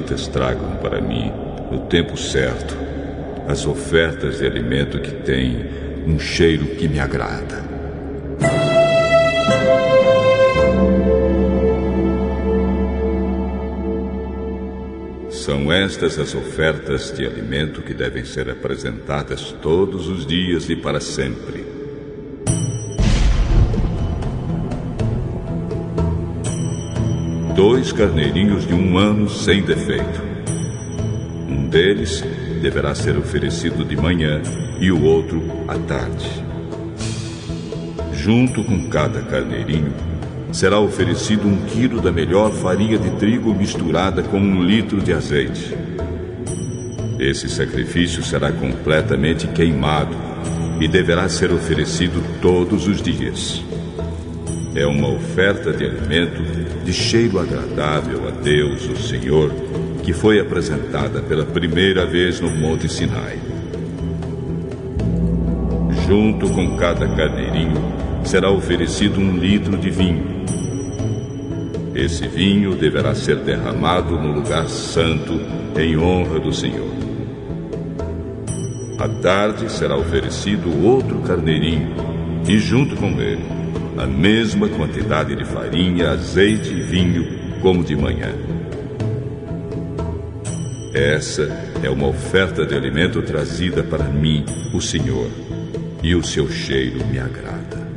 Israelitas 0.08 0.28
tragam 0.28 0.78
para 0.78 1.02
mim, 1.02 1.32
no 1.72 1.82
tempo 1.88 2.16
certo, 2.18 2.76
as 3.48 3.66
ofertas 3.66 4.40
de 4.40 4.46
alimento 4.46 5.00
que 5.00 5.12
têm 5.12 5.66
um 6.06 6.18
cheiro 6.18 6.66
que 6.66 6.88
me 6.88 7.00
agrada. 7.00 7.68
São 15.30 15.72
estas 15.72 16.20
as 16.20 16.36
ofertas 16.36 17.14
de 17.16 17.26
alimento 17.26 17.82
que 17.82 17.94
devem 17.94 18.26
ser 18.26 18.50
apresentadas 18.50 19.54
todos 19.62 20.08
os 20.08 20.26
dias 20.26 20.70
e 20.70 20.76
para 20.76 21.00
sempre. 21.00 21.57
Dois 27.70 27.92
carneirinhos 27.92 28.66
de 28.66 28.74
um 28.74 28.98
ano 28.98 29.30
sem 29.30 29.62
defeito. 29.62 30.22
Um 31.50 31.68
deles 31.68 32.24
deverá 32.62 32.96
ser 32.96 33.18
oferecido 33.18 33.84
de 33.84 33.94
manhã 33.98 34.42
e 34.80 34.90
o 34.90 35.04
outro 35.04 35.44
à 35.68 35.78
tarde. 35.78 36.26
Junto 38.14 38.64
com 38.64 38.88
cada 38.88 39.22
carneirinho, 39.22 39.92
será 40.54 40.80
oferecido 40.80 41.46
um 41.46 41.66
quilo 41.66 42.00
da 42.00 42.10
melhor 42.10 42.54
farinha 42.54 42.98
de 42.98 43.10
trigo 43.18 43.54
misturada 43.54 44.24
com 44.24 44.40
um 44.40 44.64
litro 44.64 45.02
de 45.02 45.12
azeite. 45.12 45.76
Esse 47.20 47.50
sacrifício 47.50 48.24
será 48.24 48.50
completamente 48.50 49.46
queimado 49.46 50.16
e 50.80 50.88
deverá 50.88 51.28
ser 51.28 51.52
oferecido 51.52 52.24
todos 52.42 52.88
os 52.88 53.02
dias. 53.02 53.62
É 54.74 54.88
uma 54.88 55.10
oferta 55.10 55.74
de 55.74 55.84
alimento 55.84 56.42
de 56.88 56.94
cheiro 56.94 57.38
agradável 57.38 58.30
a 58.30 58.32
Deus, 58.32 58.88
o 58.88 58.96
Senhor, 58.96 59.52
que 60.04 60.14
foi 60.14 60.40
apresentada 60.40 61.22
pela 61.22 61.44
primeira 61.44 62.06
vez 62.06 62.40
no 62.40 62.50
Monte 62.50 62.88
Sinai. 62.88 63.38
Junto 66.08 66.50
com 66.50 66.78
cada 66.78 67.06
carneirinho 67.06 67.76
será 68.24 68.50
oferecido 68.50 69.20
um 69.20 69.36
litro 69.36 69.76
de 69.76 69.90
vinho. 69.90 70.46
Esse 71.94 72.26
vinho 72.26 72.74
deverá 72.74 73.14
ser 73.14 73.36
derramado 73.36 74.18
no 74.18 74.32
lugar 74.32 74.70
santo 74.70 75.42
em 75.78 75.98
honra 75.98 76.40
do 76.40 76.54
Senhor. 76.54 76.88
À 78.98 79.10
tarde 79.10 79.70
será 79.70 79.98
oferecido 79.98 80.86
outro 80.86 81.20
carneirinho 81.20 81.94
e, 82.48 82.58
junto 82.58 82.96
com 82.96 83.08
ele, 83.20 83.57
a 83.98 84.06
mesma 84.06 84.70
quantidade 84.70 85.36
de 85.36 85.44
farinha, 85.44 86.12
azeite 86.12 86.72
e 86.72 86.82
vinho 86.82 87.60
como 87.62 87.84
de 87.84 87.96
manhã. 87.96 88.32
Essa 90.94 91.44
é 91.84 91.90
uma 91.90 92.08
oferta 92.08 92.66
de 92.66 92.76
alimento 92.76 93.22
trazida 93.22 93.84
para 93.84 94.06
mim, 94.06 94.46
o 94.74 94.80
Senhor, 94.80 95.30
e 96.04 96.16
o 96.16 96.24
seu 96.24 96.50
cheiro 96.50 97.06
me 97.08 97.20
agrada. 97.20 97.88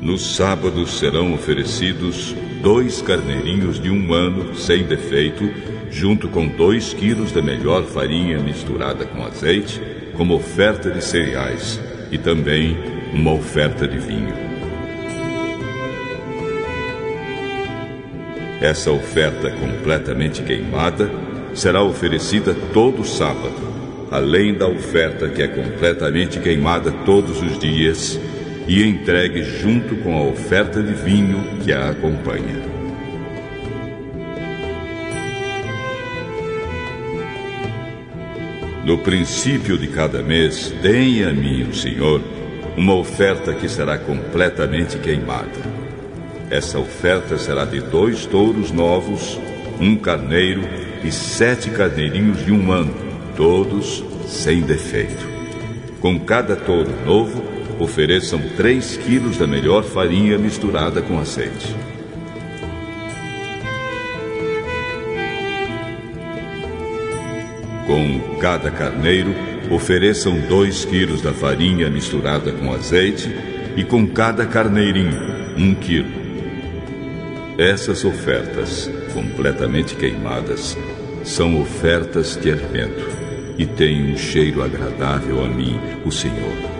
Nos 0.00 0.34
sábados 0.34 0.98
serão 0.98 1.32
oferecidos 1.32 2.34
dois 2.62 3.02
carneirinhos 3.02 3.80
de 3.80 3.90
um 3.90 4.14
ano 4.14 4.54
sem 4.54 4.84
defeito, 4.84 5.50
junto 5.90 6.28
com 6.28 6.46
dois 6.46 6.94
quilos 6.94 7.32
da 7.32 7.42
melhor 7.42 7.82
farinha 7.82 8.38
misturada 8.38 9.04
com 9.04 9.24
azeite, 9.24 9.80
como 10.16 10.36
oferta 10.36 10.88
de 10.88 11.02
cereais, 11.02 11.80
e 12.12 12.16
também 12.16 12.78
uma 13.12 13.32
oferta 13.32 13.86
de 13.86 13.98
vinho. 13.98 14.32
Essa 18.60 18.92
oferta 18.92 19.50
completamente 19.50 20.40
queimada 20.42 21.10
será 21.52 21.82
oferecida 21.82 22.54
todo 22.72 23.04
sábado, 23.04 23.56
além 24.08 24.54
da 24.54 24.68
oferta 24.68 25.28
que 25.28 25.42
é 25.42 25.48
completamente 25.48 26.38
queimada 26.38 26.92
todos 27.04 27.42
os 27.42 27.58
dias 27.58 28.20
e 28.66 28.82
entregue 28.86 29.42
junto 29.42 29.96
com 29.96 30.16
a 30.16 30.22
oferta 30.22 30.82
de 30.82 30.92
vinho 30.92 31.42
que 31.62 31.72
a 31.72 31.90
acompanha. 31.90 32.72
No 38.84 38.98
princípio 38.98 39.78
de 39.78 39.86
cada 39.86 40.22
mês, 40.22 40.74
deem 40.82 41.24
a 41.24 41.32
mim, 41.32 41.62
o 41.62 41.74
Senhor, 41.74 42.20
uma 42.76 42.94
oferta 42.94 43.54
que 43.54 43.68
será 43.68 43.96
completamente 43.96 44.98
queimada. 44.98 45.82
Essa 46.50 46.78
oferta 46.78 47.38
será 47.38 47.64
de 47.64 47.80
dois 47.80 48.26
touros 48.26 48.72
novos, 48.72 49.38
um 49.80 49.96
carneiro 49.96 50.62
e 51.04 51.12
sete 51.12 51.70
carneirinhos 51.70 52.44
de 52.44 52.52
um 52.52 52.72
ano, 52.72 52.94
todos 53.36 54.04
sem 54.26 54.62
defeito. 54.62 55.28
Com 56.00 56.18
cada 56.18 56.56
touro 56.56 56.90
novo, 57.06 57.42
ofereçam 57.82 58.40
3 58.56 58.96
quilos 58.98 59.36
da 59.36 59.46
melhor 59.46 59.82
farinha 59.82 60.38
misturada 60.38 61.02
com 61.02 61.18
azeite. 61.18 61.74
Com 67.86 68.38
cada 68.40 68.70
carneiro, 68.70 69.34
ofereçam 69.68 70.38
2 70.48 70.84
quilos 70.84 71.20
da 71.20 71.32
farinha 71.32 71.90
misturada 71.90 72.52
com 72.52 72.72
azeite 72.72 73.28
e 73.76 73.82
com 73.82 74.06
cada 74.06 74.46
carneirinho, 74.46 75.18
1 75.56 75.62
um 75.62 75.74
quilo. 75.74 76.22
Essas 77.58 78.04
ofertas, 78.04 78.88
completamente 79.12 79.96
queimadas, 79.96 80.78
são 81.24 81.60
ofertas 81.60 82.38
de 82.40 82.50
alimento 82.50 83.08
e 83.58 83.66
têm 83.66 84.12
um 84.12 84.16
cheiro 84.16 84.62
agradável 84.62 85.44
a 85.44 85.48
mim, 85.48 85.78
o 86.04 86.10
Senhor. 86.10 86.71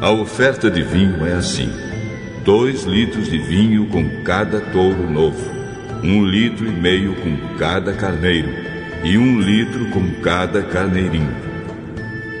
A 0.00 0.10
oferta 0.10 0.70
de 0.70 0.82
vinho 0.82 1.26
é 1.26 1.34
assim: 1.34 1.70
dois 2.42 2.84
litros 2.84 3.28
de 3.28 3.36
vinho 3.36 3.84
com 3.84 4.22
cada 4.22 4.58
touro 4.58 5.10
novo, 5.10 5.52
um 6.02 6.24
litro 6.24 6.66
e 6.66 6.70
meio 6.70 7.14
com 7.16 7.36
cada 7.58 7.92
carneiro 7.92 8.48
e 9.04 9.18
um 9.18 9.38
litro 9.38 9.90
com 9.90 10.10
cada 10.22 10.62
carneirinho. 10.62 11.36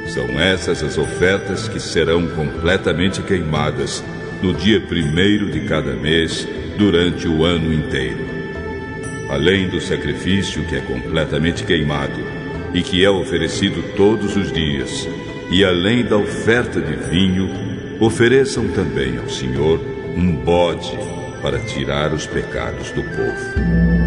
São 0.06 0.40
essas 0.40 0.82
as 0.82 0.96
ofertas 0.96 1.68
que 1.68 1.78
serão 1.78 2.28
completamente 2.28 3.20
queimadas 3.20 4.02
no 4.40 4.54
dia 4.54 4.80
primeiro 4.80 5.50
de 5.50 5.60
cada 5.60 5.92
mês 5.92 6.48
durante 6.78 7.28
o 7.28 7.44
ano 7.44 7.74
inteiro. 7.74 8.24
Além 9.28 9.68
do 9.68 9.82
sacrifício 9.82 10.64
que 10.64 10.76
é 10.76 10.80
completamente 10.80 11.62
queimado 11.64 12.24
e 12.72 12.80
que 12.80 13.04
é 13.04 13.10
oferecido 13.10 13.94
todos 13.94 14.34
os 14.34 14.50
dias, 14.50 15.06
e 15.50 15.64
além 15.64 16.04
da 16.04 16.16
oferta 16.16 16.80
de 16.80 16.94
vinho, 16.94 17.50
ofereçam 17.98 18.68
também 18.68 19.18
ao 19.18 19.28
Senhor 19.28 19.80
um 20.16 20.32
bode 20.32 20.96
para 21.42 21.58
tirar 21.58 22.12
os 22.12 22.26
pecados 22.26 22.90
do 22.92 23.02
povo. 23.02 23.99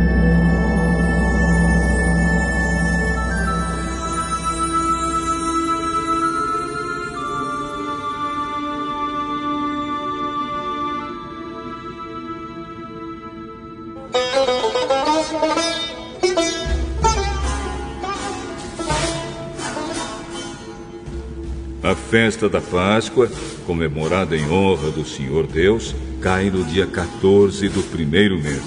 Festa 22.14 22.48
da 22.48 22.62
Páscoa, 22.62 23.28
comemorada 23.66 24.38
em 24.38 24.48
honra 24.48 24.92
do 24.92 25.04
Senhor 25.04 25.48
Deus, 25.48 25.96
cai 26.22 26.52
no 26.52 26.64
dia 26.64 26.86
14 26.86 27.68
do 27.70 27.82
primeiro 27.90 28.40
mês. 28.40 28.62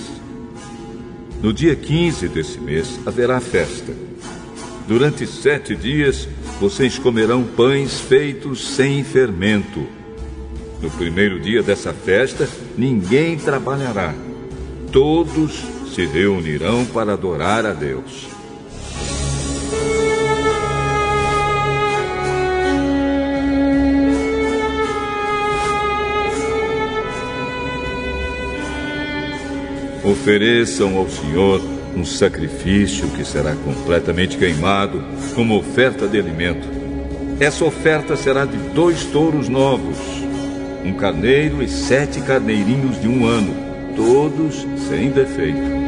No 1.40 1.52
dia 1.52 1.76
15 1.76 2.26
desse 2.26 2.58
mês 2.58 2.98
haverá 3.06 3.38
festa. 3.38 3.92
Durante 4.88 5.28
sete 5.28 5.76
dias 5.76 6.28
vocês 6.58 6.98
comerão 6.98 7.44
pães 7.44 8.00
feitos 8.00 8.74
sem 8.74 9.04
fermento. 9.04 9.86
No 10.82 10.90
primeiro 10.90 11.38
dia 11.38 11.62
dessa 11.62 11.92
festa, 11.92 12.48
ninguém 12.76 13.36
trabalhará. 13.36 14.12
Todos 14.90 15.62
se 15.94 16.04
reunirão 16.04 16.84
para 16.84 17.12
adorar 17.12 17.64
a 17.64 17.72
Deus. 17.72 18.26
Ofereçam 30.06 30.96
ao 30.96 31.08
Senhor 31.08 31.60
um 31.96 32.04
sacrifício 32.04 33.08
que 33.08 33.24
será 33.24 33.56
completamente 33.56 34.38
queimado 34.38 35.02
como 35.34 35.58
oferta 35.58 36.06
de 36.06 36.16
alimento. 36.16 36.68
Essa 37.40 37.64
oferta 37.64 38.14
será 38.14 38.44
de 38.44 38.56
dois 38.72 39.02
touros 39.06 39.48
novos, 39.48 39.98
um 40.84 40.94
carneiro 40.94 41.60
e 41.60 41.66
sete 41.66 42.20
carneirinhos 42.20 43.00
de 43.00 43.08
um 43.08 43.26
ano, 43.26 43.52
todos 43.96 44.64
sem 44.88 45.10
defeito. 45.10 45.85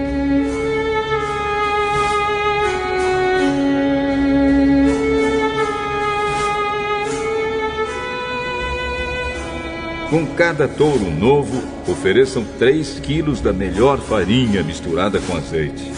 Com 10.11 10.25
cada 10.25 10.67
touro 10.67 11.11
novo, 11.11 11.63
ofereçam 11.87 12.43
3 12.59 12.99
quilos 13.01 13.43
da 13.43 13.53
melhor 13.53 13.99
farinha 13.99 14.63
misturada 14.63 15.21
com 15.21 15.37
azeite. 15.37 15.93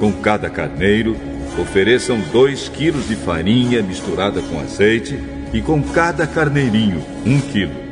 Com 0.00 0.12
cada 0.12 0.50
carneiro, 0.50 1.16
ofereçam 1.56 2.18
2 2.32 2.68
quilos 2.68 3.06
de 3.06 3.14
farinha 3.14 3.80
misturada 3.80 4.42
com 4.42 4.58
azeite 4.58 5.16
e 5.52 5.60
com 5.60 5.80
cada 5.80 6.26
carneirinho, 6.26 7.00
1 7.24 7.32
um 7.32 7.40
quilo. 7.40 7.88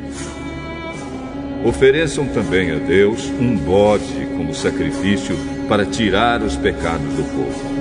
Ofereçam 1.63 2.27
também 2.27 2.71
a 2.71 2.79
Deus 2.79 3.31
um 3.39 3.55
bode 3.55 4.27
como 4.35 4.53
sacrifício 4.53 5.37
para 5.69 5.85
tirar 5.85 6.41
os 6.41 6.57
pecados 6.57 7.07
do 7.13 7.23
povo. 7.23 7.76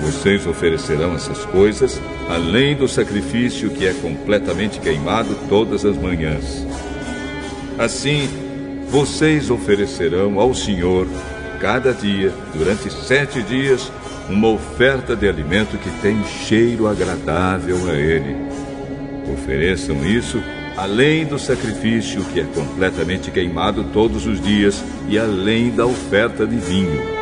Vocês 0.00 0.46
oferecerão 0.46 1.14
essas 1.14 1.44
coisas, 1.46 2.00
além 2.28 2.74
do 2.74 2.88
sacrifício 2.88 3.70
que 3.70 3.86
é 3.86 3.92
completamente 3.92 4.80
queimado 4.80 5.36
todas 5.48 5.84
as 5.84 5.96
manhãs. 5.96 6.66
Assim, 7.78 8.28
vocês 8.88 9.50
oferecerão 9.50 10.40
ao 10.40 10.54
Senhor, 10.54 11.06
cada 11.60 11.92
dia, 11.92 12.32
durante 12.54 12.90
sete 12.92 13.42
dias, 13.42 13.92
uma 14.28 14.48
oferta 14.48 15.14
de 15.14 15.28
alimento 15.28 15.76
que 15.78 15.90
tem 16.00 16.22
cheiro 16.24 16.88
agradável 16.88 17.76
a 17.90 17.94
Ele. 17.94 18.36
Ofereçam 19.32 20.04
isso 20.04 20.42
além 20.76 21.26
do 21.26 21.38
sacrifício 21.38 22.24
que 22.32 22.40
é 22.40 22.44
completamente 22.44 23.30
queimado 23.30 23.84
todos 23.92 24.26
os 24.26 24.40
dias 24.40 24.82
e 25.08 25.18
além 25.18 25.70
da 25.70 25.84
oferta 25.84 26.46
de 26.46 26.56
vinho. 26.56 27.19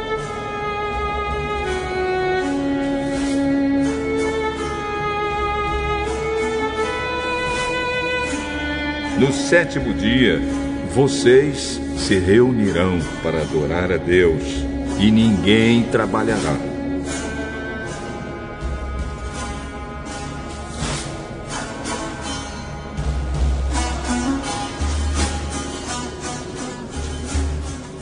No 9.18 9.32
sétimo 9.32 9.92
dia, 9.94 10.38
vocês 10.94 11.80
se 11.96 12.20
reunirão 12.20 13.00
para 13.20 13.40
adorar 13.40 13.90
a 13.90 13.96
Deus 13.96 14.44
e 15.00 15.10
ninguém 15.10 15.82
trabalhará. 15.82 16.56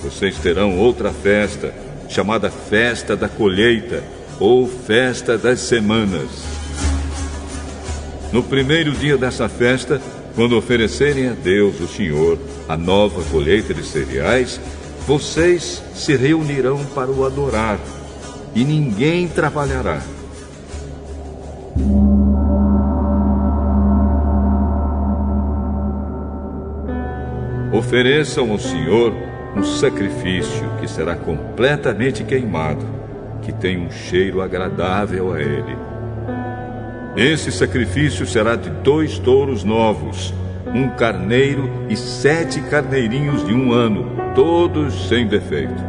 Vocês 0.02 0.36
terão 0.36 0.78
outra 0.78 1.10
festa, 1.10 1.72
chamada 2.10 2.50
Festa 2.50 3.16
da 3.16 3.28
Colheita 3.28 4.04
ou 4.38 4.68
Festa 4.68 5.38
das 5.38 5.60
Semanas. 5.60 6.28
No 8.34 8.42
primeiro 8.42 8.92
dia 8.92 9.16
dessa 9.16 9.48
festa, 9.48 9.98
quando 10.36 10.54
oferecerem 10.54 11.28
a 11.28 11.32
Deus, 11.32 11.80
o 11.80 11.88
Senhor, 11.88 12.38
a 12.68 12.76
nova 12.76 13.24
colheita 13.30 13.72
de 13.72 13.82
cereais, 13.82 14.60
vocês 15.06 15.82
se 15.94 16.14
reunirão 16.14 16.84
para 16.94 17.10
o 17.10 17.24
adorar 17.24 17.80
e 18.54 18.62
ninguém 18.62 19.26
trabalhará. 19.26 20.02
Ofereçam 27.72 28.50
ao 28.50 28.58
Senhor 28.58 29.14
um 29.56 29.64
sacrifício 29.64 30.70
que 30.80 30.86
será 30.86 31.16
completamente 31.16 32.22
queimado, 32.22 32.84
que 33.40 33.52
tem 33.52 33.78
um 33.78 33.90
cheiro 33.90 34.42
agradável 34.42 35.32
a 35.32 35.40
Ele. 35.40 35.85
Esse 37.16 37.50
sacrifício 37.50 38.26
será 38.26 38.56
de 38.56 38.68
dois 38.68 39.18
touros 39.18 39.64
novos, 39.64 40.34
um 40.66 40.90
carneiro 40.90 41.70
e 41.88 41.96
sete 41.96 42.60
carneirinhos 42.60 43.42
de 43.46 43.54
um 43.54 43.72
ano, 43.72 44.04
todos 44.34 45.08
sem 45.08 45.26
defeito. 45.26 45.82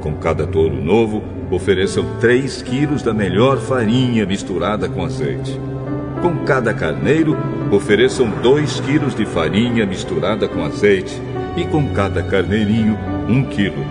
Com 0.00 0.14
cada 0.14 0.46
touro 0.46 0.80
novo, 0.80 1.24
ofereçam 1.50 2.04
três 2.20 2.62
quilos 2.62 3.02
da 3.02 3.12
melhor 3.12 3.58
farinha 3.58 4.24
misturada 4.24 4.88
com 4.88 5.04
azeite. 5.04 5.58
Com 6.22 6.44
cada 6.44 6.72
carneiro, 6.72 7.36
ofereçam 7.72 8.30
dois 8.40 8.78
quilos 8.78 9.16
de 9.16 9.26
farinha 9.26 9.84
misturada 9.84 10.46
com 10.46 10.64
azeite, 10.64 11.20
e 11.56 11.64
com 11.64 11.88
cada 11.88 12.22
carneirinho, 12.22 12.96
um 13.28 13.42
quilo. 13.42 13.84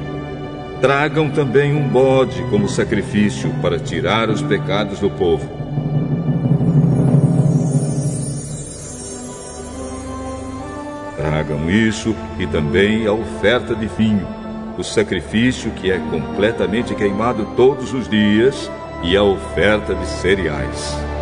Tragam 0.80 1.30
também 1.30 1.76
um 1.76 1.90
bode 1.90 2.42
como 2.44 2.70
sacrifício 2.70 3.50
para 3.62 3.78
tirar 3.78 4.30
os 4.30 4.42
pecados 4.42 5.02
do 5.02 5.10
povo. 5.10 5.57
E 12.40 12.48
também 12.48 13.06
a 13.06 13.14
oferta 13.14 13.76
de 13.76 13.86
vinho, 13.86 14.28
o 14.78 14.84
sacrifício 14.84 15.70
que 15.72 15.92
é 15.92 16.00
completamente 16.00 16.96
queimado 16.96 17.46
todos 17.56 17.94
os 17.94 18.10
dias 18.10 18.70
e 19.04 19.16
a 19.16 19.24
oferta 19.24 19.94
de 19.94 20.08
cereais. 20.08 21.17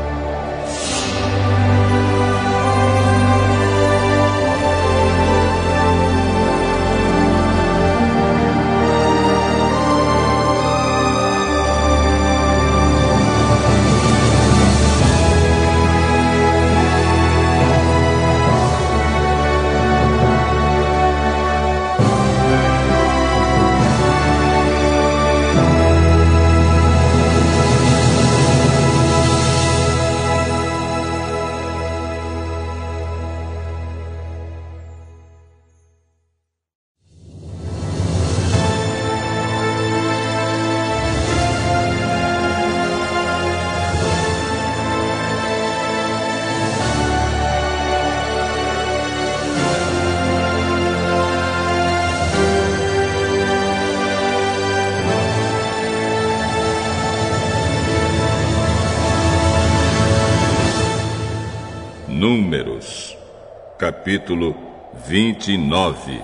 29 65.07 66.19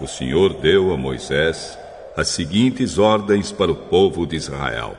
O 0.00 0.06
Senhor 0.06 0.54
deu 0.54 0.92
a 0.92 0.96
Moisés 0.96 1.76
as 2.16 2.28
seguintes 2.28 2.96
ordens 2.96 3.50
para 3.50 3.72
o 3.72 3.74
povo 3.74 4.24
de 4.24 4.36
Israel. 4.36 4.96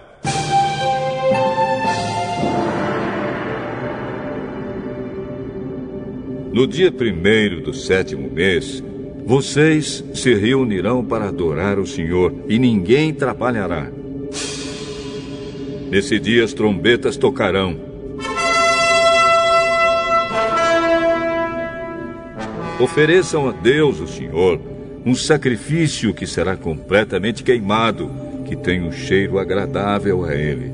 No 6.51 6.67
dia 6.67 6.91
primeiro 6.91 7.61
do 7.61 7.73
sétimo 7.73 8.29
mês, 8.29 8.83
vocês 9.25 10.03
se 10.13 10.33
reunirão 10.33 11.05
para 11.05 11.29
adorar 11.29 11.79
o 11.79 11.87
Senhor 11.87 12.33
e 12.49 12.59
ninguém 12.59 13.13
trabalhará. 13.13 13.89
Nesse 15.89 16.19
dia 16.19 16.43
as 16.43 16.53
trombetas 16.53 17.15
tocarão 17.15 17.94
Ofereçam 22.77 23.47
a 23.47 23.53
Deus, 23.53 24.01
o 24.01 24.07
Senhor, 24.07 24.59
um 25.05 25.15
sacrifício 25.15 26.13
que 26.13 26.27
será 26.27 26.57
completamente 26.57 27.41
queimado, 27.41 28.11
que 28.45 28.53
tem 28.53 28.83
um 28.83 28.91
cheiro 28.91 29.39
agradável 29.39 30.25
a 30.25 30.35
Ele. 30.35 30.73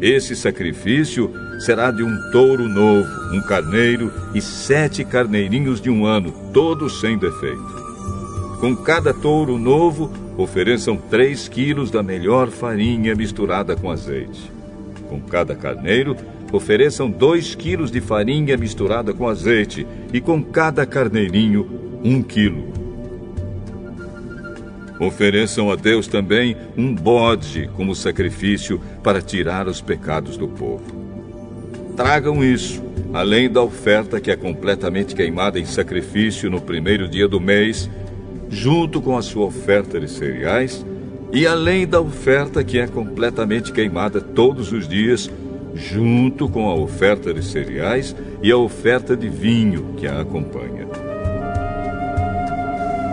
Esse 0.00 0.34
sacrifício 0.34 1.32
será 1.60 1.92
de 1.92 2.02
um 2.02 2.16
touro 2.32 2.68
novo, 2.68 3.08
um 3.32 3.40
carneiro 3.42 4.12
e 4.34 4.40
sete 4.40 5.04
carneirinhos 5.04 5.80
de 5.80 5.88
um 5.88 6.04
ano, 6.04 6.32
todos 6.52 7.00
sem 7.00 7.16
defeito. 7.16 7.80
Com 8.58 8.74
cada 8.74 9.14
touro 9.14 9.56
novo, 9.56 10.10
ofereçam 10.36 10.96
três 10.96 11.46
quilos 11.46 11.92
da 11.92 12.02
melhor 12.02 12.48
farinha 12.48 13.14
misturada 13.14 13.76
com 13.76 13.88
azeite. 13.88 14.50
Com 15.08 15.20
cada 15.20 15.54
carneiro, 15.54 16.16
Ofereçam 16.52 17.10
dois 17.10 17.54
quilos 17.54 17.90
de 17.90 18.00
farinha 18.00 18.56
misturada 18.56 19.12
com 19.12 19.28
azeite 19.28 19.86
e 20.12 20.20
com 20.20 20.42
cada 20.42 20.84
carneirinho 20.84 22.00
um 22.02 22.22
quilo. 22.22 22.72
Ofereçam 24.98 25.70
a 25.70 25.76
Deus 25.76 26.06
também 26.06 26.56
um 26.76 26.94
bode 26.94 27.70
como 27.74 27.94
sacrifício 27.94 28.80
para 29.02 29.22
tirar 29.22 29.66
os 29.66 29.80
pecados 29.80 30.36
do 30.36 30.48
povo. 30.48 30.84
Tragam 31.96 32.44
isso 32.44 32.90
além 33.12 33.50
da 33.50 33.62
oferta 33.62 34.20
que 34.20 34.30
é 34.30 34.36
completamente 34.36 35.14
queimada 35.14 35.58
em 35.58 35.64
sacrifício 35.64 36.50
no 36.50 36.60
primeiro 36.60 37.08
dia 37.08 37.26
do 37.26 37.40
mês, 37.40 37.90
junto 38.48 39.00
com 39.00 39.16
a 39.16 39.22
sua 39.22 39.46
oferta 39.46 39.98
de 39.98 40.08
cereais, 40.08 40.84
e 41.32 41.46
além 41.46 41.86
da 41.86 42.00
oferta 42.00 42.62
que 42.62 42.78
é 42.78 42.86
completamente 42.86 43.72
queimada 43.72 44.20
todos 44.20 44.72
os 44.72 44.88
dias, 44.88 45.30
junto 45.74 46.48
com 46.48 46.68
a 46.68 46.74
oferta 46.74 47.32
de 47.32 47.42
cereais 47.44 48.14
e 48.42 48.50
a 48.50 48.56
oferta 48.56 49.16
de 49.16 49.28
vinho 49.28 49.94
que 49.96 50.06
a 50.06 50.20
acompanha. 50.20 50.88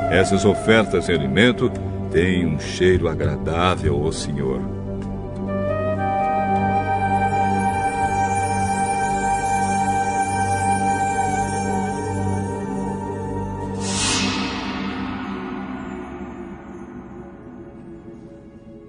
Essas 0.09 0.45
ofertas 0.45 1.05
de 1.05 1.11
alimento 1.11 1.71
têm 2.11 2.45
um 2.45 2.59
cheiro 2.59 3.07
agradável 3.07 3.95
ao 4.03 4.11
Senhor. 4.11 4.77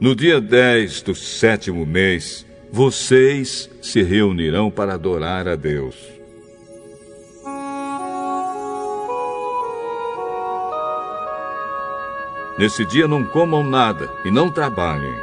No 0.01 0.15
dia 0.15 0.41
10 0.41 1.03
do 1.03 1.13
sétimo 1.13 1.85
mês, 1.85 2.47
vocês 2.71 3.71
se 3.81 4.03
reunirão 4.03 4.71
para 4.71 4.95
adorar 4.95 5.49
a 5.49 5.57
Deus. 5.57 5.97
Nesse 12.59 12.85
dia 12.85 13.07
não 13.07 13.25
comam 13.25 13.63
nada 13.63 14.11
e 14.25 14.31
não 14.31 14.51
trabalhem. 14.51 15.15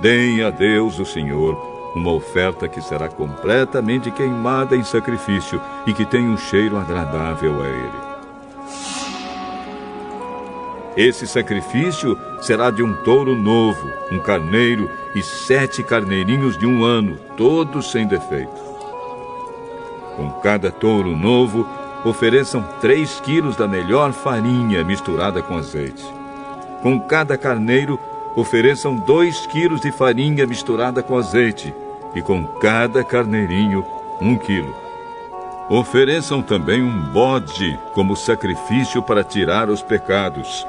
Deem 0.00 0.42
a 0.42 0.50
Deus, 0.50 0.98
o 0.98 1.04
Senhor, 1.04 1.54
uma 1.94 2.12
oferta 2.12 2.66
que 2.66 2.80
será 2.80 3.08
completamente 3.08 4.10
queimada 4.10 4.74
em 4.74 4.82
sacrifício 4.82 5.60
e 5.86 5.92
que 5.92 6.04
tem 6.04 6.26
um 6.26 6.36
cheiro 6.36 6.78
agradável 6.78 7.62
a 7.62 7.68
Ele. 7.68 8.03
Esse 10.96 11.26
sacrifício 11.26 12.16
será 12.40 12.70
de 12.70 12.82
um 12.82 12.94
touro 13.02 13.34
novo, 13.34 13.90
um 14.12 14.18
carneiro 14.20 14.88
e 15.14 15.22
sete 15.22 15.82
carneirinhos 15.82 16.56
de 16.56 16.66
um 16.66 16.84
ano, 16.84 17.16
todos 17.36 17.90
sem 17.90 18.06
defeito. 18.06 18.62
Com 20.16 20.30
cada 20.40 20.70
touro 20.70 21.16
novo, 21.16 21.66
ofereçam 22.04 22.62
três 22.80 23.18
quilos 23.20 23.56
da 23.56 23.66
melhor 23.66 24.12
farinha 24.12 24.84
misturada 24.84 25.42
com 25.42 25.58
azeite. 25.58 26.04
Com 26.80 27.00
cada 27.00 27.36
carneiro, 27.36 27.98
ofereçam 28.36 28.94
dois 28.94 29.46
quilos 29.46 29.80
de 29.80 29.90
farinha 29.90 30.46
misturada 30.46 31.02
com 31.02 31.18
azeite. 31.18 31.74
E 32.14 32.22
com 32.22 32.44
cada 32.44 33.02
carneirinho, 33.02 33.84
um 34.20 34.36
quilo. 34.36 34.72
Ofereçam 35.68 36.40
também 36.40 36.80
um 36.80 37.12
bode 37.12 37.76
como 37.92 38.14
sacrifício 38.14 39.02
para 39.02 39.24
tirar 39.24 39.68
os 39.68 39.82
pecados 39.82 40.64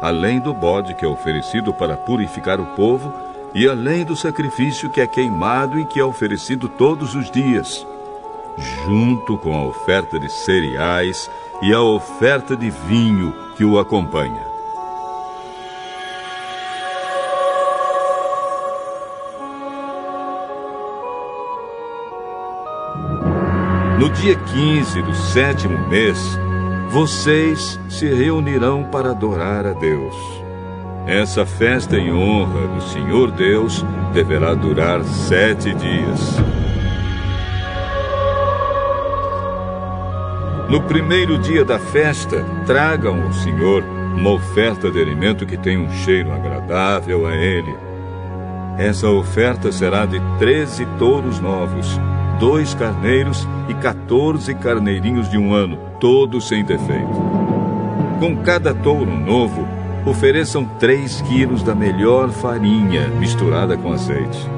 além 0.00 0.40
do 0.40 0.54
bode 0.54 0.94
que 0.94 1.04
é 1.04 1.08
oferecido 1.08 1.72
para 1.72 1.96
purificar 1.96 2.60
o 2.60 2.66
povo, 2.74 3.12
e 3.54 3.68
além 3.68 4.04
do 4.04 4.16
sacrifício 4.16 4.90
que 4.90 5.00
é 5.00 5.06
queimado 5.06 5.78
e 5.78 5.84
que 5.84 5.98
é 5.98 6.04
oferecido 6.04 6.68
todos 6.68 7.14
os 7.14 7.30
dias, 7.30 7.86
junto 8.84 9.36
com 9.38 9.54
a 9.54 9.64
oferta 9.64 10.18
de 10.18 10.30
cereais 10.30 11.30
e 11.62 11.72
a 11.72 11.82
oferta 11.82 12.56
de 12.56 12.70
vinho 12.70 13.34
que 13.56 13.64
o 13.64 13.78
acompanha. 13.78 14.50
No 23.98 24.08
dia 24.08 24.34
15 24.34 25.02
do 25.02 25.14
sétimo 25.14 25.78
mês, 25.88 26.38
vocês 26.90 27.78
se 27.88 28.12
reunirão 28.12 28.82
para 28.82 29.12
adorar 29.12 29.64
a 29.64 29.72
Deus. 29.72 30.14
Essa 31.06 31.46
festa 31.46 31.96
em 31.96 32.12
honra 32.12 32.66
do 32.66 32.82
Senhor 32.82 33.30
Deus 33.30 33.84
deverá 34.12 34.54
durar 34.54 35.04
sete 35.04 35.72
dias. 35.72 36.36
No 40.68 40.82
primeiro 40.82 41.38
dia 41.38 41.64
da 41.64 41.78
festa, 41.78 42.44
tragam 42.66 43.22
ao 43.22 43.32
Senhor 43.34 43.84
uma 44.16 44.30
oferta 44.30 44.90
de 44.90 45.00
alimento 45.00 45.46
que 45.46 45.56
tenha 45.56 45.78
um 45.78 45.90
cheiro 45.92 46.32
agradável 46.32 47.24
a 47.24 47.36
Ele. 47.36 47.74
Essa 48.78 49.08
oferta 49.08 49.70
será 49.70 50.06
de 50.06 50.20
treze 50.40 50.84
touros 50.98 51.38
novos, 51.38 52.00
dois 52.40 52.72
carneiros 52.72 53.46
e 53.68 53.74
quatorze 53.74 54.54
carneirinhos 54.54 55.28
de 55.28 55.36
um 55.36 55.52
ano, 55.52 55.76
todos 56.00 56.48
sem 56.48 56.64
defeito. 56.64 57.12
Com 58.18 58.38
cada 58.38 58.74
touro 58.74 59.14
novo, 59.14 59.68
ofereçam 60.06 60.64
três 60.78 61.20
quilos 61.20 61.62
da 61.62 61.74
melhor 61.74 62.30
farinha 62.30 63.08
misturada 63.08 63.76
com 63.76 63.92
azeite. 63.92 64.48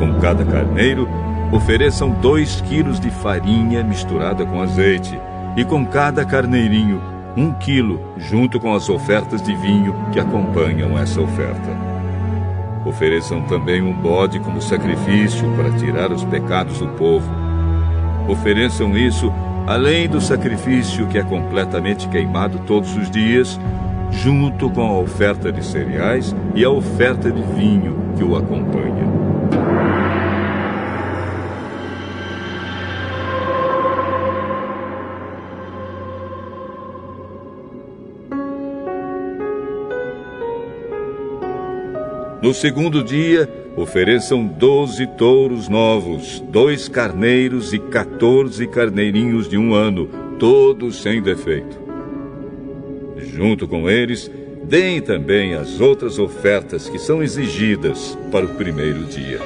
Com 0.00 0.18
cada 0.18 0.44
carneiro, 0.44 1.08
ofereçam 1.52 2.10
dois 2.10 2.60
quilos 2.62 2.98
de 2.98 3.10
farinha 3.10 3.84
misturada 3.84 4.44
com 4.44 4.60
azeite. 4.60 5.18
E 5.56 5.64
com 5.64 5.86
cada 5.86 6.24
carneirinho, 6.24 7.00
um 7.36 7.52
quilo, 7.52 8.00
junto 8.16 8.58
com 8.58 8.74
as 8.74 8.88
ofertas 8.88 9.40
de 9.40 9.54
vinho 9.54 9.94
que 10.12 10.18
acompanham 10.18 10.98
essa 10.98 11.20
oferta. 11.20 11.91
Ofereçam 12.84 13.42
também 13.42 13.80
um 13.80 13.92
bode 13.92 14.40
como 14.40 14.60
sacrifício 14.60 15.48
para 15.56 15.70
tirar 15.72 16.10
os 16.10 16.24
pecados 16.24 16.78
do 16.78 16.88
povo. 16.88 17.30
Ofereçam 18.28 18.96
isso 18.96 19.32
além 19.66 20.08
do 20.08 20.20
sacrifício 20.20 21.06
que 21.06 21.18
é 21.18 21.22
completamente 21.22 22.08
queimado 22.08 22.58
todos 22.66 22.96
os 22.96 23.10
dias, 23.10 23.58
junto 24.10 24.68
com 24.70 24.82
a 24.82 24.98
oferta 24.98 25.52
de 25.52 25.64
cereais 25.64 26.34
e 26.54 26.64
a 26.64 26.70
oferta 26.70 27.30
de 27.30 27.42
vinho 27.54 27.96
que 28.16 28.24
o 28.24 28.36
acompanha. 28.36 29.21
No 42.42 42.52
segundo 42.52 43.04
dia, 43.04 43.48
ofereçam 43.76 44.44
doze 44.44 45.06
touros 45.06 45.68
novos, 45.68 46.40
dois 46.40 46.88
carneiros 46.88 47.72
e 47.72 47.78
quatorze 47.78 48.66
carneirinhos 48.66 49.48
de 49.48 49.56
um 49.56 49.72
ano, 49.72 50.08
todos 50.40 51.00
sem 51.00 51.22
defeito. 51.22 51.80
Junto 53.16 53.68
com 53.68 53.88
eles, 53.88 54.28
deem 54.64 55.00
também 55.00 55.54
as 55.54 55.80
outras 55.80 56.18
ofertas 56.18 56.88
que 56.88 56.98
são 56.98 57.22
exigidas 57.22 58.18
para 58.32 58.44
o 58.44 58.56
primeiro 58.56 59.04
dia. 59.04 59.38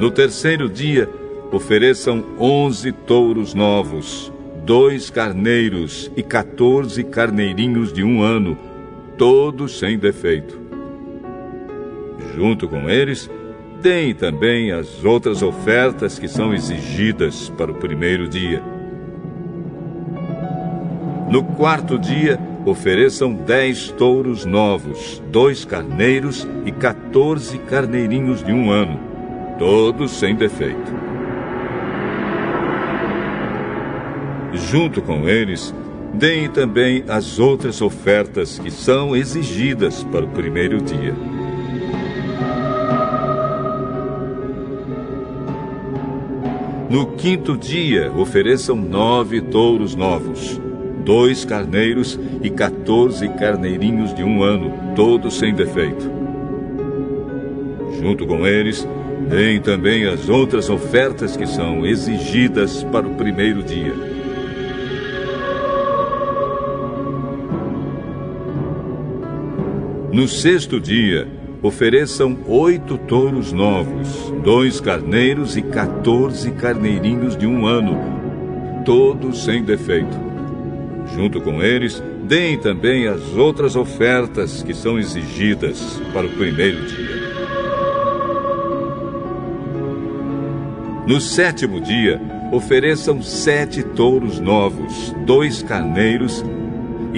No 0.00 0.10
terceiro 0.10 0.68
dia, 0.68 1.08
ofereçam 1.52 2.24
onze 2.40 2.90
touros 2.90 3.54
novos, 3.54 4.32
dois 4.68 5.08
carneiros 5.08 6.12
e 6.14 6.22
quatorze 6.22 7.02
carneirinhos 7.02 7.90
de 7.90 8.04
um 8.04 8.20
ano, 8.20 8.54
todos 9.16 9.78
sem 9.78 9.98
defeito. 9.98 10.60
Junto 12.36 12.68
com 12.68 12.86
eles, 12.86 13.30
deem 13.80 14.14
também 14.14 14.70
as 14.70 15.02
outras 15.02 15.42
ofertas 15.42 16.18
que 16.18 16.28
são 16.28 16.52
exigidas 16.52 17.48
para 17.56 17.72
o 17.72 17.76
primeiro 17.76 18.28
dia. 18.28 18.62
No 21.30 21.42
quarto 21.42 21.98
dia, 21.98 22.38
ofereçam 22.66 23.32
dez 23.32 23.90
touros 23.92 24.44
novos, 24.44 25.22
dois 25.30 25.64
carneiros 25.64 26.46
e 26.66 26.72
quatorze 26.72 27.56
carneirinhos 27.56 28.44
de 28.44 28.52
um 28.52 28.70
ano, 28.70 29.00
todos 29.58 30.10
sem 30.10 30.34
defeito. 30.34 31.07
Junto 34.58 35.00
com 35.02 35.28
eles, 35.28 35.74
deem 36.14 36.48
também 36.48 37.04
as 37.08 37.38
outras 37.38 37.80
ofertas 37.80 38.58
que 38.58 38.70
são 38.70 39.14
exigidas 39.14 40.02
para 40.04 40.24
o 40.24 40.28
primeiro 40.28 40.80
dia. 40.80 41.14
No 46.90 47.06
quinto 47.12 47.56
dia, 47.56 48.10
ofereçam 48.16 48.74
nove 48.74 49.42
touros 49.42 49.94
novos, 49.94 50.58
dois 51.04 51.44
carneiros 51.44 52.18
e 52.42 52.48
quatorze 52.48 53.28
carneirinhos 53.28 54.14
de 54.14 54.22
um 54.22 54.42
ano, 54.42 54.94
todos 54.96 55.38
sem 55.38 55.54
defeito. 55.54 56.10
Junto 58.00 58.26
com 58.26 58.46
eles, 58.46 58.88
deem 59.28 59.60
também 59.60 60.06
as 60.06 60.30
outras 60.30 60.70
ofertas 60.70 61.36
que 61.36 61.46
são 61.46 61.84
exigidas 61.84 62.82
para 62.84 63.06
o 63.06 63.14
primeiro 63.16 63.62
dia. 63.62 64.17
No 70.18 70.26
sexto 70.26 70.80
dia, 70.80 71.28
ofereçam 71.62 72.36
oito 72.48 72.98
touros 72.98 73.52
novos, 73.52 74.32
dois 74.42 74.80
carneiros 74.80 75.56
e 75.56 75.62
quatorze 75.62 76.50
carneirinhos 76.50 77.36
de 77.36 77.46
um 77.46 77.68
ano, 77.68 78.82
todos 78.84 79.44
sem 79.44 79.62
defeito. 79.62 80.18
Junto 81.14 81.40
com 81.40 81.62
eles, 81.62 82.02
deem 82.24 82.58
também 82.58 83.06
as 83.06 83.36
outras 83.36 83.76
ofertas 83.76 84.60
que 84.60 84.74
são 84.74 84.98
exigidas 84.98 86.02
para 86.12 86.26
o 86.26 86.30
primeiro 86.30 86.84
dia. 86.84 87.28
No 91.06 91.20
sétimo 91.20 91.80
dia, 91.80 92.20
ofereçam 92.50 93.22
sete 93.22 93.84
touros 93.84 94.40
novos, 94.40 95.14
dois 95.24 95.62
carneiros 95.62 96.44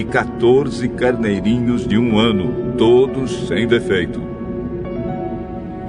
e 0.00 0.04
quatorze 0.04 0.88
carneirinhos 0.88 1.86
de 1.86 1.98
um 1.98 2.18
ano, 2.18 2.72
todos 2.78 3.48
sem 3.48 3.66
defeito. 3.66 4.18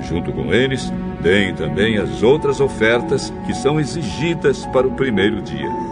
Junto 0.02 0.34
com 0.34 0.54
eles, 0.54 0.92
deem 1.22 1.56
também 1.56 1.98
as 1.98 2.22
outras 2.22 2.60
ofertas 2.60 3.32
que 3.46 3.54
são 3.54 3.80
exigidas 3.80 4.66
para 4.68 4.86
o 4.86 4.92
primeiro 4.92 5.42
dia. 5.42 5.91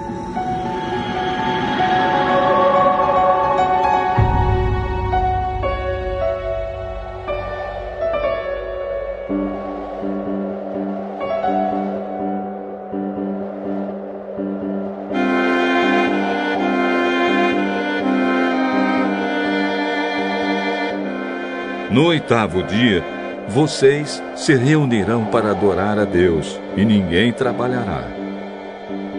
Oitavo 22.29 22.61
dia, 22.61 23.03
vocês 23.47 24.21
se 24.35 24.53
reunirão 24.53 25.25
para 25.25 25.49
adorar 25.49 25.97
a 25.97 26.05
Deus 26.05 26.59
e 26.77 26.85
ninguém 26.85 27.33
trabalhará. 27.33 28.03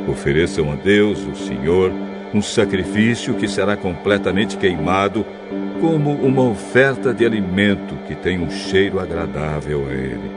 Ofereçam 0.07 0.71
a 0.71 0.77
Deus, 0.77 1.27
o 1.27 1.35
Senhor, 1.35 1.91
um 2.33 2.41
sacrifício 2.41 3.35
que 3.35 3.49
será 3.49 3.77
completamente 3.77 4.57
queimado, 4.57 5.27
como 5.81 6.13
uma 6.13 6.51
oferta 6.51 7.13
de 7.13 7.27
alimento 7.27 7.97
que 8.07 8.15
tem 8.15 8.39
um 8.39 8.49
cheiro 8.49 9.01
agradável 9.01 9.89
a 9.89 9.93
Ele. 9.93 10.31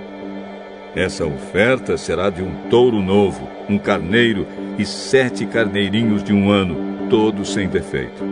Essa 0.96 1.28
oferta 1.28 1.96
será 1.96 2.32
de 2.32 2.42
um 2.42 2.56
touro 2.72 3.04
novo, 3.04 3.48
um 3.70 3.78
carneiro 3.78 4.48
e 4.80 4.84
sete 4.86 5.46
carneirinhos 5.46 6.24
de 6.24 6.34
um 6.34 6.50
ano, 6.50 7.08
todos 7.08 7.54
sem 7.54 7.68
defeito. 7.68 8.24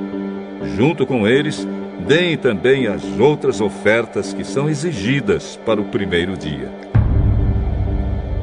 Junto 0.75 1.05
com 1.05 1.27
eles, 1.27 1.67
deem 2.01 2.37
também 2.37 2.87
as 2.87 3.03
outras 3.19 3.61
ofertas 3.61 4.33
que 4.33 4.43
são 4.43 4.69
exigidas 4.69 5.59
para 5.65 5.79
o 5.79 5.85
primeiro 5.85 6.35
dia. 6.35 6.69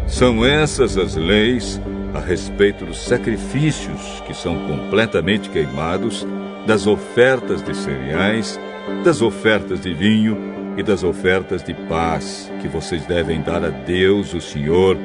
São 0.06 0.44
essas 0.44 0.96
as 0.96 1.14
leis 1.16 1.80
a 2.14 2.20
respeito 2.20 2.86
dos 2.86 3.04
sacrifícios 3.04 4.22
que 4.26 4.32
são 4.32 4.66
completamente 4.66 5.50
queimados, 5.50 6.26
das 6.66 6.86
ofertas 6.86 7.62
de 7.62 7.74
cereais, 7.76 8.58
das 9.04 9.20
ofertas 9.20 9.80
de 9.80 9.92
vinho 9.92 10.36
e 10.76 10.82
das 10.82 11.04
ofertas 11.04 11.62
de 11.62 11.74
paz 11.74 12.50
que 12.60 12.68
vocês 12.68 13.04
devem 13.06 13.42
dar 13.42 13.64
a 13.64 13.68
Deus, 13.68 14.32
o 14.32 14.40
Senhor, 14.40 14.96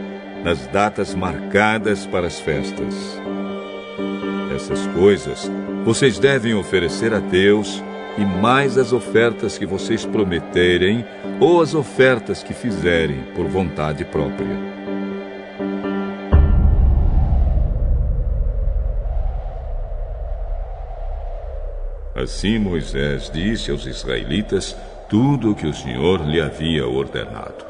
nas 0.43 0.67
datas 0.67 1.13
marcadas 1.15 2.05
para 2.05 2.27
as 2.27 2.39
festas. 2.39 3.19
Essas 4.55 4.85
coisas 4.87 5.51
vocês 5.83 6.17
devem 6.19 6.53
oferecer 6.53 7.13
a 7.13 7.19
Deus 7.19 7.83
e 8.17 8.25
mais 8.25 8.77
as 8.77 8.93
ofertas 8.93 9.57
que 9.57 9.65
vocês 9.65 10.05
prometerem 10.05 11.05
ou 11.39 11.61
as 11.61 11.73
ofertas 11.73 12.43
que 12.43 12.53
fizerem 12.53 13.23
por 13.35 13.47
vontade 13.47 14.05
própria. 14.05 14.73
Assim 22.15 22.59
Moisés 22.59 23.29
disse 23.33 23.71
aos 23.71 23.85
israelitas 23.85 24.77
tudo 25.09 25.51
o 25.51 25.55
que 25.55 25.67
o 25.67 25.73
Senhor 25.73 26.21
lhe 26.25 26.39
havia 26.39 26.87
ordenado. 26.87 27.65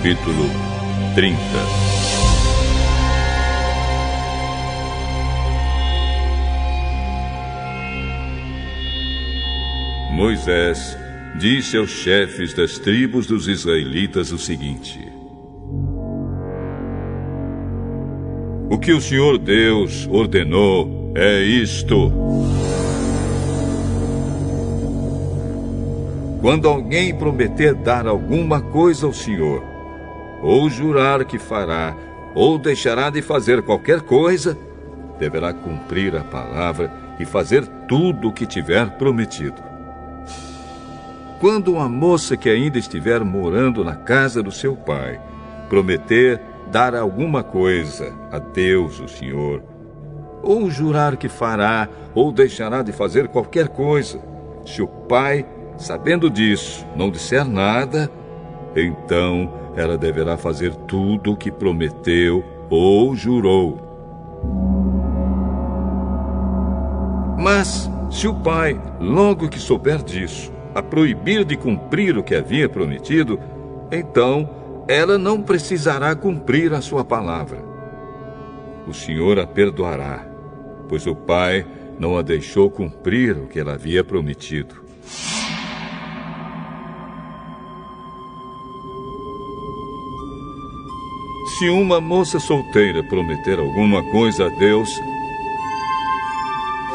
Capítulo 0.00 0.48
30. 1.14 1.36
Moisés 10.10 10.96
disse 11.38 11.76
aos 11.76 11.90
chefes 11.90 12.54
das 12.54 12.78
tribos 12.78 13.26
dos 13.26 13.46
israelitas 13.46 14.32
o 14.32 14.38
seguinte: 14.38 15.06
O 18.70 18.78
que 18.78 18.94
o 18.94 19.02
Senhor 19.02 19.36
Deus 19.36 20.08
ordenou 20.10 21.12
é 21.14 21.42
isto. 21.42 22.10
Quando 26.40 26.66
alguém 26.66 27.14
prometer 27.14 27.74
dar 27.74 28.06
alguma 28.06 28.62
coisa 28.62 29.06
ao 29.06 29.12
Senhor, 29.12 29.69
ou 30.42 30.68
jurar 30.68 31.24
que 31.24 31.38
fará, 31.38 31.94
ou 32.34 32.58
deixará 32.58 33.10
de 33.10 33.22
fazer 33.22 33.62
qualquer 33.62 34.00
coisa, 34.00 34.56
deverá 35.18 35.52
cumprir 35.52 36.16
a 36.16 36.24
palavra 36.24 36.90
e 37.18 37.24
fazer 37.24 37.66
tudo 37.88 38.28
o 38.28 38.32
que 38.32 38.46
tiver 38.46 38.90
prometido. 38.92 39.62
Quando 41.40 41.72
uma 41.72 41.88
moça 41.88 42.36
que 42.36 42.48
ainda 42.48 42.78
estiver 42.78 43.24
morando 43.24 43.84
na 43.84 43.96
casa 43.96 44.42
do 44.42 44.52
seu 44.52 44.76
pai 44.76 45.20
prometer 45.68 46.40
dar 46.70 46.94
alguma 46.94 47.42
coisa 47.42 48.12
a 48.30 48.38
Deus, 48.38 49.00
o 49.00 49.08
Senhor, 49.08 49.62
ou 50.42 50.70
jurar 50.70 51.16
que 51.16 51.28
fará 51.28 51.88
ou 52.14 52.32
deixará 52.32 52.82
de 52.82 52.92
fazer 52.92 53.28
qualquer 53.28 53.68
coisa, 53.68 54.20
se 54.64 54.82
o 54.82 54.86
pai 54.86 55.46
Sabendo 55.80 56.28
disso, 56.28 56.86
não 56.94 57.10
disser 57.10 57.42
nada, 57.42 58.10
então 58.74 59.52
ela 59.76 59.96
deverá 59.96 60.36
fazer 60.36 60.74
tudo 60.74 61.32
o 61.32 61.36
que 61.36 61.50
prometeu 61.50 62.44
ou 62.68 63.14
jurou. 63.14 63.88
Mas, 67.38 67.90
se 68.10 68.28
o 68.28 68.34
pai, 68.34 68.80
logo 69.00 69.48
que 69.48 69.58
souber 69.58 70.02
disso, 70.02 70.52
a 70.74 70.82
proibir 70.82 71.44
de 71.44 71.56
cumprir 71.56 72.18
o 72.18 72.22
que 72.22 72.34
havia 72.34 72.68
prometido, 72.68 73.40
então 73.90 74.48
ela 74.86 75.16
não 75.16 75.40
precisará 75.40 76.14
cumprir 76.14 76.72
a 76.72 76.80
sua 76.80 77.04
palavra. 77.04 77.58
O 78.86 78.92
Senhor 78.92 79.38
a 79.38 79.46
perdoará, 79.46 80.26
pois 80.88 81.06
o 81.06 81.14
pai 81.14 81.66
não 81.98 82.16
a 82.16 82.22
deixou 82.22 82.70
cumprir 82.70 83.36
o 83.36 83.46
que 83.46 83.58
ela 83.60 83.74
havia 83.74 84.02
prometido. 84.02 84.76
Se 91.60 91.68
uma 91.68 92.00
moça 92.00 92.40
solteira 92.40 93.02
prometer 93.02 93.58
alguma 93.58 94.02
coisa 94.02 94.46
a 94.46 94.48
Deus, 94.48 94.88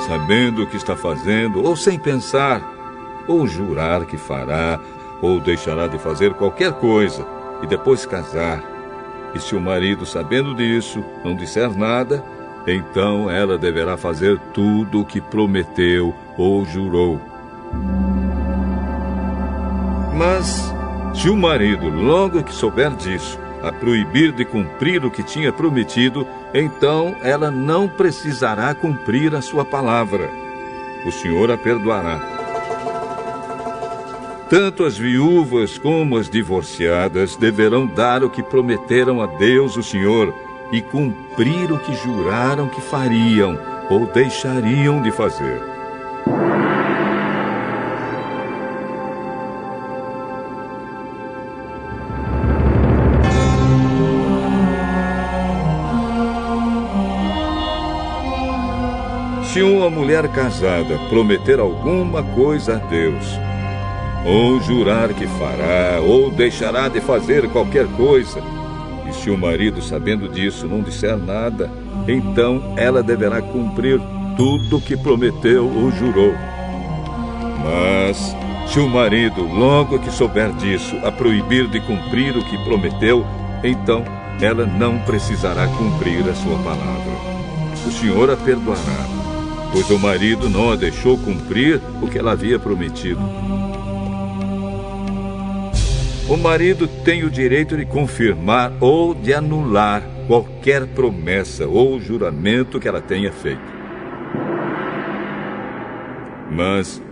sabendo 0.08 0.64
o 0.64 0.68
que 0.68 0.76
está 0.76 0.96
fazendo, 0.96 1.64
ou 1.64 1.76
sem 1.76 2.00
pensar, 2.00 2.64
ou 3.28 3.46
jurar 3.46 4.08
que 4.08 4.18
fará, 4.18 4.80
ou 5.22 5.40
deixará 5.40 5.86
de 5.86 6.00
fazer 6.00 6.34
qualquer 6.34 6.72
coisa, 6.74 7.24
e 7.62 7.68
depois 7.68 8.08
casar, 8.08 8.64
e 9.36 9.40
se 9.40 9.56
o 9.56 9.62
marido, 9.62 10.04
sabendo 10.04 10.56
disso, 10.56 11.06
não 11.24 11.36
disser 11.36 11.70
nada, 11.78 12.26
então 12.66 13.30
ela 13.30 13.60
deverá 13.60 13.96
fazer 13.96 14.40
tudo 14.52 15.02
o 15.02 15.06
que 15.06 15.22
prometeu 15.22 16.12
ou 16.36 16.66
jurou. 16.66 17.22
Mas, 20.18 20.74
se 21.14 21.30
o 21.30 21.38
marido, 21.38 21.88
logo 21.88 22.42
que 22.42 22.52
souber 22.52 22.90
disso, 22.96 23.45
a 23.66 23.72
proibir 23.72 24.32
de 24.32 24.46
cumprir 24.46 25.04
o 25.04 25.10
que 25.10 25.24
tinha 25.24 25.52
prometido, 25.52 26.28
então 26.54 27.16
ela 27.24 27.50
não 27.50 27.88
precisará 27.88 28.76
cumprir 28.76 29.34
a 29.34 29.42
sua 29.42 29.66
palavra. 29.66 30.30
O 31.04 31.12
Senhor 31.12 31.50
a 31.50 31.58
perdoará. 31.58 32.22
Tanto 34.48 34.84
as 34.84 34.96
viúvas 34.96 35.80
como 35.80 36.16
as 36.16 36.30
divorciadas 36.30 37.36
deverão 37.36 37.88
dar 37.88 38.24
o 38.24 38.30
que 38.30 38.44
prometeram 38.44 39.20
a 39.20 39.26
Deus, 39.26 39.76
o 39.76 39.82
Senhor, 39.82 40.32
e 40.72 40.80
cumprir 40.80 41.72
o 41.72 41.80
que 41.80 41.96
juraram 41.96 42.70
que 42.70 42.82
fariam 42.82 43.58
ou 43.90 44.06
deixariam 44.06 45.02
de 45.02 45.12
fazer. 45.12 45.60
Se 59.56 59.62
uma 59.62 59.90
mulher 59.90 60.28
casada 60.34 61.00
prometer 61.08 61.62
alguma 61.62 62.22
coisa 62.22 62.76
a 62.76 62.76
Deus, 62.76 63.24
ou 64.26 64.60
jurar 64.60 65.14
que 65.14 65.26
fará, 65.28 66.02
ou 66.02 66.30
deixará 66.30 66.90
de 66.90 67.00
fazer 67.00 67.48
qualquer 67.48 67.88
coisa, 67.88 68.44
e 69.08 69.14
se 69.14 69.30
o 69.30 69.38
marido, 69.38 69.82
sabendo 69.82 70.28
disso, 70.28 70.68
não 70.68 70.82
disser 70.82 71.16
nada, 71.16 71.72
então 72.06 72.74
ela 72.76 73.02
deverá 73.02 73.42
cumprir 73.42 73.98
tudo 74.36 74.76
o 74.76 74.82
que 74.82 74.98
prometeu 74.98 75.66
ou 75.66 75.90
jurou. 75.90 76.34
Mas, 77.64 78.36
se 78.68 78.78
o 78.82 78.90
marido, 78.90 79.42
logo 79.42 80.00
que 80.00 80.12
souber 80.12 80.52
disso, 80.56 80.98
a 81.02 81.14
proibir 81.14 81.70
de 81.70 81.80
cumprir 81.80 82.36
o 82.36 82.44
que 82.44 82.62
prometeu, 82.66 83.26
então 83.64 84.04
ela 84.42 84.66
não 84.66 85.00
precisará 85.00 85.66
cumprir 85.66 86.30
a 86.30 86.36
sua 86.36 86.58
palavra. 86.58 87.16
O 87.88 87.92
Senhor 87.92 88.30
a 88.30 88.36
perdoará, 88.36 89.25
pois 89.76 89.90
o 89.90 90.00
marido 90.00 90.50
não 90.50 90.72
a 90.72 90.76
deixou 90.78 91.18
cumprir 91.18 91.82
o 92.02 92.08
que 92.08 92.18
ela 92.18 92.32
havia 92.32 92.58
prometido. 92.58 93.20
O 96.30 96.38
marido 96.38 96.88
tem 96.88 97.26
o 97.26 97.30
direito 97.30 97.76
de 97.76 97.86
confirmar 97.86 98.72
ou 98.80 99.14
de 99.14 99.34
anular 99.34 100.02
qualquer 100.28 100.88
promessa 100.88 101.68
ou 101.68 102.00
juramento 102.00 102.80
que 102.80 102.88
ela 102.88 103.02
tenha 103.02 103.34
feito. 103.34 103.60
Mas, 106.50 107.04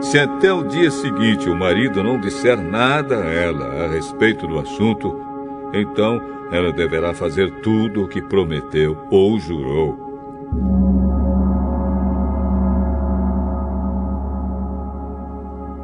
se 0.00 0.18
até 0.18 0.52
o 0.52 0.64
dia 0.64 0.90
seguinte 0.90 1.48
o 1.48 1.54
marido 1.54 2.02
não 2.02 2.20
disser 2.20 2.60
nada 2.60 3.22
a 3.22 3.32
ela 3.32 3.84
a 3.84 3.92
respeito 3.92 4.44
do 4.48 4.58
assunto, 4.58 5.16
então 5.72 6.20
ela 6.50 6.72
deverá 6.72 7.14
fazer 7.14 7.48
tudo 7.60 8.02
o 8.02 8.08
que 8.08 8.20
prometeu 8.20 8.98
ou 9.08 9.38
jurou. 9.38 10.95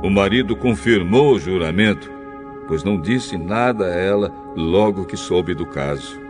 O 0.02 0.10
marido 0.10 0.56
confirmou 0.56 1.32
o 1.32 1.38
juramento, 1.38 2.10
pois 2.66 2.82
não 2.82 3.00
disse 3.00 3.38
nada 3.38 3.86
a 3.86 3.94
ela 3.94 4.34
logo 4.56 5.04
que 5.04 5.16
soube 5.16 5.54
do 5.54 5.64
caso. 5.64 6.20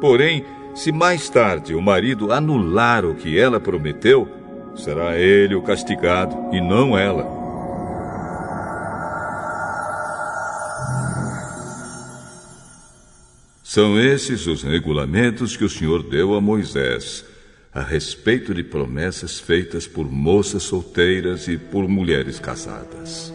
Porém, 0.00 0.44
se 0.74 0.90
mais 0.90 1.28
tarde 1.28 1.76
o 1.76 1.80
marido 1.80 2.32
anular 2.32 3.04
o 3.04 3.14
que 3.14 3.38
ela 3.38 3.60
prometeu, 3.60 4.28
será 4.74 5.16
ele 5.16 5.54
o 5.54 5.62
castigado 5.62 6.36
e 6.50 6.60
não 6.60 6.98
ela. 6.98 7.40
São 13.62 13.98
esses 13.98 14.48
os 14.48 14.64
regulamentos 14.64 15.56
que 15.56 15.64
o 15.64 15.68
Senhor 15.68 16.02
deu 16.02 16.34
a 16.34 16.40
Moisés 16.40 17.31
a 17.72 17.80
respeito 17.80 18.52
de 18.52 18.62
promessas 18.62 19.40
feitas 19.40 19.86
por 19.86 20.10
moças 20.10 20.62
solteiras 20.62 21.48
e 21.48 21.56
por 21.56 21.88
mulheres 21.88 22.38
casadas. 22.38 23.32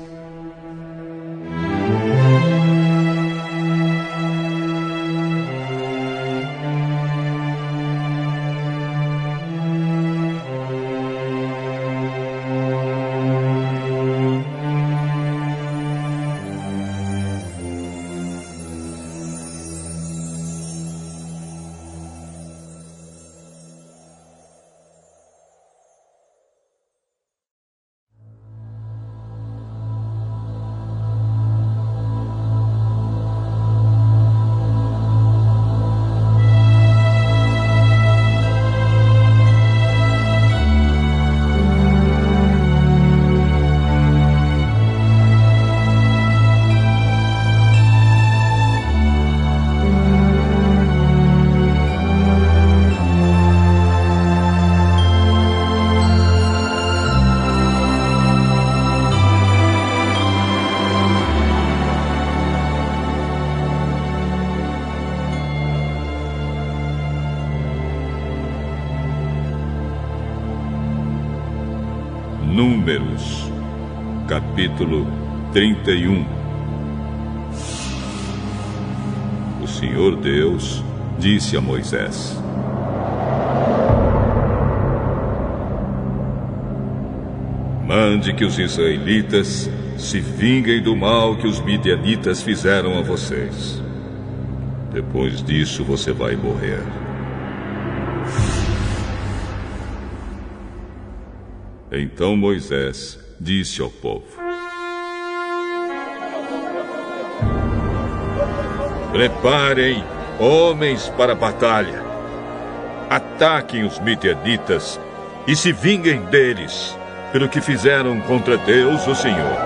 31 75.87 76.25
O 79.63 79.67
Senhor 79.67 80.17
Deus 80.17 80.83
disse 81.17 81.55
a 81.55 81.61
Moisés: 81.61 82.37
Mande 87.85 88.33
que 88.33 88.43
os 88.43 88.59
israelitas 88.59 89.69
se 89.97 90.19
vinguem 90.19 90.83
do 90.83 90.93
mal 90.93 91.37
que 91.37 91.47
os 91.47 91.61
midianitas 91.61 92.41
fizeram 92.41 92.99
a 92.99 93.01
vocês. 93.01 93.81
Depois 94.91 95.41
disso 95.41 95.85
você 95.85 96.11
vai 96.11 96.35
morrer. 96.35 96.83
Então 101.89 102.35
Moisés 102.35 103.17
disse 103.39 103.81
ao 103.81 103.89
povo: 103.89 104.46
Preparem 109.17 110.03
homens 110.39 111.11
para 111.17 111.31
a 111.31 111.35
batalha. 111.35 112.03
Ataquem 113.09 113.83
os 113.83 113.97
midianitas 113.97 114.99
e 115.47 115.55
se 115.55 115.71
vinguem 115.71 116.21
deles 116.25 116.95
pelo 117.31 117.49
que 117.49 117.59
fizeram 117.59 118.21
contra 118.21 118.59
Deus, 118.59 119.07
o 119.07 119.15
Senhor. 119.15 119.57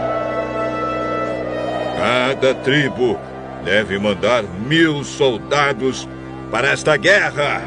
Cada 1.98 2.56
tribo 2.56 3.20
deve 3.66 4.00
mandar 4.00 4.42
mil 4.44 5.04
soldados 5.04 6.08
para 6.50 6.70
esta 6.70 6.96
guerra. 6.96 7.62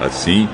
Assim, 0.00 0.48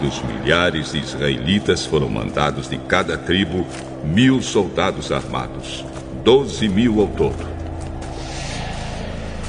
dos 0.00 0.22
milhares 0.22 0.92
de 0.92 0.98
israelitas 0.98 1.86
foram 1.86 2.08
mandados 2.08 2.68
de 2.68 2.78
cada 2.78 3.16
tribo 3.16 3.66
mil 4.04 4.42
soldados 4.42 5.10
armados, 5.10 5.84
doze 6.22 6.68
mil 6.68 7.00
ao 7.00 7.08
todo. 7.08 7.56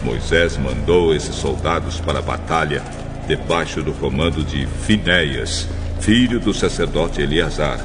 Moisés 0.04 0.58
mandou 0.58 1.14
esses 1.14 1.36
soldados 1.36 2.00
para 2.00 2.20
a 2.20 2.22
batalha 2.22 2.82
debaixo 3.28 3.84
do 3.84 3.92
comando 3.92 4.42
de 4.44 4.66
Finéias, 4.66 5.68
filho 6.00 6.40
do 6.40 6.54
sacerdote 6.54 7.22
Eleazar, 7.22 7.80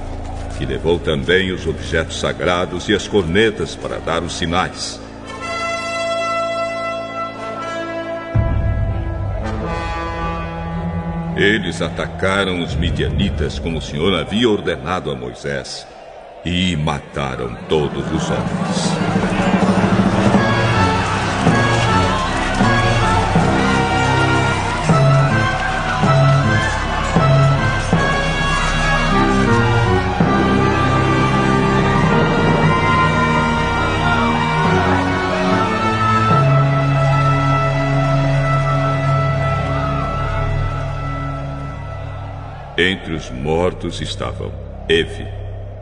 que 0.56 0.64
levou 0.64 1.00
também 1.00 1.50
os 1.50 1.66
objetos 1.66 2.20
sagrados 2.20 2.88
e 2.88 2.94
as 2.94 3.08
cornetas 3.08 3.74
para 3.74 3.98
dar 3.98 4.22
os 4.22 4.34
sinais. 4.34 5.01
Eles 11.42 11.82
atacaram 11.82 12.62
os 12.62 12.76
midianitas 12.76 13.58
como 13.58 13.78
o 13.78 13.82
Senhor 13.82 14.14
havia 14.14 14.48
ordenado 14.48 15.10
a 15.10 15.16
Moisés 15.16 15.84
e 16.44 16.76
mataram 16.76 17.56
todos 17.68 18.06
os 18.12 18.30
homens. 18.30 19.31
Entre 43.12 43.24
os 43.26 43.30
mortos 43.30 44.00
estavam 44.00 44.50
Evi, 44.88 45.26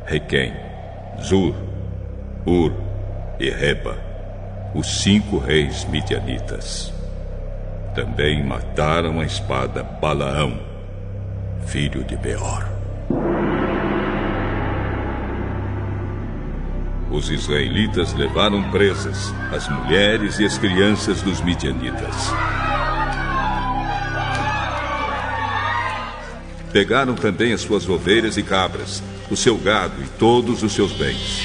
Requem, 0.04 0.52
Zur, 1.22 1.54
Ur 2.44 2.72
e 3.38 3.48
Reba, 3.48 3.96
os 4.74 5.00
cinco 5.00 5.38
reis 5.38 5.84
midianitas. 5.84 6.92
Também 7.94 8.44
mataram 8.44 9.20
a 9.20 9.24
espada 9.24 9.84
Balaão, 9.84 10.58
filho 11.66 12.02
de 12.02 12.16
Beor. 12.16 12.68
Os 17.12 17.30
israelitas 17.30 18.12
levaram 18.12 18.72
presas 18.72 19.32
as 19.52 19.68
mulheres 19.68 20.40
e 20.40 20.44
as 20.44 20.58
crianças 20.58 21.22
dos 21.22 21.40
midianitas. 21.42 22.32
Pegaram 26.72 27.14
também 27.14 27.52
as 27.52 27.62
suas 27.62 27.88
ovelhas 27.88 28.36
e 28.36 28.42
cabras, 28.42 29.02
o 29.28 29.36
seu 29.36 29.56
gado 29.58 30.00
e 30.02 30.06
todos 30.18 30.62
os 30.62 30.72
seus 30.72 30.92
bens. 30.92 31.42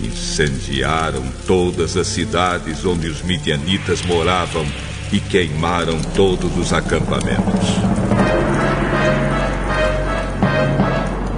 Incendiaram 0.00 1.24
todas 1.46 1.96
as 1.96 2.06
cidades 2.06 2.84
onde 2.84 3.08
os 3.08 3.22
midianitas 3.22 4.02
moravam 4.02 4.64
e 5.12 5.18
queimaram 5.18 6.00
todos 6.14 6.56
os 6.56 6.72
acampamentos. 6.72 7.68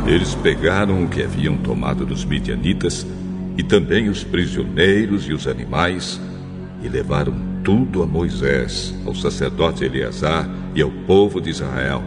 Eles 0.06 0.34
pegaram 0.34 1.02
o 1.02 1.08
que 1.08 1.22
haviam 1.22 1.56
tomado 1.56 2.04
dos 2.06 2.24
midianitas 2.24 3.06
e 3.56 3.62
também 3.62 4.08
os 4.08 4.22
prisioneiros 4.22 5.26
e 5.26 5.32
os 5.32 5.46
animais 5.46 6.20
e 6.82 6.88
levaram 6.88 7.45
tudo 7.66 8.00
a 8.00 8.06
Moisés, 8.06 8.94
ao 9.04 9.12
sacerdote 9.12 9.84
Eleazar 9.84 10.48
e 10.72 10.80
ao 10.80 10.88
povo 10.88 11.40
de 11.40 11.50
Israel, 11.50 12.00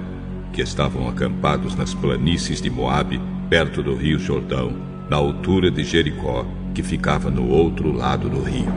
que 0.53 0.61
estavam 0.61 1.09
acampados 1.09 1.75
nas 1.75 1.93
planícies 1.93 2.61
de 2.61 2.69
Moabe, 2.69 3.19
perto 3.49 3.83
do 3.83 3.93
rio 3.93 4.17
Jordão, 4.17 4.71
na 5.09 5.17
altura 5.17 5.69
de 5.69 5.83
Jericó, 5.83 6.45
que 6.73 6.81
ficava 6.81 7.29
no 7.29 7.49
outro 7.49 7.91
lado 7.91 8.29
do 8.29 8.41
rio. 8.41 8.71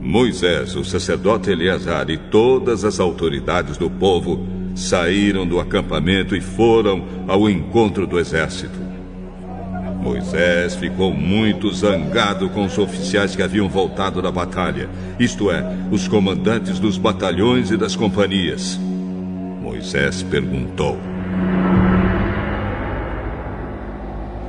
Moisés, 0.00 0.76
o 0.76 0.84
sacerdote 0.84 1.50
Eleazar 1.50 2.08
e 2.10 2.16
todas 2.16 2.84
as 2.84 3.00
autoridades 3.00 3.76
do 3.76 3.90
povo 3.90 4.46
saíram 4.76 5.44
do 5.44 5.58
acampamento 5.58 6.36
e 6.36 6.40
foram 6.40 7.04
ao 7.26 7.50
encontro 7.50 8.06
do 8.06 8.20
exército. 8.20 8.91
Moisés 10.02 10.74
ficou 10.74 11.14
muito 11.14 11.72
zangado 11.72 12.50
com 12.50 12.64
os 12.64 12.76
oficiais 12.76 13.36
que 13.36 13.42
haviam 13.42 13.68
voltado 13.68 14.20
da 14.20 14.32
batalha, 14.32 14.90
isto 15.16 15.48
é, 15.48 15.64
os 15.92 16.08
comandantes 16.08 16.80
dos 16.80 16.98
batalhões 16.98 17.70
e 17.70 17.76
das 17.76 17.94
companhias. 17.94 18.80
Moisés 19.62 20.24
perguntou: 20.24 20.98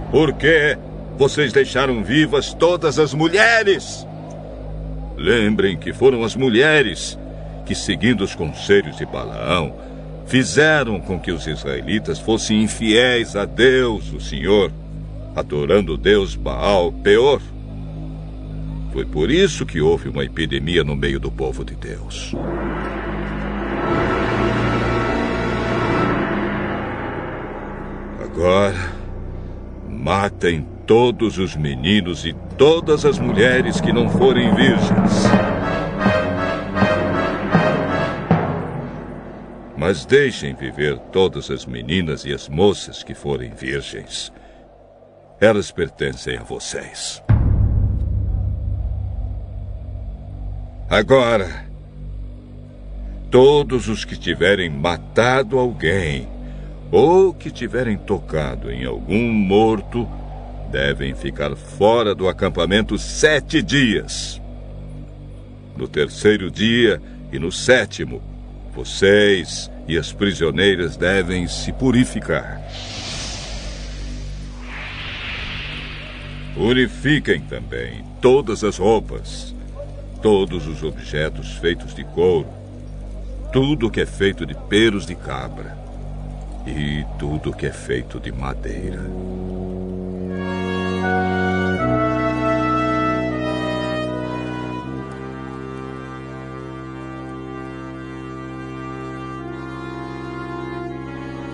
Por 0.10 0.34
que 0.34 0.76
vocês 1.20 1.54
deixaram 1.54 2.04
vivas 2.04 2.52
todas 2.56 2.98
as 2.98 3.14
mulheres? 3.14 4.08
Lembrem 5.16 5.78
que 5.78 5.94
foram 5.94 6.24
as 6.24 6.36
mulheres 6.36 7.16
que, 7.64 7.76
seguindo 7.76 8.24
os 8.24 8.34
conselhos 8.34 8.98
de 8.98 9.06
Balaão, 9.06 9.76
fizeram 10.26 11.00
com 11.00 11.20
que 11.20 11.32
os 11.32 11.46
israelitas 11.46 12.18
fossem 12.18 12.64
infiéis 12.64 13.36
a 13.36 13.46
Deus, 13.46 14.12
o 14.12 14.20
Senhor 14.20 14.72
adorando 15.36 15.94
o 15.94 15.98
deus 15.98 16.36
Baal 16.36 16.92
Peor. 16.92 17.42
Foi 18.92 19.06
por 19.06 19.32
isso 19.32 19.66
que 19.66 19.82
houve 19.82 20.10
uma 20.10 20.24
epidemia 20.24 20.84
no 20.84 20.96
meio 20.96 21.20
do 21.20 21.32
povo 21.32 21.66
de 21.66 21.76
Deus. 21.76 22.34
Agora, 28.24 28.92
matem 29.90 30.68
todos 30.86 31.40
os 31.40 31.56
meninos 31.56 32.26
e 32.26 32.36
todas 32.58 33.04
as 33.04 33.18
mulheres 33.18 33.82
que 33.82 33.92
não 33.92 34.10
forem 34.10 34.54
virgens. 34.54 35.24
Mas 39.76 40.06
deixem 40.06 40.54
viver 40.54 40.98
todas 41.12 41.50
as 41.50 41.66
meninas 41.66 42.26
e 42.26 42.34
as 42.34 42.48
moças 42.48 43.04
que 43.04 43.16
forem 43.16 43.52
virgens 43.52 44.32
elas 45.44 45.72
pertencem 45.72 46.38
a 46.38 46.42
vocês. 46.42 47.22
Agora, 50.90 51.66
todos 53.30 53.90
os 53.90 54.06
que 54.06 54.18
tiverem 54.18 54.70
matado 54.70 55.60
alguém 55.60 56.30
ou 56.90 57.34
que 57.34 57.52
tiverem 57.52 57.98
tocado 57.98 58.72
em 58.72 58.86
algum 58.86 59.34
morto 59.34 60.08
devem 60.72 61.14
ficar 61.14 61.54
fora 61.58 62.16
do 62.16 62.30
acampamento 62.30 62.98
sete 62.98 63.62
dias. 63.62 64.42
No 65.76 65.90
terceiro 65.90 66.50
dia 66.50 67.02
e 67.34 67.38
no 67.38 67.52
sétimo, 67.52 68.22
vocês 68.74 69.70
e 69.90 69.98
as 69.98 70.14
prisioneiras 70.14 70.96
devem 70.96 71.48
se 71.48 71.74
purificar. 71.74 72.62
Purifiquem 76.54 77.42
também 77.42 78.04
todas 78.22 78.64
as 78.64 78.78
roupas, 78.78 79.56
todos 80.22 80.68
os 80.68 80.84
objetos 80.84 81.54
feitos 81.58 81.96
de 81.96 82.04
couro, 82.04 82.48
tudo 83.52 83.90
que 83.90 84.02
é 84.02 84.06
feito 84.06 84.46
de 84.46 84.54
pelos 84.54 85.06
de 85.06 85.16
cabra 85.16 85.76
e 86.68 87.04
tudo 87.18 87.52
que 87.52 87.66
é 87.66 87.72
feito 87.72 88.20
de 88.20 88.32
madeira. 88.32 89.02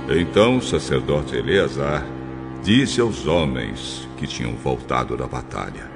Então 0.09 0.57
o 0.57 0.61
sacerdote 0.61 1.37
Eleazar 1.37 2.18
disse 2.63 2.99
aos 2.99 3.25
homens 3.25 4.07
que 4.17 4.27
tinham 4.27 4.55
voltado 4.55 5.15
da 5.15 5.27
batalha: 5.27 5.89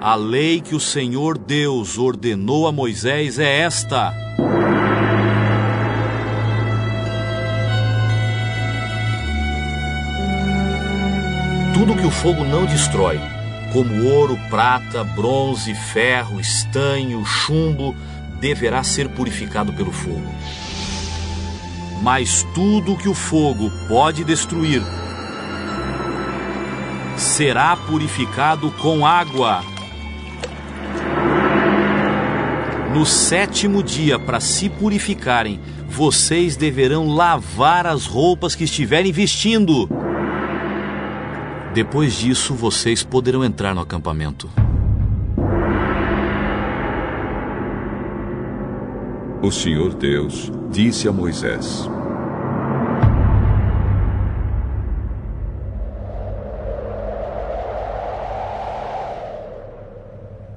A 0.00 0.14
lei 0.14 0.60
que 0.60 0.74
o 0.74 0.80
Senhor 0.80 1.38
Deus 1.38 1.98
ordenou 1.98 2.66
a 2.66 2.72
Moisés 2.72 3.38
é 3.38 3.60
esta. 3.60 4.14
Tudo 11.74 11.96
que 11.96 12.06
o 12.06 12.10
fogo 12.10 12.44
não 12.44 12.64
destrói, 12.64 13.18
como 13.72 14.04
ouro, 14.04 14.38
prata, 14.48 15.02
bronze, 15.02 15.74
ferro, 15.74 16.38
estanho, 16.38 17.24
chumbo, 17.24 17.96
deverá 18.38 18.84
ser 18.84 19.08
purificado 19.08 19.72
pelo 19.72 19.90
fogo. 19.90 20.32
Mas 22.02 22.44
tudo 22.52 22.96
que 22.96 23.08
o 23.08 23.14
fogo 23.14 23.70
pode 23.86 24.24
destruir 24.24 24.82
será 27.16 27.76
purificado 27.76 28.72
com 28.72 29.06
água. 29.06 29.62
No 32.92 33.06
sétimo 33.06 33.82
dia, 33.84 34.18
para 34.18 34.40
se 34.40 34.68
purificarem, 34.68 35.60
vocês 35.88 36.56
deverão 36.56 37.14
lavar 37.14 37.86
as 37.86 38.04
roupas 38.04 38.56
que 38.56 38.64
estiverem 38.64 39.12
vestindo. 39.12 39.88
Depois 41.72 42.14
disso, 42.14 42.52
vocês 42.52 43.04
poderão 43.04 43.44
entrar 43.44 43.74
no 43.74 43.80
acampamento. 43.80 44.50
O 49.42 49.50
Senhor 49.50 49.92
Deus 49.94 50.52
disse 50.70 51.08
a 51.08 51.12
Moisés: 51.12 51.90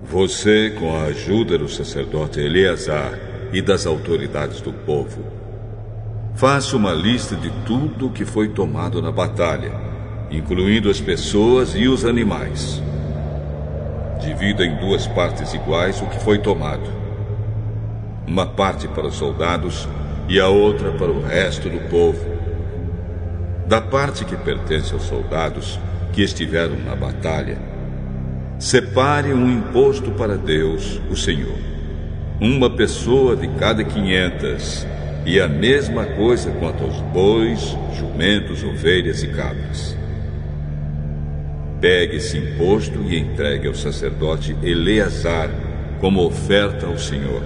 Você, 0.03 0.70
com 0.80 0.95
a 0.95 1.06
ajuda 1.06 1.57
do 1.57 1.68
sacerdote 1.68 2.40
Eleazar 2.40 3.18
e 3.52 3.60
das 3.60 3.88
autoridades 3.88 4.62
do 4.62 4.72
povo, 4.72 5.26
faça 6.36 6.78
uma 6.78 6.94
lista 6.94 7.36
de 7.36 7.49
tudo 7.66 8.12
que 8.12 8.24
foi 8.24 8.49
tomado 8.49 9.02
na 9.02 9.12
batalha, 9.12 9.72
incluindo 10.30 10.91
as 10.91 11.02
pessoas 11.02 11.74
e 11.74 11.88
os 11.88 12.06
animais. 12.06 12.84
Divida 14.22 14.64
em 14.64 14.76
duas 14.76 15.07
partes 15.07 15.56
iguais 15.56 15.99
o 16.03 16.06
que 16.06 16.20
foi 16.20 16.38
tomado. 16.38 17.05
Uma 18.27 18.45
parte 18.45 18.88
para 18.88 19.07
os 19.07 19.15
soldados 19.15 19.88
e 20.27 20.39
a 20.39 20.47
outra 20.47 20.91
para 20.91 21.11
o 21.11 21.22
resto 21.22 21.69
do 21.69 21.89
povo. 21.89 22.26
Da 23.68 23.81
parte 23.81 24.26
que 24.26 24.35
pertence 24.35 24.93
aos 24.93 25.03
soldados 25.03 25.80
que 26.14 26.22
estiveram 26.22 26.77
na 26.77 26.95
batalha, 26.95 27.57
Separe 28.57 29.34
um 29.34 29.52
imposto 29.52 30.11
para 30.11 30.38
Deus, 30.38 31.02
o 31.11 31.15
Senhor. 31.15 31.57
Uma 32.39 32.69
pessoa 32.69 33.35
de 33.35 33.49
cada 33.49 33.84
quinhentas, 33.84 34.88
e 35.26 35.41
a 35.41 35.47
mesma 35.47 36.06
coisa 36.06 36.52
quanto 36.52 36.85
aos 36.85 37.02
bois, 37.02 37.77
jumentos, 37.93 38.64
ovelhas 38.64 39.23
e 39.23 39.27
cabras. 39.27 39.97
Pegue 41.81 42.15
esse 42.15 42.38
imposto 42.38 43.02
e 43.03 43.19
entregue 43.19 43.68
ao 43.68 43.76
sacerdote 43.76 44.56
Eleazar 44.64 45.49
como 45.99 46.26
oferta 46.26 46.85
ao 46.85 46.97
Senhor. 46.97 47.43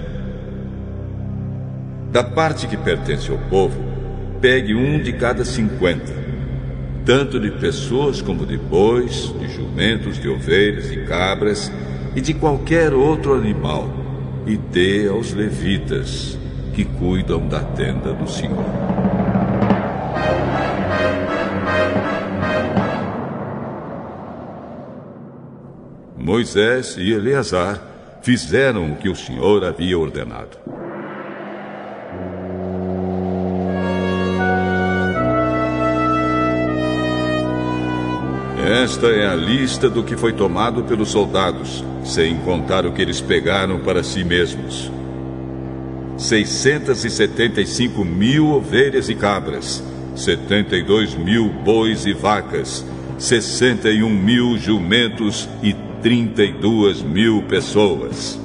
Da 2.10 2.24
parte 2.24 2.66
que 2.66 2.76
pertence 2.76 3.30
ao 3.30 3.38
povo, 3.38 3.78
pegue 4.40 4.74
um 4.74 5.00
de 5.00 5.12
cada 5.12 5.44
cinquenta 5.44 6.20
tanto 7.04 7.40
de 7.40 7.50
pessoas 7.50 8.20
como 8.20 8.46
de 8.46 8.56
bois, 8.56 9.34
de 9.38 9.48
jumentos, 9.48 10.18
de 10.18 10.28
ovelhas, 10.28 10.90
de 10.90 11.04
cabras 11.04 11.72
e 12.14 12.20
de 12.20 12.34
qualquer 12.34 12.92
outro 12.92 13.34
animal, 13.34 13.88
e 14.46 14.56
dê 14.56 15.08
aos 15.08 15.32
levitas 15.32 16.38
que 16.74 16.84
cuidam 16.84 17.46
da 17.48 17.60
tenda 17.60 18.12
do 18.12 18.28
Senhor. 18.30 18.64
Moisés 26.16 26.96
e 26.96 27.12
Eleazar 27.12 27.82
fizeram 28.22 28.92
o 28.92 28.96
que 28.96 29.08
o 29.08 29.16
Senhor 29.16 29.64
havia 29.64 29.98
ordenado. 29.98 30.79
Esta 38.66 39.06
é 39.06 39.26
a 39.26 39.34
lista 39.34 39.88
do 39.88 40.04
que 40.04 40.16
foi 40.16 40.34
tomado 40.34 40.82
pelos 40.84 41.10
soldados, 41.10 41.82
sem 42.04 42.36
contar 42.38 42.84
o 42.84 42.92
que 42.92 43.00
eles 43.00 43.18
pegaram 43.18 43.80
para 43.80 44.02
si 44.02 44.22
mesmos: 44.22 44.92
675 46.18 48.04
mil 48.04 48.50
ovelhas 48.50 49.08
e 49.08 49.14
cabras, 49.14 49.82
72 50.14 51.14
mil 51.14 51.48
bois 51.48 52.04
e 52.04 52.12
vacas, 52.12 52.84
61 53.18 54.10
mil 54.10 54.58
jumentos 54.58 55.48
e 55.62 55.72
32 56.02 57.02
mil 57.02 57.42
pessoas. 57.44 58.38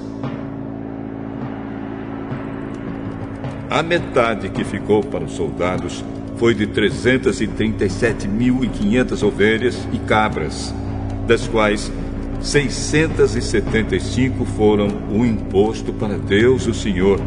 A 3.69 3.83
metade 3.83 4.47
que 4.47 4.63
ficou 4.63 5.03
para 5.03 5.25
os 5.25 5.33
soldados 5.33 6.01
foi 6.37 6.53
de 6.53 6.67
337.500 6.67 9.23
ovelhas 9.23 9.87
e 9.93 9.99
cabras, 9.99 10.75
das 11.27 11.47
quais 11.47 11.89
675 12.41 14.43
foram 14.45 14.89
o 15.11 15.25
imposto 15.25 15.93
para 15.93 16.17
Deus 16.17 16.67
o 16.67 16.73
Senhor, 16.73 17.21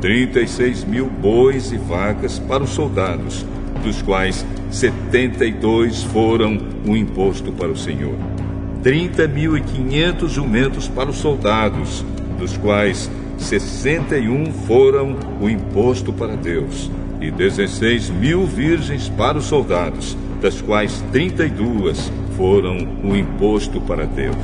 36 0.00 0.84
mil 0.84 1.06
bois 1.06 1.72
e 1.72 1.78
vacas 1.78 2.38
para 2.38 2.62
os 2.62 2.70
soldados, 2.70 3.44
dos 3.82 4.00
quais 4.02 4.46
72 4.70 6.04
foram 6.04 6.56
o 6.86 6.96
imposto 6.96 7.50
para 7.52 7.72
o 7.72 7.76
Senhor, 7.76 8.14
30.500 8.82 10.28
jumentos 10.28 10.88
para 10.88 11.10
os 11.10 11.16
soldados, 11.16 12.04
dos 12.38 12.56
quais 12.58 13.10
61 13.38 14.52
foram 14.66 15.16
o 15.40 15.48
imposto 15.48 16.12
para 16.12 16.36
Deus 16.36 16.90
e 17.24 17.30
16 17.30 18.10
mil 18.10 18.44
virgens 18.46 19.08
para 19.08 19.38
os 19.38 19.46
soldados, 19.46 20.14
das 20.42 20.60
quais 20.60 21.02
32 21.10 22.12
foram 22.36 22.86
o 23.02 23.16
imposto 23.16 23.80
para 23.80 24.04
Deus. 24.04 24.36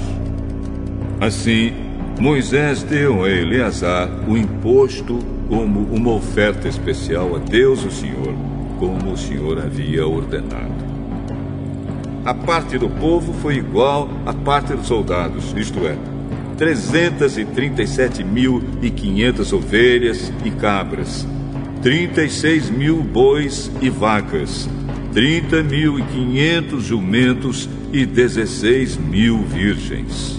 Assim, 1.20 1.74
Moisés 2.18 2.82
deu 2.82 3.22
a 3.24 3.30
Eleazar 3.30 4.08
o 4.26 4.34
imposto 4.36 5.18
como 5.48 5.80
uma 5.92 6.12
oferta 6.12 6.66
especial 6.68 7.36
a 7.36 7.38
Deus 7.38 7.84
o 7.84 7.90
Senhor, 7.90 8.34
como 8.78 9.12
o 9.12 9.16
Senhor 9.16 9.58
havia 9.58 10.06
ordenado. 10.06 10.90
A 12.24 12.32
parte 12.32 12.78
do 12.78 12.88
povo 12.88 13.34
foi 13.34 13.56
igual 13.56 14.08
à 14.24 14.32
parte 14.32 14.72
dos 14.74 14.86
soldados, 14.86 15.52
isto 15.56 15.80
é, 15.86 15.98
337.500 16.58 19.52
ovelhas 19.52 20.32
e 20.44 20.50
cabras, 20.50 21.26
36 21.82 22.68
mil 22.68 23.02
bois 23.02 23.70
e 23.80 23.88
vacas, 23.88 24.68
30 25.14 25.62
mil 25.62 25.98
e 25.98 26.02
500 26.02 26.84
jumentos 26.84 27.70
e 27.90 28.04
16 28.04 28.98
mil 28.98 29.38
virgens. 29.38 30.38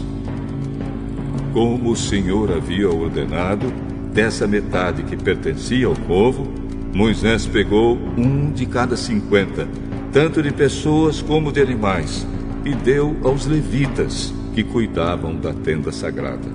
Como 1.52 1.90
o 1.90 1.96
Senhor 1.96 2.52
havia 2.52 2.88
ordenado, 2.88 3.74
dessa 4.14 4.46
metade 4.46 5.02
que 5.02 5.18
pertencia 5.18 5.88
ao 5.88 5.96
povo, 5.96 6.48
Moisés 6.94 7.48
pegou 7.48 7.98
um 8.16 8.52
de 8.52 8.68
cada 8.68 8.96
cinquenta, 8.96 9.68
tanto 10.12 10.44
de 10.44 10.52
pessoas 10.52 11.24
como 11.24 11.52
de 11.52 11.60
animais, 11.60 12.28
e 12.64 12.76
deu 12.76 13.18
aos 13.24 13.48
levitas, 13.48 14.32
que 14.54 14.64
cuidavam 14.64 15.36
da 15.36 15.54
tenda 15.54 15.92
sagrada. 15.92 16.50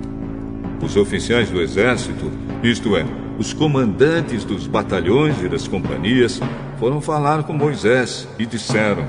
Os 0.81 0.95
oficiais 0.95 1.49
do 1.49 1.59
exército, 1.59 2.31
isto 2.63 2.95
é, 2.95 3.05
os 3.37 3.53
comandantes 3.53 4.43
dos 4.43 4.65
batalhões 4.65 5.41
e 5.41 5.47
das 5.47 5.67
companhias 5.67 6.39
foram 6.79 6.99
falar 6.99 7.43
com 7.43 7.53
Moisés 7.53 8.27
e 8.39 8.45
disseram: 8.45 9.05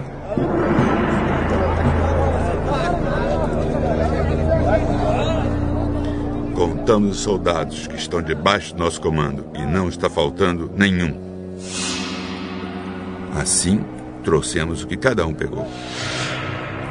Contamos 6.55 7.17
os 7.17 7.23
soldados 7.23 7.87
que 7.87 7.97
estão 7.97 8.21
debaixo 8.21 8.75
do 8.75 8.83
nosso 8.83 9.01
comando 9.01 9.47
e 9.55 9.65
não 9.65 9.89
está 9.89 10.11
faltando 10.11 10.71
nenhum. 10.77 11.17
Assim, 13.35 13.85
trouxemos 14.25 14.83
o 14.83 14.87
que 14.87 14.97
cada 14.97 15.27
um 15.27 15.33
pegou: 15.33 15.67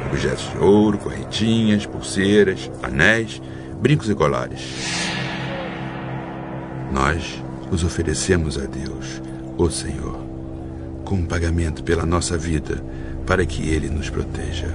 objetos 0.06 0.50
de 0.50 0.58
ouro, 0.58 0.98
correntinhas, 0.98 1.86
pulseiras, 1.86 2.70
anéis, 2.82 3.40
brincos 3.80 4.08
e 4.08 4.14
colares. 4.14 4.97
Nós 6.92 7.42
os 7.70 7.84
oferecemos 7.84 8.58
a 8.58 8.64
Deus, 8.64 9.20
o 9.56 9.70
Senhor, 9.70 10.18
como 11.04 11.26
pagamento 11.26 11.84
pela 11.84 12.06
nossa 12.06 12.38
vida, 12.38 12.82
para 13.26 13.44
que 13.44 13.68
Ele 13.68 13.90
nos 13.90 14.08
proteja. 14.08 14.68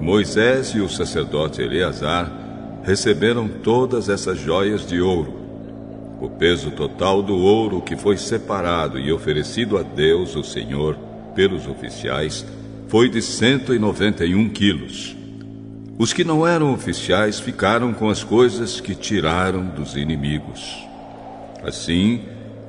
Moisés 0.00 0.68
e 0.70 0.80
o 0.80 0.88
sacerdote 0.88 1.62
Eleazar 1.62 2.30
receberam 2.82 3.48
todas 3.48 4.08
essas 4.08 4.38
joias 4.38 4.86
de 4.86 5.00
ouro. 5.00 5.40
O 6.20 6.28
peso 6.28 6.70
total 6.72 7.22
do 7.22 7.36
ouro 7.36 7.80
que 7.80 7.96
foi 7.96 8.16
separado 8.16 8.98
e 8.98 9.12
oferecido 9.12 9.78
a 9.78 9.82
Deus, 9.82 10.36
o 10.36 10.42
Senhor, 10.42 10.96
pelos 11.34 11.66
oficiais, 11.66 12.44
foi 12.88 13.08
de 13.08 13.22
191 13.22 14.50
quilos. 14.50 15.21
Os 15.98 16.12
que 16.12 16.24
não 16.24 16.46
eram 16.46 16.72
oficiais 16.72 17.38
ficaram 17.38 17.92
com 17.92 18.08
as 18.08 18.24
coisas 18.24 18.80
que 18.80 18.94
tiraram 18.94 19.66
dos 19.66 19.94
inimigos. 19.94 20.86
Assim, 21.62 22.22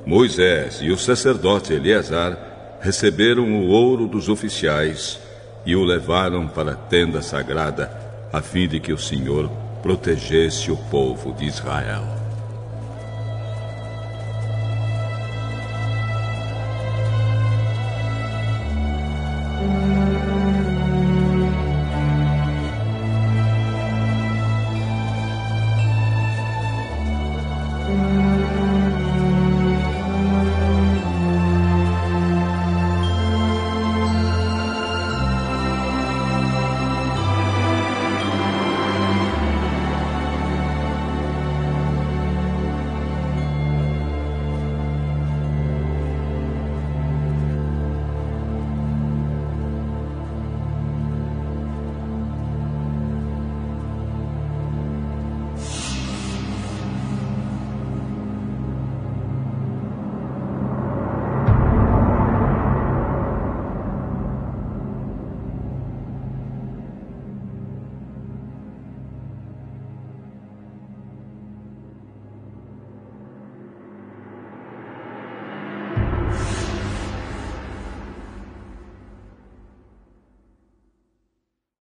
Moisés 0.06 0.80
e 0.82 0.90
o 0.90 0.98
sacerdote 0.98 1.72
Eleazar 1.72 2.78
receberam 2.80 3.50
o 3.52 3.68
ouro 3.68 4.06
dos 4.06 4.28
oficiais 4.28 5.18
e 5.64 5.74
o 5.74 5.82
levaram 5.82 6.46
para 6.46 6.72
a 6.72 6.76
tenda 6.76 7.22
sagrada, 7.22 7.90
a 8.32 8.42
fim 8.42 8.68
de 8.68 8.78
que 8.78 8.92
o 8.92 8.98
Senhor 8.98 9.50
protegesse 9.82 10.70
o 10.70 10.76
povo 10.76 11.32
de 11.32 11.46
Israel. 11.46 12.13